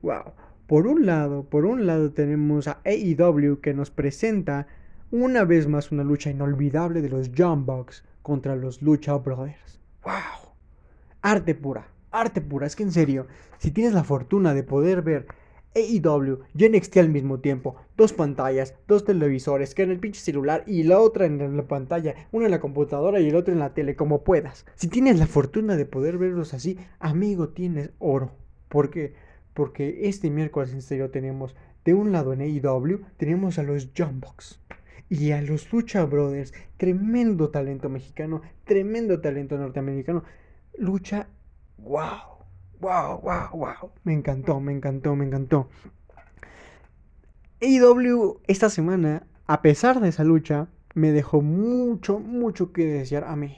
Wow. 0.03 0.35
Por 0.67 0.87
un 0.87 1.07
lado, 1.07 1.49
por 1.49 1.65
un 1.65 1.87
lado 1.87 2.13
tenemos 2.13 2.69
a 2.69 2.83
AEW 2.85 3.63
que 3.63 3.73
nos 3.73 3.91
presenta 3.91 4.67
una 5.15 5.45
vez 5.45 5.69
más 5.69 5.93
una 5.93 6.03
lucha 6.03 6.29
inolvidable 6.29 7.01
de 7.01 7.09
los 7.09 7.31
Bucks 7.31 8.03
contra 8.21 8.57
los 8.57 8.83
Lucha 8.83 9.15
Brothers. 9.15 9.79
Wow. 10.03 10.51
Arte 11.23 11.55
pura, 11.55 11.87
arte 12.11 12.41
pura, 12.41 12.67
es 12.67 12.75
que 12.75 12.83
en 12.83 12.91
serio, 12.91 13.29
si 13.59 13.71
tienes 13.71 13.93
la 13.93 14.03
fortuna 14.03 14.55
de 14.55 14.65
poder 14.65 15.03
ver 15.03 15.29
AEW 15.77 16.41
y 16.57 16.69
NXT 16.69 16.97
al 16.97 17.11
mismo 17.11 17.39
tiempo. 17.39 17.77
Dos 17.97 18.13
pantallas, 18.13 18.75
dos 18.89 19.05
televisores, 19.05 19.77
que 19.77 19.85
en 19.85 19.93
el 19.93 20.01
pinche 20.01 20.21
celular 20.21 20.65
y 20.67 20.83
la 20.83 20.99
otra 20.99 21.27
en 21.27 21.57
la 21.57 21.69
pantalla, 21.69 22.17
una 22.33 22.47
en 22.47 22.51
la 22.51 22.61
computadora 22.61 23.21
y 23.21 23.29
el 23.29 23.37
otro 23.37 23.55
en 23.55 23.61
la 23.61 23.73
tele, 23.73 23.95
como 23.95 24.25
puedas. 24.25 24.67
Si 24.75 24.89
tienes 24.89 25.21
la 25.21 25.29
fortuna 25.29 25.77
de 25.77 25.87
poder 25.87 26.19
verlos 26.19 26.55
así, 26.55 26.77
amigo, 26.99 27.51
tienes 27.51 27.91
oro. 28.01 28.33
¿Por 28.69 28.91
qué? 28.91 29.15
Porque 29.53 30.09
este 30.09 30.29
miércoles 30.29 30.73
en 30.73 30.83
serio 30.83 31.11
tenemos 31.11 31.55
de 31.85 31.95
un 31.95 32.11
lado 32.11 32.33
en 32.33 32.41
AEW, 32.41 33.03
tenemos 33.17 33.61
a 33.61 33.63
los 33.63 33.91
Jumbox 33.97 34.59
y 35.09 35.33
a 35.33 35.41
los 35.43 35.73
Lucha 35.73 36.05
Brothers. 36.05 36.53
Tremendo 36.77 37.51
talento 37.51 37.89
mexicano, 37.89 38.43
tremendo 38.65 39.21
talento 39.21 39.57
norteamericano. 39.57 40.25
Lucha, 40.79 41.29
wow 41.79 42.35
wow, 42.85 43.21
wow, 43.23 43.49
wow. 43.53 43.91
Me 44.05 44.13
encantó, 44.13 44.61
me 44.61 44.73
encantó, 44.73 45.17
me 45.17 45.25
encantó. 45.25 45.69
AEW 47.63 48.41
esta 48.47 48.69
semana, 48.69 49.27
a 49.47 49.63
pesar 49.63 50.01
de 50.01 50.09
esa 50.09 50.23
lucha, 50.23 50.69
me 50.95 51.11
dejó 51.13 51.41
mucho, 51.41 52.19
mucho 52.19 52.73
que 52.73 52.85
desear 52.85 53.25
a 53.25 53.37
mí. 53.37 53.57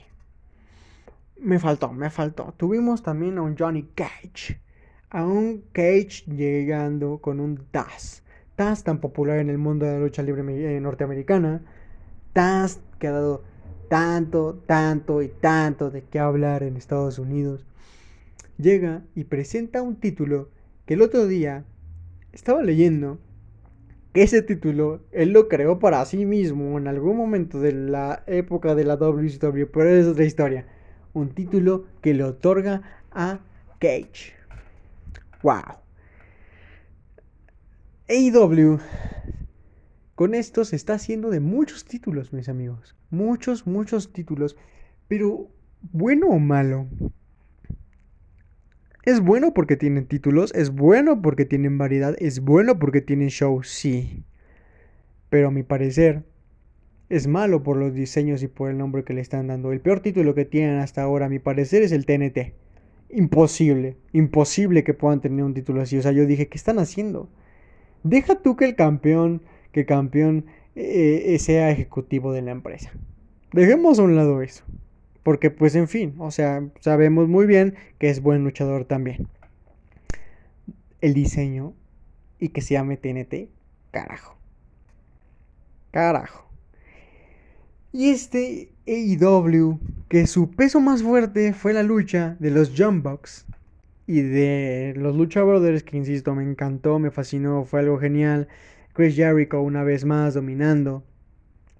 Me 1.39 1.59
faltó, 1.59 1.91
me 1.91 2.09
faltó. 2.09 2.53
Tuvimos 2.57 3.03
también 3.03 3.37
a 3.37 3.41
un 3.41 3.57
Johnny 3.57 3.83
Cage. 3.95 4.61
A 5.09 5.25
un 5.25 5.63
Cage 5.73 6.23
llegando 6.27 7.19
con 7.19 7.39
un 7.39 7.65
Taz. 7.69 8.23
Taz 8.57 8.83
tan 8.83 8.99
popular 8.99 9.37
en 9.37 9.49
el 9.49 9.57
mundo 9.57 9.85
de 9.85 9.93
la 9.93 9.99
lucha 9.99 10.23
libre 10.23 10.43
eh, 10.75 10.81
norteamericana. 10.81 11.61
Taz 12.33 12.81
que 12.99 13.07
ha 13.07 13.11
dado 13.11 13.43
tanto, 13.87 14.55
tanto 14.65 15.21
y 15.21 15.29
tanto 15.29 15.91
de 15.91 16.01
qué 16.03 16.19
hablar 16.19 16.63
en 16.63 16.75
Estados 16.75 17.19
Unidos 17.19 17.65
llega 18.57 19.03
y 19.13 19.25
presenta 19.25 19.83
un 19.83 19.97
título 19.97 20.49
que 20.87 20.95
el 20.95 21.03
otro 21.03 21.27
día 21.27 21.65
estaba 22.33 22.63
leyendo 22.63 23.19
que 24.11 24.23
ese 24.23 24.41
título 24.41 25.01
él 25.11 25.33
lo 25.33 25.47
creó 25.47 25.77
para 25.77 26.03
sí 26.05 26.25
mismo 26.25 26.79
en 26.79 26.87
algún 26.87 27.15
momento 27.15 27.59
de 27.59 27.73
la 27.73 28.23
época 28.25 28.73
de 28.73 28.85
la 28.85 28.97
WCW, 28.97 29.65
pero 29.71 29.89
es 29.89 30.07
otra 30.07 30.25
historia. 30.25 30.65
Un 31.13 31.29
título 31.29 31.85
que 32.01 32.15
le 32.15 32.23
otorga 32.23 32.81
a 33.11 33.39
Cage. 33.79 34.33
Wow. 35.43 35.86
AEW 38.09 38.79
con 40.17 40.33
esto 40.33 40.65
se 40.65 40.75
está 40.75 40.93
haciendo 40.93 41.29
de 41.29 41.39
muchos 41.39 41.85
títulos, 41.85 42.33
mis 42.33 42.49
amigos. 42.49 42.95
Muchos, 43.11 43.67
muchos 43.67 44.13
títulos. 44.13 44.57
Pero, 45.07 45.51
bueno 45.91 46.29
o 46.29 46.39
malo, 46.39 46.87
es 49.03 49.19
bueno 49.19 49.53
porque 49.53 49.75
tienen 49.75 50.07
títulos, 50.07 50.51
es 50.55 50.71
bueno 50.71 51.21
porque 51.21 51.45
tienen 51.45 51.77
variedad, 51.77 52.15
es 52.17 52.39
bueno 52.39 52.79
porque 52.79 53.01
tienen 53.01 53.27
show, 53.27 53.61
sí. 53.63 54.23
Pero 55.29 55.49
a 55.49 55.51
mi 55.51 55.61
parecer, 55.61 56.23
es 57.09 57.27
malo 57.27 57.61
por 57.61 57.77
los 57.77 57.93
diseños 57.93 58.41
y 58.41 58.47
por 58.47 58.71
el 58.71 58.77
nombre 58.79 59.03
que 59.03 59.13
le 59.13 59.21
están 59.21 59.47
dando. 59.47 59.71
El 59.71 59.81
peor 59.81 59.99
título 59.99 60.33
que 60.33 60.45
tienen 60.45 60.79
hasta 60.79 61.03
ahora, 61.03 61.27
a 61.27 61.29
mi 61.29 61.37
parecer, 61.37 61.83
es 61.83 61.91
el 61.91 62.07
TNT. 62.07 62.55
Imposible, 63.09 63.97
imposible 64.13 64.83
que 64.83 64.95
puedan 64.95 65.21
tener 65.21 65.43
un 65.45 65.53
título 65.53 65.81
así. 65.81 65.95
O 65.97 66.01
sea, 66.01 66.11
yo 66.11 66.25
dije, 66.25 66.47
¿qué 66.47 66.57
están 66.57 66.79
haciendo? 66.79 67.29
Deja 68.03 68.35
tú 68.35 68.55
que 68.55 68.65
el 68.65 68.75
campeón, 68.75 69.41
que 69.71 69.85
campeón 69.85 70.45
eh, 70.75 71.37
sea 71.39 71.71
ejecutivo 71.71 72.33
de 72.33 72.41
la 72.41 72.51
empresa. 72.51 72.91
Dejemos 73.51 73.99
a 73.99 74.03
un 74.03 74.15
lado 74.15 74.41
eso. 74.41 74.63
Porque 75.23 75.51
pues 75.51 75.75
en 75.75 75.87
fin, 75.87 76.15
o 76.19 76.31
sea, 76.31 76.63
sabemos 76.79 77.27
muy 77.27 77.45
bien 77.45 77.75
que 77.97 78.09
es 78.09 78.21
buen 78.21 78.43
luchador 78.43 78.85
también. 78.85 79.27
El 81.01 81.13
diseño 81.13 81.73
y 82.39 82.49
que 82.49 82.61
se 82.61 82.75
llame 82.75 82.95
TNT, 82.97 83.49
carajo. 83.91 84.37
Carajo. 85.91 86.47
Y 87.91 88.09
este 88.09 88.69
AEW, 88.85 89.79
que 90.07 90.27
su 90.27 90.51
peso 90.51 90.79
más 90.79 91.03
fuerte 91.03 91.53
fue 91.53 91.73
la 91.73 91.83
lucha 91.83 92.37
de 92.39 92.51
los 92.51 92.71
Bucks 92.77 93.45
y 94.07 94.21
de 94.21 94.93
los 94.95 95.15
Lucha 95.15 95.43
Brothers, 95.43 95.83
que 95.83 95.97
insisto, 95.97 96.33
me 96.33 96.43
encantó, 96.43 96.97
me 96.97 97.11
fascinó, 97.11 97.65
fue 97.65 97.81
algo 97.81 97.99
genial. 97.99 98.47
Chris 98.93 99.15
Jericho 99.15 99.61
una 99.61 99.83
vez 99.83 100.05
más 100.05 100.33
dominando. 100.33 101.03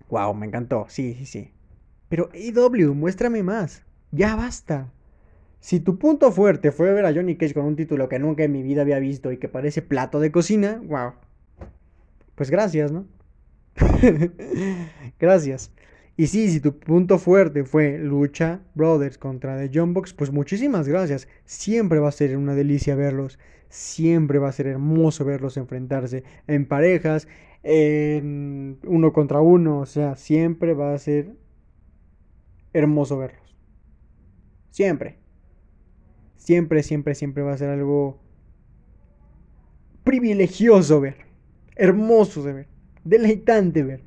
Wow, 0.09 0.33
me 0.33 0.45
encantó, 0.45 0.85
sí, 0.89 1.15
sí, 1.15 1.25
sí. 1.25 1.51
Pero 2.09 2.29
AW, 2.33 2.93
muéstrame 2.93 3.43
más. 3.43 3.83
Ya 4.11 4.35
basta. 4.35 4.91
Si 5.59 5.79
tu 5.79 5.97
punto 5.97 6.31
fuerte 6.31 6.71
fue 6.71 6.93
ver 6.93 7.05
a 7.05 7.13
Johnny 7.13 7.37
Cage 7.37 7.53
con 7.53 7.65
un 7.65 7.75
título 7.75 8.09
que 8.09 8.19
nunca 8.19 8.43
en 8.43 8.51
mi 8.51 8.61
vida 8.61 8.81
había 8.81 8.99
visto 8.99 9.31
y 9.31 9.37
que 9.37 9.47
parece 9.47 9.81
plato 9.81 10.19
de 10.19 10.31
cocina, 10.31 10.81
wow. 10.85 11.13
Pues 12.35 12.51
gracias, 12.51 12.91
¿no? 12.91 13.07
gracias. 15.19 15.71
Y 16.19 16.25
sí, 16.25 16.49
si 16.49 16.59
tu 16.59 16.79
punto 16.79 17.19
fuerte 17.19 17.63
fue 17.63 17.99
lucha 17.99 18.61
Brothers 18.73 19.19
contra 19.19 19.55
The 19.55 19.69
John 19.71 19.93
Box, 19.93 20.13
pues 20.13 20.31
muchísimas 20.31 20.87
gracias. 20.87 21.27
Siempre 21.45 21.99
va 21.99 22.09
a 22.09 22.11
ser 22.11 22.35
una 22.35 22.55
delicia 22.55 22.95
verlos. 22.95 23.37
Siempre 23.69 24.39
va 24.39 24.49
a 24.49 24.51
ser 24.51 24.65
hermoso 24.65 25.25
verlos 25.25 25.57
enfrentarse 25.57 26.23
en 26.47 26.65
parejas, 26.65 27.27
en 27.61 28.79
uno 28.83 29.13
contra 29.13 29.41
uno. 29.41 29.79
O 29.79 29.85
sea, 29.85 30.15
siempre 30.15 30.73
va 30.73 30.95
a 30.95 30.97
ser 30.97 31.35
hermoso 32.73 33.19
verlos. 33.19 33.55
Siempre. 34.71 35.19
Siempre, 36.35 36.81
siempre, 36.81 37.13
siempre 37.13 37.43
va 37.43 37.53
a 37.53 37.57
ser 37.59 37.69
algo 37.69 38.19
privilegioso 40.03 40.99
ver. 40.99 41.17
Hermoso 41.75 42.41
de 42.41 42.53
ver. 42.53 42.67
Deleitante 43.03 43.83
ver. 43.83 44.01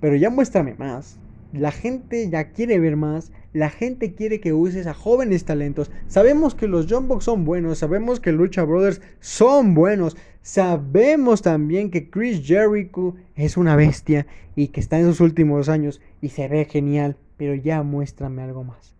Pero 0.00 0.16
ya 0.16 0.30
muéstrame 0.30 0.74
más. 0.74 1.20
La 1.52 1.72
gente 1.72 2.28
ya 2.28 2.52
quiere 2.52 2.78
ver 2.78 2.96
más. 2.96 3.32
La 3.52 3.70
gente 3.70 4.14
quiere 4.14 4.40
que 4.40 4.52
uses 4.52 4.86
a 4.86 4.94
jóvenes 4.94 5.44
talentos. 5.44 5.90
Sabemos 6.06 6.54
que 6.54 6.68
los 6.68 6.86
Jumbo 6.86 7.20
son 7.20 7.44
buenos. 7.44 7.78
Sabemos 7.78 8.20
que 8.20 8.32
Lucha 8.32 8.64
Brothers 8.64 9.00
son 9.20 9.74
buenos. 9.74 10.16
Sabemos 10.42 11.42
también 11.42 11.90
que 11.90 12.10
Chris 12.10 12.46
Jericho 12.46 13.14
es 13.34 13.56
una 13.56 13.76
bestia 13.76 14.26
y 14.54 14.68
que 14.68 14.80
está 14.80 14.98
en 14.98 15.06
sus 15.06 15.20
últimos 15.20 15.68
años 15.68 16.00
y 16.20 16.28
se 16.28 16.48
ve 16.48 16.66
genial. 16.66 17.16
Pero 17.38 17.54
ya 17.54 17.82
muéstrame 17.82 18.42
algo 18.42 18.64
más. 18.64 18.94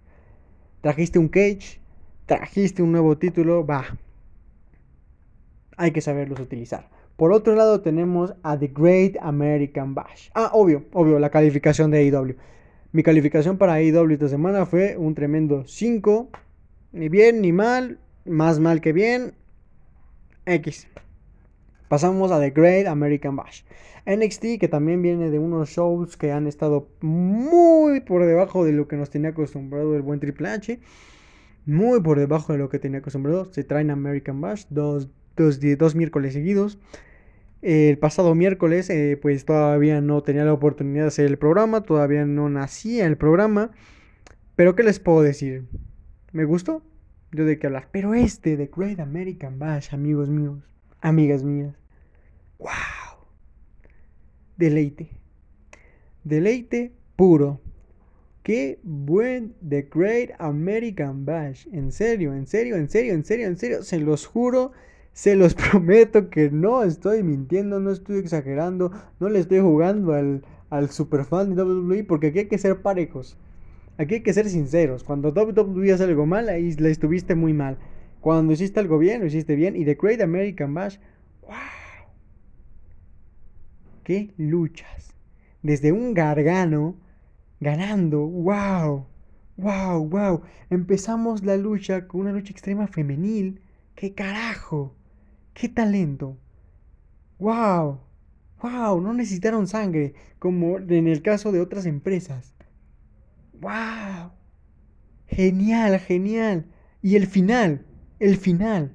Trajiste 0.81 1.19
un 1.19 1.29
Cage. 1.29 1.81
Trajiste 2.27 2.83
un 2.83 2.93
nuevo 2.93 3.19
título. 3.19 3.67
Va. 3.67 3.85
Hay 5.77 5.91
que 5.91 6.01
saberlos 6.01 6.41
utilizar. 6.41 6.89
Por 7.19 7.33
otro 7.33 7.57
lado 7.57 7.81
tenemos 7.81 8.33
a 8.45 8.57
The 8.57 8.69
Great 8.69 9.17
American 9.21 9.93
Bash. 9.93 10.31
Ah, 10.35 10.53
obvio, 10.53 10.85
obvio, 10.93 11.19
la 11.19 11.31
calificación 11.31 11.91
de 11.91 11.99
AEW. 11.99 12.37
Mi 12.93 13.03
calificación 13.03 13.59
para 13.59 13.73
AEW 13.73 14.13
esta 14.13 14.29
semana 14.29 14.67
fue 14.67 14.97
un 14.97 15.17
tremendo 15.17 15.65
5. 15.67 16.31
Ni 16.93 17.09
bien 17.09 17.41
ni 17.43 17.51
mal. 17.51 17.99
Más 18.25 18.61
mal 18.61 18.81
que 18.81 18.93
bien. 18.93 19.35
X. 20.47 20.87
Pasamos 21.89 22.31
a 22.31 22.39
The 22.39 22.51
Great 22.51 22.87
American 22.87 23.35
Bash. 23.35 23.63
NXT, 24.07 24.61
que 24.61 24.69
también 24.69 25.03
viene 25.03 25.29
de 25.31 25.41
unos 25.41 25.71
shows 25.71 26.17
que 26.17 26.31
han 26.31 26.47
estado 26.47 26.89
muy 27.01 27.99
por 27.99 28.27
debajo 28.27 28.65
de 28.65 28.71
lo 28.71 28.87
que 28.87 28.95
nos 28.95 29.11
tenía 29.11 29.31
acostumbrado 29.31 29.97
el 29.97 30.03
buen 30.03 30.21
Triple 30.21 30.51
H. 30.51 30.79
Muy 31.67 32.01
por 32.01 32.21
debajo 32.21 32.53
de 32.53 32.61
lo 32.61 32.69
que 32.69 32.79
tenía 32.79 33.01
acostumbrado. 33.01 33.47
Se 33.47 33.65
traen 33.65 33.91
American 33.91 34.41
Bash 34.41 34.67
dos, 34.71 35.09
dos, 35.37 35.59
dos 35.79 35.97
miércoles 35.97 36.33
seguidos. 36.33 36.79
El 37.61 37.99
pasado 37.99 38.35
miércoles, 38.35 38.89
eh, 38.89 39.19
pues 39.21 39.45
todavía 39.45 40.01
no 40.01 40.23
tenía 40.23 40.45
la 40.45 40.53
oportunidad 40.53 41.05
de 41.05 41.09
hacer 41.09 41.27
el 41.27 41.39
programa, 41.39 41.83
todavía 41.83 42.25
no 42.25 42.49
nacía 42.49 43.07
el 43.07 43.17
programa. 43.17 43.73
Pero, 44.55 44.77
¿qué 44.77 44.83
les 44.83 45.01
puedo 45.01 45.23
decir? 45.23 45.65
¿Me 46.33 46.45
gustó? 46.45 46.83
Yo 47.33 47.45
de 47.45 47.59
qué 47.59 47.67
hablar. 47.67 47.89
Pero 47.91 48.15
este, 48.15 48.57
The 48.57 48.71
Great 48.75 49.01
American 49.01 49.59
Bash, 49.59 49.93
amigos 49.93 50.29
míos, 50.29 50.63
amigas 51.01 51.43
mías. 51.43 51.75
¡Wow! 52.59 52.69
Deleite. 54.57 55.11
Deleite 56.25 56.93
puro. 57.17 57.61
Qué 58.43 58.79
buen 58.83 59.55
The 59.69 59.89
Great 59.93 60.31
American 60.39 61.25
Bash. 61.25 61.67
En 61.73 61.93
serio, 61.93 62.35
en 62.35 62.47
serio, 62.47 62.77
en 62.77 62.89
serio, 62.89 63.15
en 63.15 63.25
serio, 63.25 63.47
en 63.47 63.59
serio. 63.59 63.83
Se 63.83 63.99
los 63.99 64.27
juro 64.27 64.73
se 65.19 65.35
los 65.35 65.55
prometo 65.71 66.31
que 66.31 66.49
no 66.49 66.85
estoy 66.85 67.25
mintiendo, 67.25 67.81
no 67.81 67.91
estoy 67.91 68.19
exagerando, 68.19 68.93
no 69.19 69.29
le 69.29 69.41
estoy 69.41 69.59
jugando 69.59 70.13
al, 70.13 70.45
al 70.71 70.91
superfan 70.91 71.57
de 71.57 71.65
WWE 71.65 72.05
porque 72.05 72.29
aquí 72.29 72.39
hay 72.39 72.47
que 72.47 72.57
ser 72.57 72.83
parejos. 72.83 73.37
Aquí 73.97 74.15
hay 74.15 74.23
que 74.23 74.33
ser 74.33 74.49
sinceros. 74.49 75.03
Cuando 75.03 75.31
WWE 75.31 75.93
hace 75.93 76.05
algo 76.05 76.25
mal, 76.25 76.49
ahí 76.49 76.71
le 76.75 76.93
estuviste 76.93 77.35
muy 77.35 77.53
mal. 77.53 77.79
Cuando 78.21 78.53
hiciste 78.53 78.79
algo 78.79 78.97
bien, 78.97 79.21
lo 79.21 79.27
hiciste 79.27 79.57
bien. 79.57 79.75
Y 79.75 79.85
The 79.85 79.99
Great 80.01 80.21
American 80.21 80.73
Bash, 80.73 80.99
¡wow! 81.43 81.57
¡Qué 84.05 84.33
luchas! 84.37 85.17
Desde 85.65 85.91
un 85.91 86.15
gargano, 86.15 86.95
ganando, 87.59 88.21
¡wow! 88.21 89.07
¡Wow! 89.57 90.09
¡Wow! 90.09 90.43
Empezamos 90.71 91.43
la 91.43 91.57
lucha 91.57 92.07
con 92.07 92.21
una 92.21 92.31
lucha 92.31 92.53
extrema 92.53 92.87
femenil. 92.87 93.61
¡Qué 93.97 94.15
carajo! 94.15 94.95
¡Qué 95.59 95.69
talento! 95.69 96.37
¡Wow! 97.41 97.99
¡Wow! 98.63 99.01
No 99.01 99.13
necesitaron 99.13 99.67
sangre, 99.67 100.15
como 100.39 100.79
en 100.79 101.09
el 101.09 101.21
caso 101.21 101.51
de 101.51 101.61
otras 101.61 101.85
empresas. 101.85 102.55
¡Wow! 103.55 104.31
Genial, 105.27 105.99
genial. 105.99 106.67
Y 107.03 107.17
el 107.17 107.27
final, 107.27 107.85
el 108.21 108.37
final. 108.37 108.95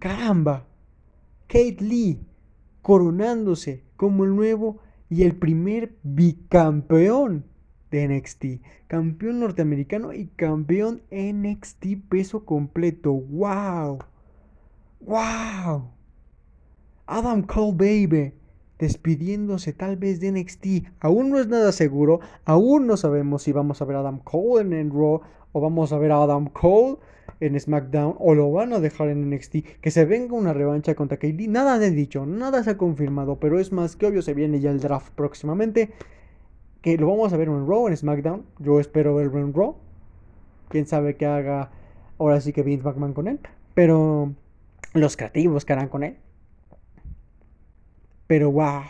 Caramba. 0.00 0.66
Kate 1.46 1.76
Lee 1.78 2.26
coronándose 2.82 3.84
como 3.94 4.24
el 4.24 4.34
nuevo 4.34 4.80
y 5.08 5.22
el 5.22 5.36
primer 5.36 5.94
bicampeón 6.02 7.44
de 7.92 8.08
NXT. 8.08 8.44
Campeón 8.88 9.38
norteamericano 9.38 10.12
y 10.12 10.26
campeón 10.26 11.02
NXT 11.12 11.86
peso 12.08 12.44
completo. 12.44 13.12
¡Wow! 13.12 14.00
¡Wow! 15.06 15.90
Adam 17.06 17.42
Cole 17.42 17.74
Baby 17.76 18.32
despidiéndose 18.78 19.74
tal 19.74 19.96
vez 19.96 20.18
de 20.20 20.32
NXT. 20.32 20.66
Aún 21.00 21.30
no 21.30 21.38
es 21.38 21.46
nada 21.46 21.72
seguro. 21.72 22.20
Aún 22.44 22.86
no 22.86 22.96
sabemos 22.96 23.42
si 23.42 23.52
vamos 23.52 23.80
a 23.82 23.84
ver 23.84 23.96
a 23.96 24.00
Adam 24.00 24.18
Cole 24.20 24.80
en, 24.80 24.90
Raw 24.90 25.20
o 25.52 25.60
vamos 25.60 25.92
a 25.92 25.98
ver 25.98 26.10
a 26.10 26.22
Adam 26.22 26.48
Cole 26.48 26.96
en 27.40 27.58
SmackDown 27.58 28.16
o 28.18 28.34
lo 28.34 28.50
van 28.50 28.72
a 28.72 28.80
dejar 28.80 29.08
en 29.08 29.28
NXT. 29.30 29.56
Que 29.82 29.90
se 29.90 30.06
venga 30.06 30.34
una 30.34 30.54
revancha 30.54 30.94
contra 30.94 31.18
KD. 31.18 31.48
Nada 31.48 31.78
se 31.78 31.86
ha 31.86 31.90
dicho, 31.90 32.24
nada 32.24 32.64
se 32.64 32.70
ha 32.70 32.78
confirmado, 32.78 33.36
pero 33.36 33.60
es 33.60 33.72
más 33.72 33.96
que 33.96 34.06
obvio. 34.06 34.22
Se 34.22 34.32
viene 34.32 34.60
ya 34.60 34.70
el 34.70 34.80
draft 34.80 35.12
próximamente. 35.14 35.90
Que 36.80 36.96
lo 36.96 37.08
vamos 37.08 37.32
a 37.32 37.36
ver 37.36 37.48
en 37.48 37.66
Raw, 37.66 37.88
en 37.88 37.96
SmackDown. 37.96 38.44
Yo 38.58 38.80
espero 38.80 39.14
verlo 39.14 39.38
en 39.38 39.52
Raw. 39.52 39.76
Quién 40.68 40.86
sabe 40.86 41.16
qué 41.16 41.26
haga 41.26 41.70
ahora 42.18 42.40
sí 42.40 42.54
que 42.54 42.62
Vince 42.62 42.84
McMahon 42.84 43.12
con 43.12 43.28
él. 43.28 43.38
Pero 43.74 44.34
los 44.94 45.16
creativos 45.16 45.64
que 45.64 45.72
harán 45.72 45.88
con 45.88 46.04
él. 46.04 46.16
Pero 48.26 48.50
wow, 48.50 48.84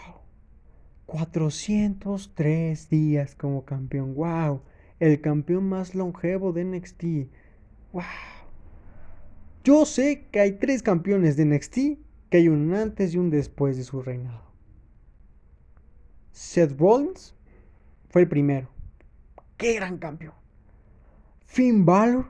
403 1.07 2.89
días 2.89 3.35
como 3.35 3.65
campeón, 3.65 4.15
wow, 4.15 4.63
el 5.01 5.21
campeón 5.21 5.69
más 5.69 5.95
longevo 5.95 6.53
de 6.53 6.65
NXT, 6.65 7.05
wow. 7.93 8.05
Yo 9.65 9.87
sé 9.87 10.29
que 10.31 10.41
hay 10.41 10.53
tres 10.53 10.83
campeones 10.83 11.37
de 11.37 11.47
NXT, 11.47 11.75
que 12.31 12.37
hay 12.37 12.49
un 12.49 12.75
antes 12.75 13.15
y 13.15 13.19
un 13.19 13.31
después 13.31 13.77
de 13.77 13.85
su 13.85 14.03
reinado. 14.03 14.45
Seth 16.33 16.79
Rollins 16.79 17.35
fue 18.11 18.23
el 18.23 18.29
primero. 18.29 18.69
¡Qué 19.57 19.75
gran 19.75 19.99
campeón! 19.99 20.35
Finn 21.47 21.85
Balor, 21.85 22.27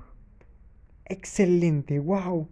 excelente, 1.06 1.98
wow 1.98 2.48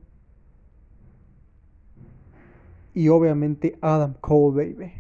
y 2.94 3.08
obviamente 3.08 3.78
Adam 3.80 4.14
Cole, 4.20 4.74
baby. 4.74 4.92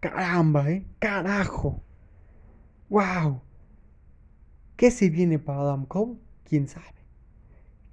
Caramba, 0.00 0.70
¿eh? 0.70 0.84
Carajo. 0.98 1.82
¡Wow! 2.88 3.42
¿Qué 4.76 4.90
se 4.90 5.10
viene 5.10 5.38
para 5.38 5.60
Adam 5.60 5.84
Cole? 5.84 6.16
¿Quién 6.44 6.68
sabe? 6.68 6.86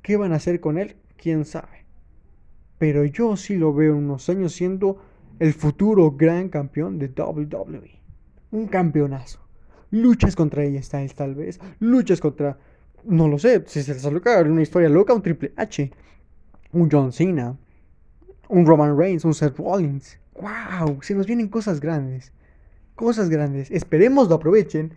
¿Qué 0.01 0.15
van 0.15 0.31
a 0.31 0.37
hacer 0.37 0.61
con 0.61 0.77
él? 0.77 0.95
¿Quién 1.17 1.43
sabe? 1.43 1.85
Pero 2.77 3.03
yo 3.03 3.35
sí 3.35 3.57
lo 3.57 3.73
veo 3.73 3.97
unos 3.97 4.29
años 4.29 4.53
siendo 4.53 4.97
el 5.39 5.53
futuro 5.53 6.11
gran 6.11 6.49
campeón 6.49 6.97
de 6.97 7.07
WWE. 7.09 7.99
Un 8.51 8.67
campeonazo. 8.67 9.39
Luchas 9.91 10.35
contra 10.35 10.63
ella 10.63 10.81
Styles 10.81 11.15
tal 11.15 11.35
vez. 11.35 11.59
Luchas 11.79 12.21
contra... 12.21 12.57
No 13.03 13.27
lo 13.27 13.37
sé. 13.37 13.63
Si 13.67 13.83
se 13.83 13.93
les 13.93 14.01
salió 14.01 14.21
una 14.45 14.61
historia 14.61 14.89
loca, 14.89 15.13
un 15.13 15.21
Triple 15.21 15.53
H. 15.55 15.91
Un 16.71 16.89
John 16.91 17.11
Cena 17.11 17.57
un 18.49 18.65
Roman 18.65 18.97
Reigns, 18.97 19.25
un 19.25 19.33
Seth 19.33 19.57
Rollins. 19.57 20.19
¡Wow! 20.35 21.01
Se 21.01 21.15
nos 21.15 21.27
vienen 21.27 21.49
cosas 21.49 21.79
grandes. 21.79 22.31
Cosas 22.95 23.29
grandes. 23.29 23.71
Esperemos 23.71 24.29
lo 24.29 24.35
aprovechen. 24.35 24.93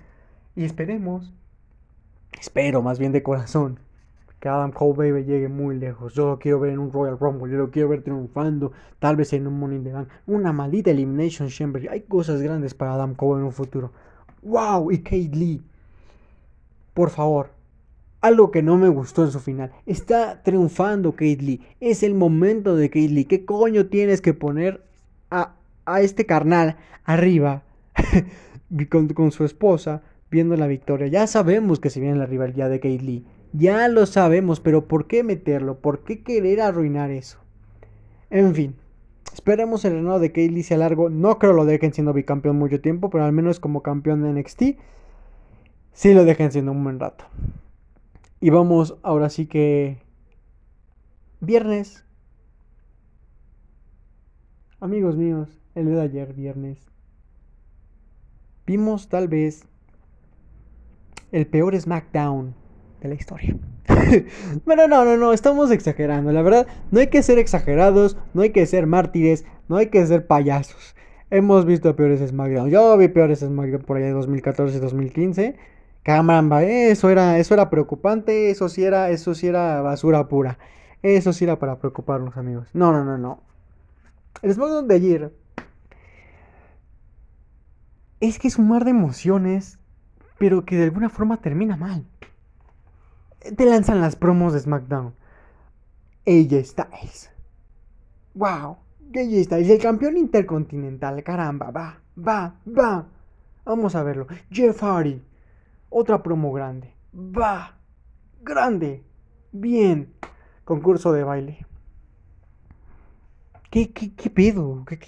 Y 0.56 0.64
esperemos. 0.64 1.32
Espero 2.38 2.82
más 2.82 2.98
bien 2.98 3.12
de 3.12 3.22
corazón. 3.22 3.80
Que 4.38 4.48
Adam 4.48 4.72
Cole 4.72 5.12
Baby 5.12 5.24
llegue 5.24 5.48
muy 5.48 5.76
lejos. 5.76 6.14
Yo 6.14 6.26
lo 6.26 6.38
quiero 6.38 6.60
ver 6.60 6.72
en 6.72 6.78
un 6.78 6.92
Royal 6.92 7.18
Rumble. 7.18 7.52
Yo 7.52 7.58
lo 7.58 7.70
quiero 7.70 7.88
ver 7.88 8.02
triunfando. 8.02 8.72
Tal 8.98 9.16
vez 9.16 9.32
en 9.32 9.46
un 9.46 9.58
Money 9.58 9.78
in 9.78 9.84
the 9.84 9.92
Bank. 9.92 10.08
Una 10.26 10.52
maldita 10.52 10.90
Elimination 10.90 11.48
Chamber. 11.48 11.88
Hay 11.90 12.02
cosas 12.02 12.40
grandes 12.40 12.74
para 12.74 12.94
Adam 12.94 13.14
Cole 13.14 13.40
en 13.40 13.46
un 13.46 13.52
futuro. 13.52 13.92
¡Wow! 14.42 14.90
Y 14.92 14.98
Kate 14.98 15.30
Lee. 15.34 15.62
Por 16.94 17.10
favor. 17.10 17.59
Algo 18.20 18.50
que 18.50 18.62
no 18.62 18.76
me 18.76 18.88
gustó 18.88 19.24
en 19.24 19.30
su 19.30 19.40
final. 19.40 19.72
Está 19.86 20.42
triunfando 20.42 21.12
Kate 21.12 21.38
Lee. 21.40 21.62
Es 21.80 22.02
el 22.02 22.14
momento 22.14 22.76
de 22.76 22.88
Kate 22.88 23.08
Lee. 23.08 23.24
¿Qué 23.24 23.44
coño 23.44 23.86
tienes 23.86 24.20
que 24.20 24.34
poner 24.34 24.84
a, 25.30 25.54
a 25.86 26.00
este 26.00 26.26
carnal 26.26 26.76
arriba 27.04 27.62
con, 28.90 29.08
con, 29.08 29.32
su 29.32 29.44
esposa 29.44 30.02
viendo 30.30 30.56
la 30.56 30.66
victoria? 30.66 31.06
Ya 31.06 31.26
sabemos 31.26 31.80
que 31.80 31.90
se 31.90 32.00
viene 32.00 32.18
la 32.18 32.26
rivalidad 32.26 32.68
de 32.68 32.80
Kate 32.80 33.00
Lee. 33.00 33.26
Ya 33.52 33.88
lo 33.88 34.06
sabemos, 34.06 34.60
pero 34.60 34.86
¿por 34.86 35.06
qué 35.06 35.24
meterlo? 35.24 35.78
¿Por 35.80 36.04
qué 36.04 36.22
querer 36.22 36.60
arruinar 36.60 37.10
eso? 37.10 37.38
En 38.28 38.54
fin. 38.54 38.76
Esperemos 39.32 39.84
el 39.84 39.92
reinado 39.92 40.18
de 40.18 40.30
Kate 40.30 40.50
Lee 40.50 40.62
sea 40.62 40.76
largo. 40.76 41.08
No 41.08 41.38
creo 41.38 41.52
lo 41.52 41.64
dejen 41.64 41.94
siendo 41.94 42.12
bicampeón 42.12 42.58
mucho 42.58 42.80
tiempo, 42.80 43.10
pero 43.10 43.24
al 43.24 43.32
menos 43.32 43.60
como 43.60 43.82
campeón 43.82 44.22
de 44.22 44.40
NXT. 44.40 44.62
Sí 45.92 46.14
lo 46.14 46.24
dejen 46.24 46.52
siendo 46.52 46.72
un 46.72 46.84
buen 46.84 47.00
rato. 47.00 47.24
Y 48.40 48.48
vamos 48.48 48.96
ahora 49.02 49.28
sí 49.28 49.46
que... 49.46 49.98
Viernes. 51.40 52.04
Amigos 54.80 55.16
míos, 55.16 55.60
el 55.74 55.86
día 55.86 55.96
de 55.96 56.02
ayer, 56.02 56.32
viernes. 56.32 56.78
Vimos 58.66 59.08
tal 59.08 59.28
vez 59.28 59.64
el 61.32 61.46
peor 61.46 61.78
SmackDown 61.78 62.54
de 63.02 63.08
la 63.08 63.14
historia. 63.14 63.56
Pero 64.64 64.88
no, 64.88 65.04
no, 65.04 65.18
no, 65.18 65.34
estamos 65.34 65.70
exagerando. 65.70 66.32
La 66.32 66.40
verdad, 66.40 66.66
no 66.90 67.00
hay 67.00 67.08
que 67.08 67.22
ser 67.22 67.38
exagerados, 67.38 68.16
no 68.32 68.40
hay 68.40 68.50
que 68.50 68.64
ser 68.64 68.86
mártires, 68.86 69.44
no 69.68 69.76
hay 69.76 69.88
que 69.88 70.06
ser 70.06 70.26
payasos. 70.26 70.96
Hemos 71.28 71.66
visto 71.66 71.94
peores 71.94 72.26
SmackDown. 72.26 72.70
Yo 72.70 72.96
vi 72.96 73.08
peores 73.08 73.40
SmackDown 73.40 73.82
por 73.82 73.98
allá 73.98 74.06
de 74.06 74.12
2014 74.12 74.78
y 74.78 74.80
2015. 74.80 75.56
Caramba, 76.02 76.62
eso 76.64 77.10
era, 77.10 77.38
eso 77.38 77.54
era 77.54 77.68
preocupante, 77.68 78.50
eso 78.50 78.68
sí 78.68 78.84
era, 78.84 79.10
eso 79.10 79.34
sí 79.34 79.46
era 79.46 79.82
basura 79.82 80.28
pura. 80.28 80.58
Eso 81.02 81.32
sí 81.32 81.44
era 81.44 81.58
para 81.58 81.78
preocuparnos, 81.78 82.36
amigos. 82.36 82.68
No, 82.72 82.92
no, 82.92 83.04
no, 83.04 83.18
no. 83.18 83.42
El 84.42 84.54
SmackDown 84.54 84.88
de 84.88 84.94
ayer 84.94 85.34
es 88.20 88.38
que 88.38 88.48
es 88.48 88.58
un 88.58 88.68
mar 88.68 88.84
de 88.84 88.90
emociones, 88.90 89.78
pero 90.38 90.64
que 90.64 90.76
de 90.76 90.84
alguna 90.84 91.10
forma 91.10 91.38
termina 91.38 91.76
mal. 91.76 92.06
Te 93.56 93.64
lanzan 93.66 94.00
las 94.00 94.16
promos 94.16 94.52
de 94.52 94.60
SmackDown. 94.60 95.14
Ella 96.24 96.62
Styles. 96.64 97.30
Wow, 98.34 98.76
ella 99.12 99.42
Styles, 99.44 99.68
el 99.68 99.80
campeón 99.80 100.16
intercontinental, 100.16 101.22
caramba, 101.22 101.70
va, 101.70 102.00
va, 102.16 102.54
va. 102.66 103.06
Vamos 103.64 103.94
a 103.94 104.02
verlo. 104.02 104.26
Jeff 104.50 104.82
Hardy 104.82 105.22
otra 105.90 106.22
promo 106.22 106.52
grande. 106.52 106.94
Va. 107.14 107.78
Grande. 108.40 109.04
Bien. 109.52 110.14
Concurso 110.64 111.12
de 111.12 111.24
baile. 111.24 111.66
¿Qué, 113.70 113.92
qué, 113.92 114.14
qué 114.14 114.30
pedo? 114.30 114.84
¿Qué, 114.86 114.98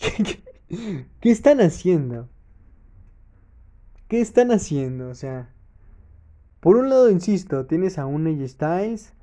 qué, 1.21 1.31
están 1.31 1.61
haciendo? 1.61 2.29
¿Qué 4.09 4.21
están 4.21 4.53
haciendo? 4.53 5.09
O 5.09 5.15
sea, 5.15 5.51
por 6.61 6.77
un 6.77 6.89
lado, 6.89 7.11
insisto, 7.11 7.67
tienes 7.67 7.99
a 7.99 8.07
un 8.07 8.27
AJ 8.27 8.49
Styles 8.49 9.15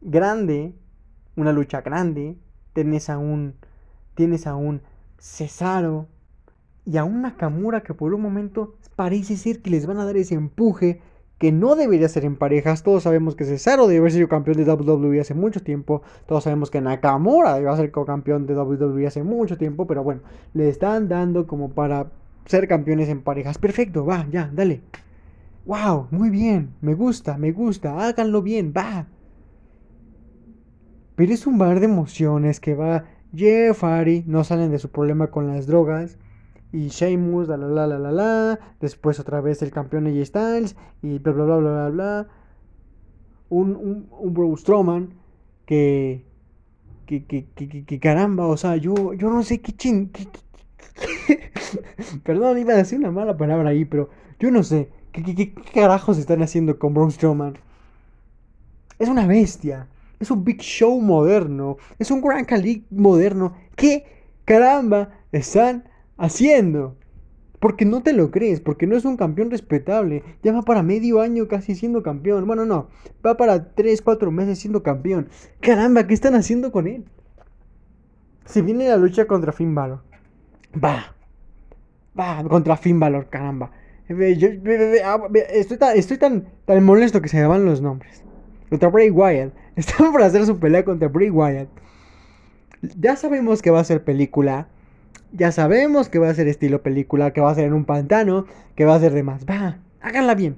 grande, 0.00 0.74
una 1.36 1.52
lucha 1.52 1.80
grande, 1.80 2.38
tienes 2.72 3.08
a 3.08 3.18
un, 3.18 3.54
tienes 4.14 4.46
a 4.46 4.56
un 4.56 4.82
Cesaro 5.18 6.06
y 6.84 6.96
a 6.96 7.04
una 7.04 7.30
Nakamura 7.30 7.82
que 7.82 7.94
por 7.94 8.14
un 8.14 8.22
momento 8.22 8.74
parece 9.00 9.38
ser 9.38 9.62
que 9.62 9.70
les 9.70 9.86
van 9.86 9.96
a 9.96 10.04
dar 10.04 10.18
ese 10.18 10.34
empuje 10.34 11.00
que 11.38 11.52
no 11.52 11.74
debería 11.74 12.06
ser 12.10 12.26
en 12.26 12.36
parejas. 12.36 12.82
Todos 12.82 13.04
sabemos 13.04 13.34
que 13.34 13.46
Cesaro 13.46 13.86
debe 13.86 14.00
haber 14.00 14.12
sido 14.12 14.28
campeón 14.28 14.58
de 14.58 14.70
WWE 14.70 15.18
hace 15.22 15.32
mucho 15.32 15.62
tiempo. 15.62 16.02
Todos 16.26 16.44
sabemos 16.44 16.70
que 16.70 16.82
Nakamura 16.82 17.54
debe 17.54 17.74
ser 17.76 17.90
campeón 17.92 18.44
de 18.44 18.54
WWE 18.54 19.06
hace 19.06 19.22
mucho 19.22 19.56
tiempo. 19.56 19.86
Pero 19.86 20.04
bueno, 20.04 20.20
le 20.52 20.68
están 20.68 21.08
dando 21.08 21.46
como 21.46 21.70
para 21.70 22.12
ser 22.44 22.68
campeones 22.68 23.08
en 23.08 23.22
parejas. 23.22 23.56
Perfecto, 23.56 24.04
va, 24.04 24.26
ya, 24.30 24.50
dale. 24.52 24.82
Wow, 25.64 26.08
muy 26.10 26.28
bien, 26.28 26.74
me 26.82 26.92
gusta, 26.92 27.38
me 27.38 27.52
gusta, 27.52 28.06
háganlo 28.06 28.42
bien, 28.42 28.74
va. 28.76 29.06
Pero 31.16 31.32
es 31.32 31.46
un 31.46 31.56
bar 31.56 31.80
de 31.80 31.86
emociones 31.86 32.60
que 32.60 32.74
va. 32.74 33.04
Jeff 33.34 33.82
Hardy 33.82 34.24
no 34.26 34.44
salen 34.44 34.70
de 34.70 34.78
su 34.78 34.90
problema 34.90 35.28
con 35.28 35.46
las 35.46 35.66
drogas 35.66 36.18
y 36.72 36.88
Sheamus, 36.88 37.48
la 37.48 37.56
la 37.56 37.86
la 37.86 37.98
la 37.98 38.12
la 38.12 38.58
después 38.80 39.18
otra 39.20 39.40
vez 39.40 39.62
el 39.62 39.70
campeón 39.70 40.06
AJ 40.06 40.26
Styles 40.26 40.76
y 41.02 41.18
bla 41.18 41.32
bla 41.32 41.44
bla 41.44 41.56
bla 41.56 41.72
bla 41.72 41.88
bla. 41.90 42.28
Un, 43.48 43.76
un, 43.76 44.06
un 44.10 44.34
Bro 44.34 44.56
Strowman 44.56 45.14
que 45.66 46.24
que, 47.06 47.24
que, 47.24 47.46
que, 47.56 47.84
que, 47.84 47.98
caramba, 47.98 48.46
o 48.46 48.56
sea, 48.56 48.76
yo, 48.76 49.14
yo 49.14 49.30
no 49.30 49.42
sé 49.42 49.60
qué 49.60 49.72
ching. 49.72 50.10
Perdón, 52.24 52.58
iba 52.58 52.74
a 52.74 52.76
decir 52.76 52.98
una 52.98 53.10
mala 53.10 53.36
palabra 53.36 53.70
ahí, 53.70 53.84
pero 53.84 54.10
yo 54.38 54.52
no 54.52 54.62
sé. 54.62 54.90
¿Qué, 55.10 55.24
qué, 55.24 55.34
qué 55.34 55.52
carajos 55.74 56.18
están 56.18 56.42
haciendo 56.42 56.78
con 56.78 56.94
Braun 56.94 57.10
Strowman? 57.10 57.58
Es 59.00 59.08
una 59.08 59.26
bestia. 59.26 59.88
Es 60.20 60.30
un 60.30 60.44
Big 60.44 60.60
Show 60.60 61.00
moderno. 61.00 61.78
Es 61.98 62.12
un 62.12 62.20
Grand 62.20 62.46
Khali 62.46 62.84
moderno. 62.90 63.54
¿Qué 63.74 64.04
caramba 64.44 65.10
están 65.32 65.89
haciendo. 66.20 66.96
Porque 67.58 67.84
no 67.84 68.02
te 68.02 68.14
lo 68.14 68.30
crees, 68.30 68.60
porque 68.60 68.86
no 68.86 68.96
es 68.96 69.04
un 69.04 69.16
campeón 69.16 69.50
respetable. 69.50 70.22
Ya 70.42 70.52
va 70.52 70.62
para 70.62 70.82
medio 70.82 71.20
año 71.20 71.48
casi 71.48 71.74
siendo 71.74 72.02
campeón. 72.02 72.46
Bueno, 72.46 72.64
no, 72.64 72.88
va 73.26 73.36
para 73.36 73.74
3, 73.74 74.00
4 74.00 74.30
meses 74.30 74.58
siendo 74.58 74.82
campeón. 74.82 75.28
Caramba, 75.60 76.06
¿qué 76.06 76.14
están 76.14 76.34
haciendo 76.34 76.72
con 76.72 76.86
él? 76.86 77.04
Se 78.46 78.62
viene 78.62 78.88
la 78.88 78.96
lucha 78.96 79.26
contra 79.26 79.52
Finn 79.52 79.74
Balor. 79.74 80.00
Va. 80.82 81.14
Va, 82.18 82.42
contra 82.48 82.76
Finn 82.76 82.98
Balor, 82.98 83.28
caramba. 83.28 83.72
Ah, 85.04 85.18
estoy 85.52 85.76
tan, 85.76 85.96
estoy 85.96 86.16
tan, 86.16 86.48
tan 86.64 86.82
molesto 86.82 87.20
que 87.20 87.28
se 87.28 87.36
me 87.36 87.46
van 87.46 87.66
los 87.66 87.80
nombres. 87.80 88.24
Contra 88.70 88.88
Bray 88.88 89.10
Wyatt. 89.10 89.52
Están 89.76 90.12
por 90.12 90.22
hacer 90.22 90.46
su 90.46 90.58
pelea 90.58 90.84
contra 90.84 91.08
Bray 91.08 91.30
Wyatt. 91.30 91.68
Ya 92.98 93.16
sabemos 93.16 93.60
que 93.60 93.70
va 93.70 93.80
a 93.80 93.84
ser 93.84 94.02
película 94.02 94.68
ya 95.32 95.52
sabemos 95.52 96.08
que 96.08 96.18
va 96.18 96.28
a 96.28 96.34
ser 96.34 96.48
estilo 96.48 96.82
película, 96.82 97.32
que 97.32 97.40
va 97.40 97.50
a 97.50 97.54
ser 97.54 97.64
en 97.64 97.74
un 97.74 97.84
pantano, 97.84 98.46
que 98.74 98.84
va 98.84 98.94
a 98.94 99.00
ser 99.00 99.12
de 99.12 99.22
más. 99.22 99.44
Va, 99.46 99.78
háganla 100.00 100.34
bien. 100.34 100.56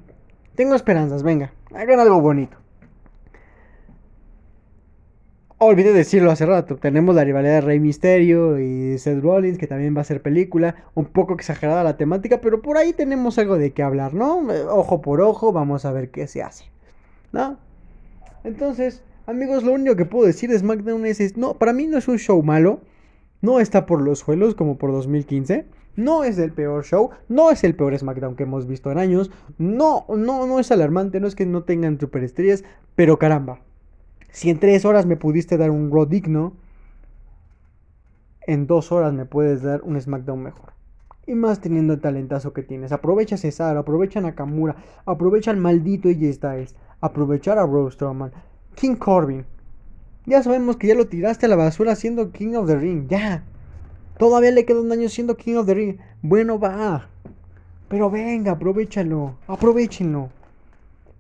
Tengo 0.55 0.75
esperanzas, 0.75 1.23
venga, 1.23 1.53
hagan 1.75 2.01
algo 2.01 2.21
bonito. 2.21 2.57
Olvidé 5.65 5.93
decirlo 5.93 6.33
hace 6.33 6.45
rato, 6.45 6.75
tenemos 6.77 7.15
la 7.15 7.23
rivalidad 7.23 7.55
de 7.55 7.61
Rey 7.61 7.79
Misterio 7.79 8.59
y 8.59 8.99
Seth 8.99 9.23
Rollins, 9.23 9.59
que 9.59 9.69
también 9.69 9.97
va 9.97 10.01
a 10.01 10.05
ser 10.05 10.21
película, 10.21 10.75
un 10.95 11.05
poco 11.05 11.35
exagerada 11.35 11.85
la 11.85 11.97
temática, 11.97 12.41
pero 12.41 12.63
por 12.63 12.77
ahí 12.77 12.93
tenemos 12.93 13.39
algo 13.39 13.57
de 13.59 13.71
qué 13.71 13.85
hablar, 13.85 14.13
¿no? 14.13 14.39
Ojo 14.71 15.01
por 15.03 15.21
ojo, 15.21 15.53
vamos 15.53 15.85
a 15.85 15.93
ver 15.93 16.11
qué 16.11 16.27
se 16.27 16.43
hace, 16.43 16.65
¿no? 17.31 17.59
Entonces, 18.43 19.05
amigos, 19.25 19.63
lo 19.63 19.73
único 19.73 19.95
que 19.95 20.05
puedo 20.05 20.27
decir 20.27 20.51
de 20.51 20.59
SmackDown 20.59 21.07
es, 21.07 21.37
no, 21.37 21.55
para 21.55 21.73
mí 21.73 21.87
no 21.87 21.97
es 21.97 22.09
un 22.09 22.19
show 22.19 22.43
malo, 22.43 22.81
no 23.43 23.61
está 23.61 23.85
por 23.87 24.01
los 24.01 24.21
suelos 24.21 24.55
como 24.55 24.79
por 24.79 24.93
2015. 24.93 25.67
No 25.95 26.25
es 26.25 26.39
el 26.39 26.53
peor 26.53 26.85
show, 26.85 27.11
no 27.29 27.51
es 27.51 27.65
el 27.65 27.75
peor 27.75 27.99
SmackDown 27.99 28.35
que 28.35 28.45
hemos 28.45 28.67
visto 28.67 28.91
en 28.91 28.99
años. 28.99 29.31
No, 29.59 30.07
no, 30.09 30.47
no 30.47 30.59
es 30.59 30.73
alarmante, 30.73 31.21
no 31.21 31.27
es 31.27 31.35
que 31.35 31.45
no 31.45 31.65
tengan 31.65 32.01
superestrellas, 32.01 32.65
pero 32.95 33.19
caramba. 33.19 33.61
Si 34.31 34.49
en 34.49 34.59
tres 34.59 34.87
horas 34.87 35.05
me 35.05 35.19
pudiste 35.19 35.59
dar 35.59 35.71
un 35.71 35.91
Raw 35.91 36.07
digno, 36.07 36.55
en 38.47 38.67
dos 38.67 38.91
horas 38.91 39.13
me 39.13 39.27
puedes 39.27 39.63
dar 39.63 39.83
un 39.83 40.01
SmackDown 40.01 40.43
mejor. 40.43 40.73
Y 41.27 41.35
más 41.35 41.61
teniendo 41.61 41.93
el 41.93 42.01
talentazo 42.01 42.53
que 42.53 42.63
tienes. 42.63 42.93
Aprovecha 42.93 43.35
a 43.35 43.39
Cesaro, 43.39 43.81
aprovecha 43.81 44.21
a 44.21 44.23
Nakamura, 44.23 44.77
aprovecha 45.05 45.51
al 45.51 45.59
maldito 45.59 46.09
AJ 46.09 46.33
Styles, 46.33 46.77
aprovechar 47.01 47.59
a 47.59 47.65
Braun 47.65 47.93
Strowman, 47.93 48.33
King 48.75 48.97
Corbin, 48.97 49.45
ya 50.27 50.43
sabemos 50.43 50.77
que 50.77 50.87
ya 50.87 50.95
lo 50.95 51.07
tiraste 51.07 51.47
a 51.47 51.49
la 51.49 51.57
basura 51.57 51.97
siendo 51.97 52.31
King 52.31 52.55
of 52.55 52.67
the 52.67 52.77
Ring. 52.77 53.09
Ya. 53.09 53.45
Todavía 54.19 54.53
le 54.53 54.65
queda 54.65 54.81
un 54.81 54.93
año 54.93 55.09
siendo 55.09 55.37
King 55.37 55.57
of 55.57 55.67
the 55.67 55.75
Ring. 55.75 55.97
Bueno, 56.23 56.59
va. 56.59 57.09
Pero 57.89 58.11
venga, 58.11 58.53
aprovechalo. 58.53 59.35
Aprovechenlo. 59.49 60.31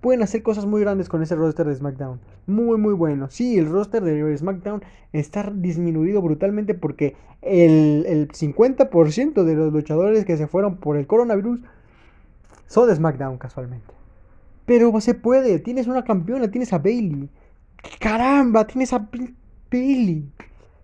Pueden 0.00 0.22
hacer 0.22 0.42
cosas 0.42 0.66
muy 0.66 0.80
grandes 0.80 1.08
con 1.08 1.22
ese 1.22 1.34
roster 1.34 1.66
de 1.66 1.74
SmackDown. 1.74 2.20
Muy, 2.46 2.78
muy 2.78 2.92
bueno. 2.94 3.28
Sí, 3.30 3.58
el 3.58 3.68
roster 3.68 4.02
de 4.02 4.36
SmackDown 4.36 4.82
está 5.12 5.52
disminuido 5.54 6.22
brutalmente 6.22 6.74
porque 6.74 7.14
el, 7.40 8.04
el 8.06 8.28
50% 8.28 9.44
de 9.44 9.54
los 9.54 9.72
luchadores 9.72 10.24
que 10.24 10.36
se 10.36 10.46
fueron 10.46 10.76
por 10.76 10.96
el 10.96 11.06
coronavirus 11.06 11.60
son 12.66 12.88
de 12.88 12.96
SmackDown 12.96 13.38
casualmente. 13.38 13.92
Pero 14.64 14.98
se 15.00 15.14
puede. 15.14 15.58
Tienes 15.58 15.86
una 15.86 16.04
campeona, 16.04 16.50
tienes 16.50 16.72
a 16.72 16.78
Bailey. 16.78 17.28
Caramba, 17.98 18.66
tienes 18.66 18.92
a 18.92 19.08
Bailey. 19.70 20.30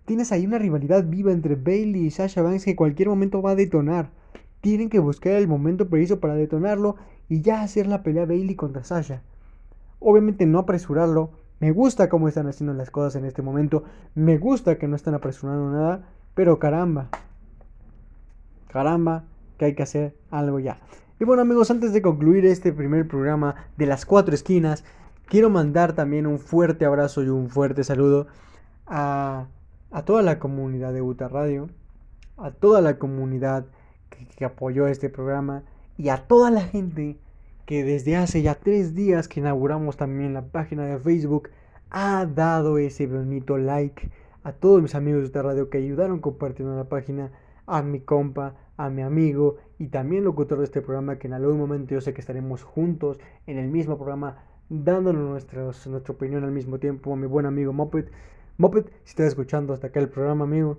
Tienes 0.05 0.33
ahí 0.33 0.47
una 0.47 0.59
rivalidad 0.59 1.05
viva 1.05 1.33
entre 1.33 1.55
Bailey 1.55 2.07
y 2.07 2.11
Sasha 2.11 2.43
Banks 2.43 2.65
que 2.65 2.71
en 2.71 2.77
cualquier 2.77 3.09
momento 3.09 3.43
va 3.43 3.51
a 3.51 3.57
detonar. 3.57 4.11
Tienen 4.61 4.89
que 4.89 4.99
buscar 4.99 5.35
el 5.35 5.47
momento 5.47 5.89
preciso 5.89 6.19
para 6.19 6.35
detonarlo 6.35 6.97
y 7.29 7.43
ya 7.43 7.63
hacer 7.63 7.87
la 7.87 8.03
pelea 8.03 8.27
Bailey 8.27 8.57
contra 8.57 8.85
Sasha. 8.85 9.23
Obviamente 10.01 10.47
no 10.47 10.59
apresurarlo. 10.59 11.31
Me 11.61 11.73
gusta 11.73 12.09
cómo 12.09 12.29
están 12.29 12.47
haciendo 12.47 12.73
las 12.73 12.91
cosas 12.91 13.17
en 13.17 13.25
este 13.25 13.43
momento. 13.43 13.85
Me 14.15 14.39
gusta 14.39 14.79
que 14.79 14.89
no 14.89 14.97
están 14.97 15.15
apresurando 15.15 15.71
nada. 15.71 16.09
Pero 16.35 16.59
caramba. 16.59 17.09
Caramba, 18.69 19.25
que 19.57 19.67
hay 19.67 19.75
que 19.75 19.83
hacer 19.83 20.15
algo 20.31 20.59
ya. 20.61 20.79
Y 21.21 21.25
bueno 21.25 21.43
amigos, 21.43 21.71
antes 21.71 21.93
de 21.93 22.01
concluir 22.01 22.47
este 22.47 22.73
primer 22.73 23.09
programa 23.09 23.57
de 23.77 23.87
las 23.87 24.07
cuatro 24.07 24.35
esquinas, 24.35 24.85
quiero 25.29 25.51
mandar 25.51 25.93
también 25.93 26.27
un 26.27 26.39
fuerte 26.39 26.85
abrazo 26.85 27.23
y 27.23 27.29
un 27.29 27.51
fuerte 27.51 27.85
saludo 27.85 28.27
a, 28.87 29.49
toda 30.05 30.23
la 30.23 30.39
comunidad 30.39 30.93
de 30.93 31.03
Uta 31.03 31.29
Radio, 31.29 31.69
a 32.37 32.51
toda 32.51 32.81
la 32.81 32.99
comunidad 32.99 33.67
que, 34.37 34.45
apoyó 34.45 34.87
este 34.87 35.11
programa 35.11 35.65
y 35.97 36.09
a 36.09 36.27
toda 36.27 36.51
la 36.51 36.63
gente 36.63 37.19
que 37.67 37.85
desde 37.85 38.17
hace 38.17 38.43
ya 38.43 38.55
tres 38.55 38.95
días 38.95 39.29
que 39.29 39.41
inauguramos 39.41 39.97
también 39.97 40.33
la 40.33 40.47
página 40.47 40.87
de 40.87 40.99
Facebook 40.99 41.51
ha 41.91 42.25
dado 42.25 42.79
ese 42.79 43.07
bonito 43.07 43.59
like. 43.59 44.11
A 44.45 44.53
todos 44.53 44.81
mis 44.81 44.95
amigos 44.95 45.31
de 45.33 45.43
Radio 45.43 45.69
que 45.69 45.79
ayudaron 45.79 46.21
compartiendo 46.21 46.75
la 46.75 46.89
página, 46.89 47.33
a 47.67 47.83
mi 47.83 48.01
compa, 48.01 48.55
a 48.79 48.89
mi 48.89 49.03
amigo 49.03 49.57
y 49.79 49.89
también 49.89 50.25
locutor 50.25 50.59
de 50.59 50.65
este 50.65 50.81
programa 50.81 51.19
que 51.19 51.27
en 51.27 51.35
algún 51.35 51.59
momento 51.59 51.95
yo 51.95 52.01
sé 52.01 52.15
que 52.15 52.21
estaremos 52.21 52.63
juntos 52.63 53.19
en 53.47 53.59
el 53.59 53.69
mismo 53.69 53.97
programa 53.99 54.39
dándonos 54.69 55.47
nuestra 55.87 56.13
opinión 56.13 56.45
al 56.45 56.53
mismo 56.53 56.79
tiempo 56.79 57.13
a 57.13 57.17
mi 57.17 57.27
buen 57.27 57.47
amigo 57.47 57.73
Moped. 57.73 58.07
Moped, 58.57 58.87
si 59.05 59.11
estás 59.11 59.29
escuchando 59.29 59.73
hasta 59.73 59.89
acá 59.89 60.01
el 60.01 60.09
programa 60.09 60.45
amigo, 60.45 60.79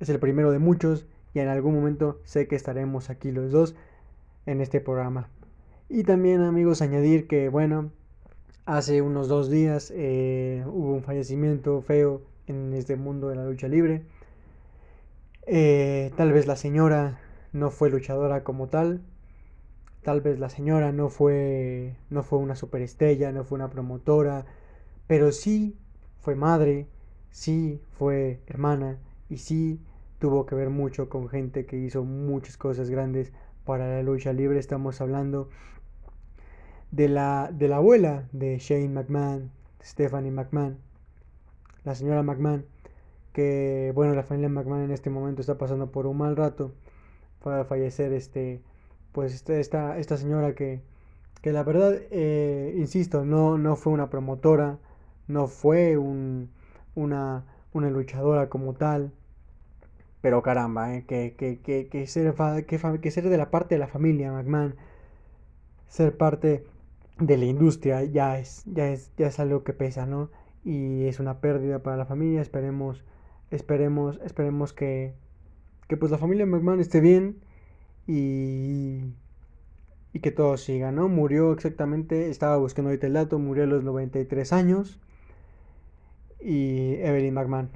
es 0.00 0.08
el 0.08 0.18
primero 0.18 0.50
de 0.50 0.58
muchos 0.58 1.06
y 1.34 1.40
en 1.40 1.48
algún 1.48 1.74
momento 1.74 2.20
sé 2.24 2.48
que 2.48 2.56
estaremos 2.56 3.10
aquí 3.10 3.30
los 3.30 3.52
dos 3.52 3.74
en 4.46 4.60
este 4.60 4.80
programa. 4.80 5.28
Y 5.88 6.02
también 6.02 6.40
amigos 6.42 6.82
añadir 6.82 7.28
que 7.28 7.48
bueno, 7.48 7.90
hace 8.64 9.02
unos 9.02 9.28
dos 9.28 9.50
días 9.50 9.92
eh, 9.94 10.64
hubo 10.66 10.94
un 10.94 11.02
fallecimiento 11.02 11.80
feo 11.82 12.22
en 12.46 12.72
este 12.74 12.96
mundo 12.96 13.28
de 13.28 13.36
la 13.36 13.44
lucha 13.44 13.68
libre. 13.68 14.02
Eh, 15.46 16.10
tal 16.16 16.32
vez 16.32 16.46
la 16.46 16.56
señora 16.56 17.20
no 17.52 17.70
fue 17.70 17.90
luchadora 17.90 18.42
como 18.42 18.68
tal. 18.68 19.02
Tal 20.06 20.20
vez 20.20 20.38
la 20.38 20.48
señora 20.48 20.92
no 20.92 21.08
fue, 21.08 21.96
no 22.10 22.22
fue 22.22 22.38
una 22.38 22.54
superestrella, 22.54 23.32
no 23.32 23.42
fue 23.42 23.56
una 23.56 23.70
promotora, 23.70 24.46
pero 25.08 25.32
sí 25.32 25.76
fue 26.20 26.36
madre, 26.36 26.86
sí 27.32 27.82
fue 27.98 28.40
hermana 28.46 29.00
y 29.28 29.38
sí 29.38 29.80
tuvo 30.20 30.46
que 30.46 30.54
ver 30.54 30.70
mucho 30.70 31.08
con 31.08 31.28
gente 31.28 31.66
que 31.66 31.76
hizo 31.76 32.04
muchas 32.04 32.56
cosas 32.56 32.88
grandes 32.88 33.32
para 33.64 33.88
la 33.88 34.02
lucha 34.04 34.32
libre. 34.32 34.60
Estamos 34.60 35.00
hablando 35.00 35.48
de 36.92 37.08
la, 37.08 37.50
de 37.52 37.66
la 37.66 37.78
abuela 37.78 38.28
de 38.30 38.58
Shane 38.60 38.90
McMahon, 38.90 39.50
Stephanie 39.82 40.30
McMahon, 40.30 40.78
la 41.82 41.96
señora 41.96 42.22
McMahon, 42.22 42.64
que 43.32 43.90
bueno, 43.92 44.14
la 44.14 44.22
familia 44.22 44.50
McMahon 44.50 44.84
en 44.84 44.92
este 44.92 45.10
momento 45.10 45.40
está 45.40 45.58
pasando 45.58 45.90
por 45.90 46.06
un 46.06 46.18
mal 46.18 46.36
rato 46.36 46.74
para 47.42 47.64
fallecer 47.64 48.12
este 48.12 48.62
pues 49.16 49.32
este, 49.32 49.60
esta, 49.60 49.96
esta 49.96 50.18
señora 50.18 50.54
que, 50.54 50.82
que 51.40 51.50
la 51.50 51.62
verdad 51.62 51.98
eh, 52.10 52.74
insisto 52.76 53.24
no, 53.24 53.56
no 53.56 53.74
fue 53.74 53.94
una 53.94 54.10
promotora 54.10 54.78
no 55.26 55.46
fue 55.46 55.96
un, 55.96 56.50
una, 56.94 57.46
una 57.72 57.88
luchadora 57.88 58.50
como 58.50 58.74
tal 58.74 59.12
pero 60.20 60.42
caramba 60.42 60.94
eh, 60.94 61.06
que, 61.08 61.34
que, 61.34 61.60
que, 61.60 61.88
que, 61.88 62.06
ser, 62.06 62.34
que, 62.66 63.10
ser 63.10 63.28
de 63.30 63.38
la 63.38 63.50
parte 63.50 63.76
de 63.76 63.78
la 63.78 63.86
familia 63.86 64.32
McMahon 64.32 64.74
ser 65.88 66.14
parte 66.14 66.66
de 67.18 67.38
la 67.38 67.46
industria 67.46 68.04
ya 68.04 68.38
es, 68.38 68.64
ya 68.66 68.90
es, 68.90 69.12
ya 69.16 69.28
es 69.28 69.40
algo 69.40 69.64
que 69.64 69.72
pesa, 69.72 70.04
¿no? 70.04 70.28
Y 70.62 71.06
es 71.06 71.20
una 71.20 71.40
pérdida 71.40 71.78
para 71.78 71.96
la 71.96 72.04
familia, 72.04 72.42
esperemos 72.42 73.02
Esperemos, 73.50 74.20
esperemos 74.26 74.74
que, 74.74 75.14
que 75.88 75.96
pues 75.96 76.10
la 76.12 76.18
familia 76.18 76.44
McMahon 76.44 76.80
esté 76.80 77.00
bien 77.00 77.36
y, 78.06 79.00
y 80.12 80.20
que 80.20 80.30
todo 80.30 80.56
siga, 80.56 80.92
¿no? 80.92 81.08
Murió 81.08 81.52
exactamente, 81.52 82.30
estaba 82.30 82.56
buscando 82.56 82.90
ahorita 82.90 83.06
el 83.06 83.14
dato, 83.14 83.38
murió 83.38 83.64
a 83.64 83.66
los 83.66 83.84
93 83.84 84.52
años 84.52 85.00
y 86.40 86.94
Evelyn 87.00 87.34
McMahon. 87.34 87.70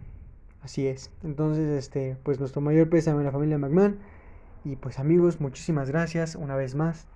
Así 0.62 0.86
es. 0.86 1.10
Entonces, 1.24 1.66
este, 1.66 2.16
pues 2.22 2.38
nuestro 2.38 2.60
mayor 2.60 2.88
pésame 2.88 3.22
a 3.22 3.24
la 3.24 3.32
familia 3.32 3.58
McMahon. 3.58 3.98
Y 4.64 4.76
pues 4.76 4.98
amigos, 4.98 5.40
muchísimas 5.40 5.88
gracias 5.88 6.34
una 6.34 6.54
vez 6.54 6.74
más 6.74 7.06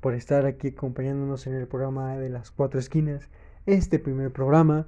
por 0.00 0.14
estar 0.14 0.44
aquí 0.44 0.68
acompañándonos 0.68 1.46
en 1.46 1.54
el 1.54 1.66
programa 1.66 2.16
de 2.16 2.28
las 2.28 2.50
cuatro 2.50 2.78
esquinas. 2.78 3.28
Este 3.64 3.98
primer 3.98 4.30
programa. 4.30 4.86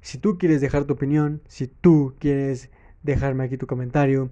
Si 0.00 0.18
tú 0.18 0.38
quieres 0.38 0.60
dejar 0.60 0.84
tu 0.84 0.94
opinión, 0.94 1.42
si 1.48 1.66
tú 1.66 2.14
quieres 2.20 2.70
dejarme 3.02 3.44
aquí 3.44 3.56
tu 3.56 3.66
comentario, 3.66 4.30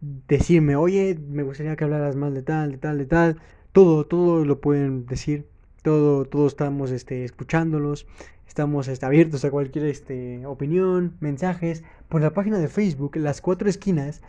decirme, 0.00 0.76
oye, 0.76 1.18
me 1.28 1.42
gustaría 1.42 1.76
que 1.76 1.84
hablaras 1.84 2.16
más 2.16 2.34
de 2.34 2.42
tal, 2.42 2.72
de 2.72 2.78
tal, 2.78 2.98
de 2.98 3.06
tal, 3.06 3.36
todo, 3.72 4.06
todo 4.06 4.44
lo 4.44 4.60
pueden 4.60 5.06
decir, 5.06 5.46
todo, 5.82 6.24
todos 6.24 6.52
estamos 6.52 6.90
este, 6.90 7.24
escuchándolos, 7.24 8.06
estamos 8.46 8.88
este, 8.88 9.06
abiertos 9.06 9.44
a 9.44 9.50
cualquier 9.50 9.86
este, 9.86 10.44
opinión, 10.46 11.16
mensajes, 11.20 11.84
por 12.08 12.20
la 12.20 12.32
página 12.32 12.58
de 12.58 12.68
Facebook, 12.68 13.16
Las 13.16 13.40
Cuatro 13.40 13.68
Esquinas, 13.68 14.22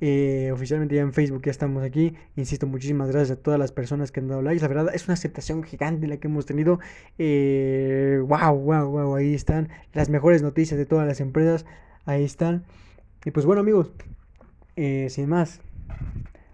eh, 0.00 0.50
oficialmente 0.52 0.96
ya 0.96 1.02
en 1.02 1.12
Facebook 1.12 1.42
ya 1.44 1.50
estamos 1.50 1.82
aquí. 1.82 2.14
Insisto, 2.36 2.66
muchísimas 2.66 3.10
gracias 3.10 3.38
a 3.38 3.42
todas 3.42 3.58
las 3.58 3.72
personas 3.72 4.12
que 4.12 4.20
han 4.20 4.28
dado 4.28 4.42
likes. 4.42 4.60
La 4.60 4.68
verdad 4.68 4.94
es 4.94 5.06
una 5.06 5.14
aceptación 5.14 5.62
gigante 5.62 6.06
la 6.06 6.18
que 6.18 6.26
hemos 6.28 6.46
tenido. 6.46 6.78
Wow, 7.16 8.58
wow, 8.58 8.90
wow. 8.90 9.14
Ahí 9.14 9.34
están 9.34 9.68
las 9.92 10.10
mejores 10.10 10.42
noticias 10.42 10.76
de 10.76 10.84
todas 10.84 11.06
las 11.06 11.20
empresas. 11.20 11.64
Ahí 12.04 12.24
están. 12.24 12.64
Y 13.24 13.30
pues 13.30 13.46
bueno 13.46 13.60
amigos, 13.60 13.92
eh, 14.76 15.08
sin 15.10 15.28
más. 15.28 15.60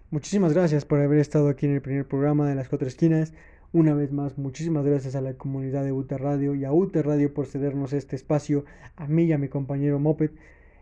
Muchísimas 0.09 0.53
gracias 0.53 0.85
por 0.85 0.99
haber 0.99 1.19
estado 1.19 1.49
aquí 1.49 1.65
en 1.65 1.73
el 1.73 1.81
primer 1.81 2.07
programa 2.07 2.47
de 2.47 2.55
las 2.55 2.69
cuatro 2.69 2.87
esquinas. 2.87 3.33
Una 3.73 3.93
vez 3.93 4.11
más, 4.11 4.37
muchísimas 4.37 4.85
gracias 4.85 5.15
a 5.15 5.21
la 5.21 5.35
comunidad 5.35 5.85
de 5.85 5.93
UTA 5.93 6.17
Radio 6.17 6.53
y 6.55 6.65
a 6.65 6.73
UTA 6.73 7.01
Radio 7.01 7.33
por 7.33 7.45
cedernos 7.45 7.93
este 7.93 8.17
espacio, 8.17 8.65
a 8.97 9.07
mí 9.07 9.23
y 9.23 9.31
a 9.31 9.37
mi 9.37 9.47
compañero 9.47 9.99
Moped. 9.99 10.31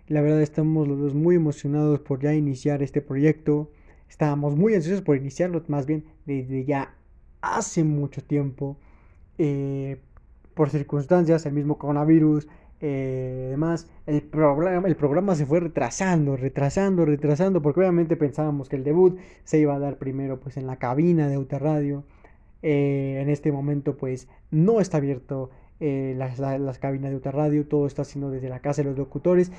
La 0.08 0.22
verdad 0.22 0.42
estamos 0.42 0.88
los 0.88 0.98
dos 0.98 1.14
muy 1.14 1.36
emocionados 1.36 2.00
por 2.00 2.20
ya 2.20 2.34
iniciar 2.34 2.82
este 2.82 3.02
proyecto. 3.02 3.72
Estábamos 4.10 4.56
muy 4.56 4.74
ansiosos 4.74 5.04
por 5.04 5.16
iniciarlo, 5.16 5.64
más 5.68 5.86
bien 5.86 6.06
desde 6.26 6.66
ya 6.66 6.96
hace 7.42 7.84
mucho 7.84 8.24
tiempo. 8.24 8.78
Eh, 9.38 10.02
por 10.56 10.72
circunstancias, 10.72 11.46
el 11.46 11.54
mismo 11.54 11.78
coronavirus, 11.78 12.48
eh, 12.82 13.46
además, 13.48 13.90
el 14.06 14.22
programa, 14.22 14.88
el 14.88 14.96
programa 14.96 15.36
se 15.36 15.46
fue 15.46 15.60
retrasando, 15.60 16.38
retrasando, 16.38 17.06
retrasando, 17.06 17.62
porque 17.62 17.82
obviamente 17.82 18.16
pensábamos 18.16 18.70
que 18.70 18.76
el 18.76 18.84
debut 18.84 19.18
se 19.44 19.60
iba 19.60 19.76
a 19.76 19.80
dar 19.80 19.98
primero 19.98 20.40
pues 20.40 20.58
en 20.58 20.68
la 20.68 20.78
cabina 20.78 21.28
de 21.28 21.36
Autoradio. 21.36 22.04
Eh, 22.62 23.20
en 23.22 23.30
este 23.30 23.52
momento 23.52 23.96
pues 23.96 24.28
no 24.52 24.82
está 24.82 24.98
abierto 24.98 25.50
eh, 25.80 26.14
las, 26.18 26.40
las, 26.40 26.78
cabinas 26.78 27.12
de 27.12 27.16
Autoradio, 27.16 27.66
todo 27.66 27.88
está 27.88 28.02
haciendo 28.02 28.30
desde 28.30 28.50
la 28.50 28.60
casa 28.60 28.82
de 28.82 28.90
los 28.90 28.98
locutores. 28.98 29.52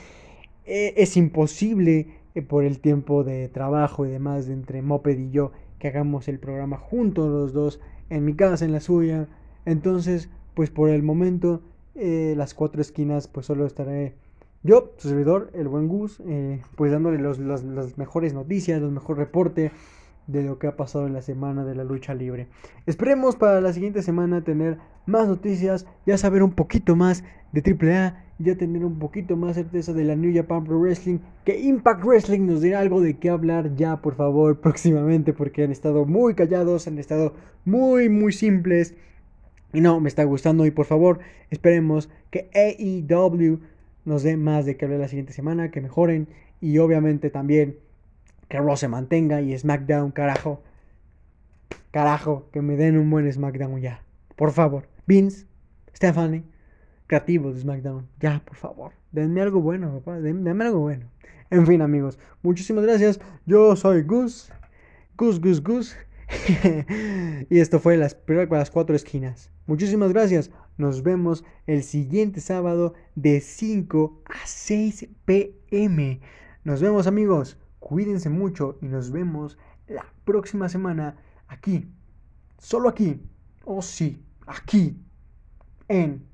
Eh, 0.66 0.94
es 0.96 1.16
imposible 1.16 2.08
eh, 2.34 2.42
por 2.42 2.64
el 2.64 2.80
tiempo 2.80 3.24
de 3.24 3.48
trabajo 3.48 4.04
y 4.06 4.10
demás 4.10 4.46
de 4.46 4.52
entre 4.52 4.82
Moped 4.82 5.18
y 5.18 5.30
yo 5.30 5.52
que 5.78 5.88
hagamos 5.88 6.28
el 6.28 6.38
programa 6.38 6.76
juntos 6.76 7.30
los 7.30 7.52
dos 7.54 7.80
en 8.10 8.24
mi 8.24 8.34
casa, 8.34 8.66
en 8.66 8.72
la 8.72 8.80
suya. 8.80 9.28
Entonces, 9.64 10.28
pues 10.54 10.70
por 10.70 10.90
el 10.90 11.02
momento, 11.02 11.62
eh, 11.94 12.34
las 12.36 12.54
cuatro 12.54 12.80
esquinas, 12.80 13.28
pues 13.28 13.46
solo 13.46 13.66
estaré 13.66 14.14
yo, 14.62 14.92
su 14.98 15.08
servidor, 15.08 15.50
el 15.54 15.68
buen 15.68 15.88
Gus, 15.88 16.22
pues 16.76 16.92
dándole 16.92 17.18
los, 17.18 17.38
las 17.38 17.96
mejores 17.96 18.34
noticias, 18.34 18.78
los 18.80 18.92
mejores 18.92 19.18
reportes 19.18 19.72
de 20.26 20.42
lo 20.42 20.58
que 20.58 20.66
ha 20.66 20.76
pasado 20.76 21.06
en 21.06 21.12
la 21.12 21.22
semana 21.22 21.64
de 21.64 21.74
la 21.74 21.84
lucha 21.84 22.14
libre. 22.14 22.48
Esperemos 22.86 23.36
para 23.36 23.60
la 23.60 23.72
siguiente 23.72 24.02
semana 24.02 24.44
tener 24.44 24.78
más 25.06 25.26
noticias, 25.28 25.86
ya 26.06 26.16
saber 26.18 26.42
un 26.42 26.52
poquito 26.52 26.94
más 26.94 27.24
de 27.52 27.62
AAA, 27.62 28.24
ya 28.38 28.56
tener 28.56 28.84
un 28.84 28.98
poquito 28.98 29.36
más 29.36 29.56
certeza 29.56 29.92
de 29.92 30.04
la 30.04 30.16
New 30.16 30.34
Japan 30.34 30.64
Pro 30.64 30.78
Wrestling, 30.78 31.18
que 31.44 31.58
Impact 31.58 32.04
Wrestling 32.04 32.46
nos 32.46 32.60
dirá 32.60 32.80
algo 32.80 33.00
de 33.00 33.18
qué 33.18 33.28
hablar 33.28 33.74
ya, 33.74 34.00
por 34.00 34.14
favor, 34.14 34.60
próximamente, 34.60 35.32
porque 35.32 35.64
han 35.64 35.72
estado 35.72 36.06
muy 36.06 36.34
callados, 36.34 36.86
han 36.86 36.98
estado 36.98 37.34
muy, 37.64 38.08
muy 38.08 38.32
simples. 38.32 38.94
Y 39.72 39.80
no, 39.80 40.00
me 40.00 40.08
está 40.08 40.24
gustando 40.24 40.66
y 40.66 40.70
por 40.70 40.86
favor, 40.86 41.20
esperemos 41.50 42.08
que 42.30 42.50
AEW 42.54 43.60
nos 44.04 44.22
dé 44.22 44.36
más 44.36 44.66
de 44.66 44.76
qué 44.76 44.84
hablar 44.84 45.00
la 45.00 45.08
siguiente 45.08 45.32
semana, 45.32 45.70
que 45.70 45.80
mejoren 45.80 46.28
y 46.60 46.78
obviamente 46.78 47.30
también 47.30 47.76
que 48.48 48.58
Raw 48.58 48.76
se 48.76 48.88
mantenga 48.88 49.40
y 49.40 49.56
SmackDown, 49.56 50.10
carajo. 50.10 50.62
Carajo, 51.92 52.48
que 52.52 52.62
me 52.62 52.76
den 52.76 52.98
un 52.98 53.08
buen 53.10 53.32
SmackDown 53.32 53.80
ya. 53.80 54.02
Por 54.36 54.52
favor. 54.52 54.88
Vince, 55.06 55.46
Stephanie, 55.94 56.44
creativos 57.06 57.54
de 57.54 57.60
SmackDown. 57.62 58.08
Ya, 58.20 58.42
por 58.44 58.56
favor. 58.56 58.92
Denme 59.12 59.40
algo 59.40 59.60
bueno, 59.60 59.92
papá. 59.98 60.20
Denme, 60.20 60.50
algo 60.64 60.80
bueno. 60.80 61.06
En 61.50 61.66
fin, 61.66 61.82
amigos. 61.82 62.18
Muchísimas 62.42 62.84
gracias. 62.84 63.20
Yo 63.46 63.74
soy 63.76 64.02
Gus. 64.02 64.52
Gus, 65.16 65.40
Gus, 65.40 65.62
Gus. 65.62 65.96
y 67.50 67.58
esto 67.58 67.80
fue 67.80 67.96
las, 67.96 68.16
las 68.26 68.70
cuatro 68.70 68.94
esquinas. 68.94 69.50
Muchísimas 69.70 70.12
gracias. 70.12 70.50
Nos 70.78 71.04
vemos 71.04 71.44
el 71.68 71.84
siguiente 71.84 72.40
sábado 72.40 72.94
de 73.14 73.40
5 73.40 74.22
a 74.24 74.44
6 74.44 75.10
pm. 75.24 76.20
Nos 76.64 76.82
vemos 76.82 77.06
amigos, 77.06 77.56
cuídense 77.78 78.30
mucho 78.30 78.78
y 78.82 78.86
nos 78.86 79.12
vemos 79.12 79.58
la 79.86 80.04
próxima 80.24 80.68
semana 80.68 81.18
aquí, 81.46 81.88
solo 82.58 82.88
aquí, 82.88 83.22
oh 83.64 83.80
sí, 83.80 84.20
aquí, 84.44 85.00
en 85.86 86.26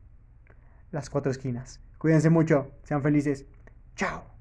las 0.91 1.11
cuatro 1.11 1.31
esquinas. 1.31 1.83
Cuídense 1.99 2.31
mucho, 2.31 2.71
sean 2.85 3.03
felices. 3.03 3.45
Chao. 3.97 4.36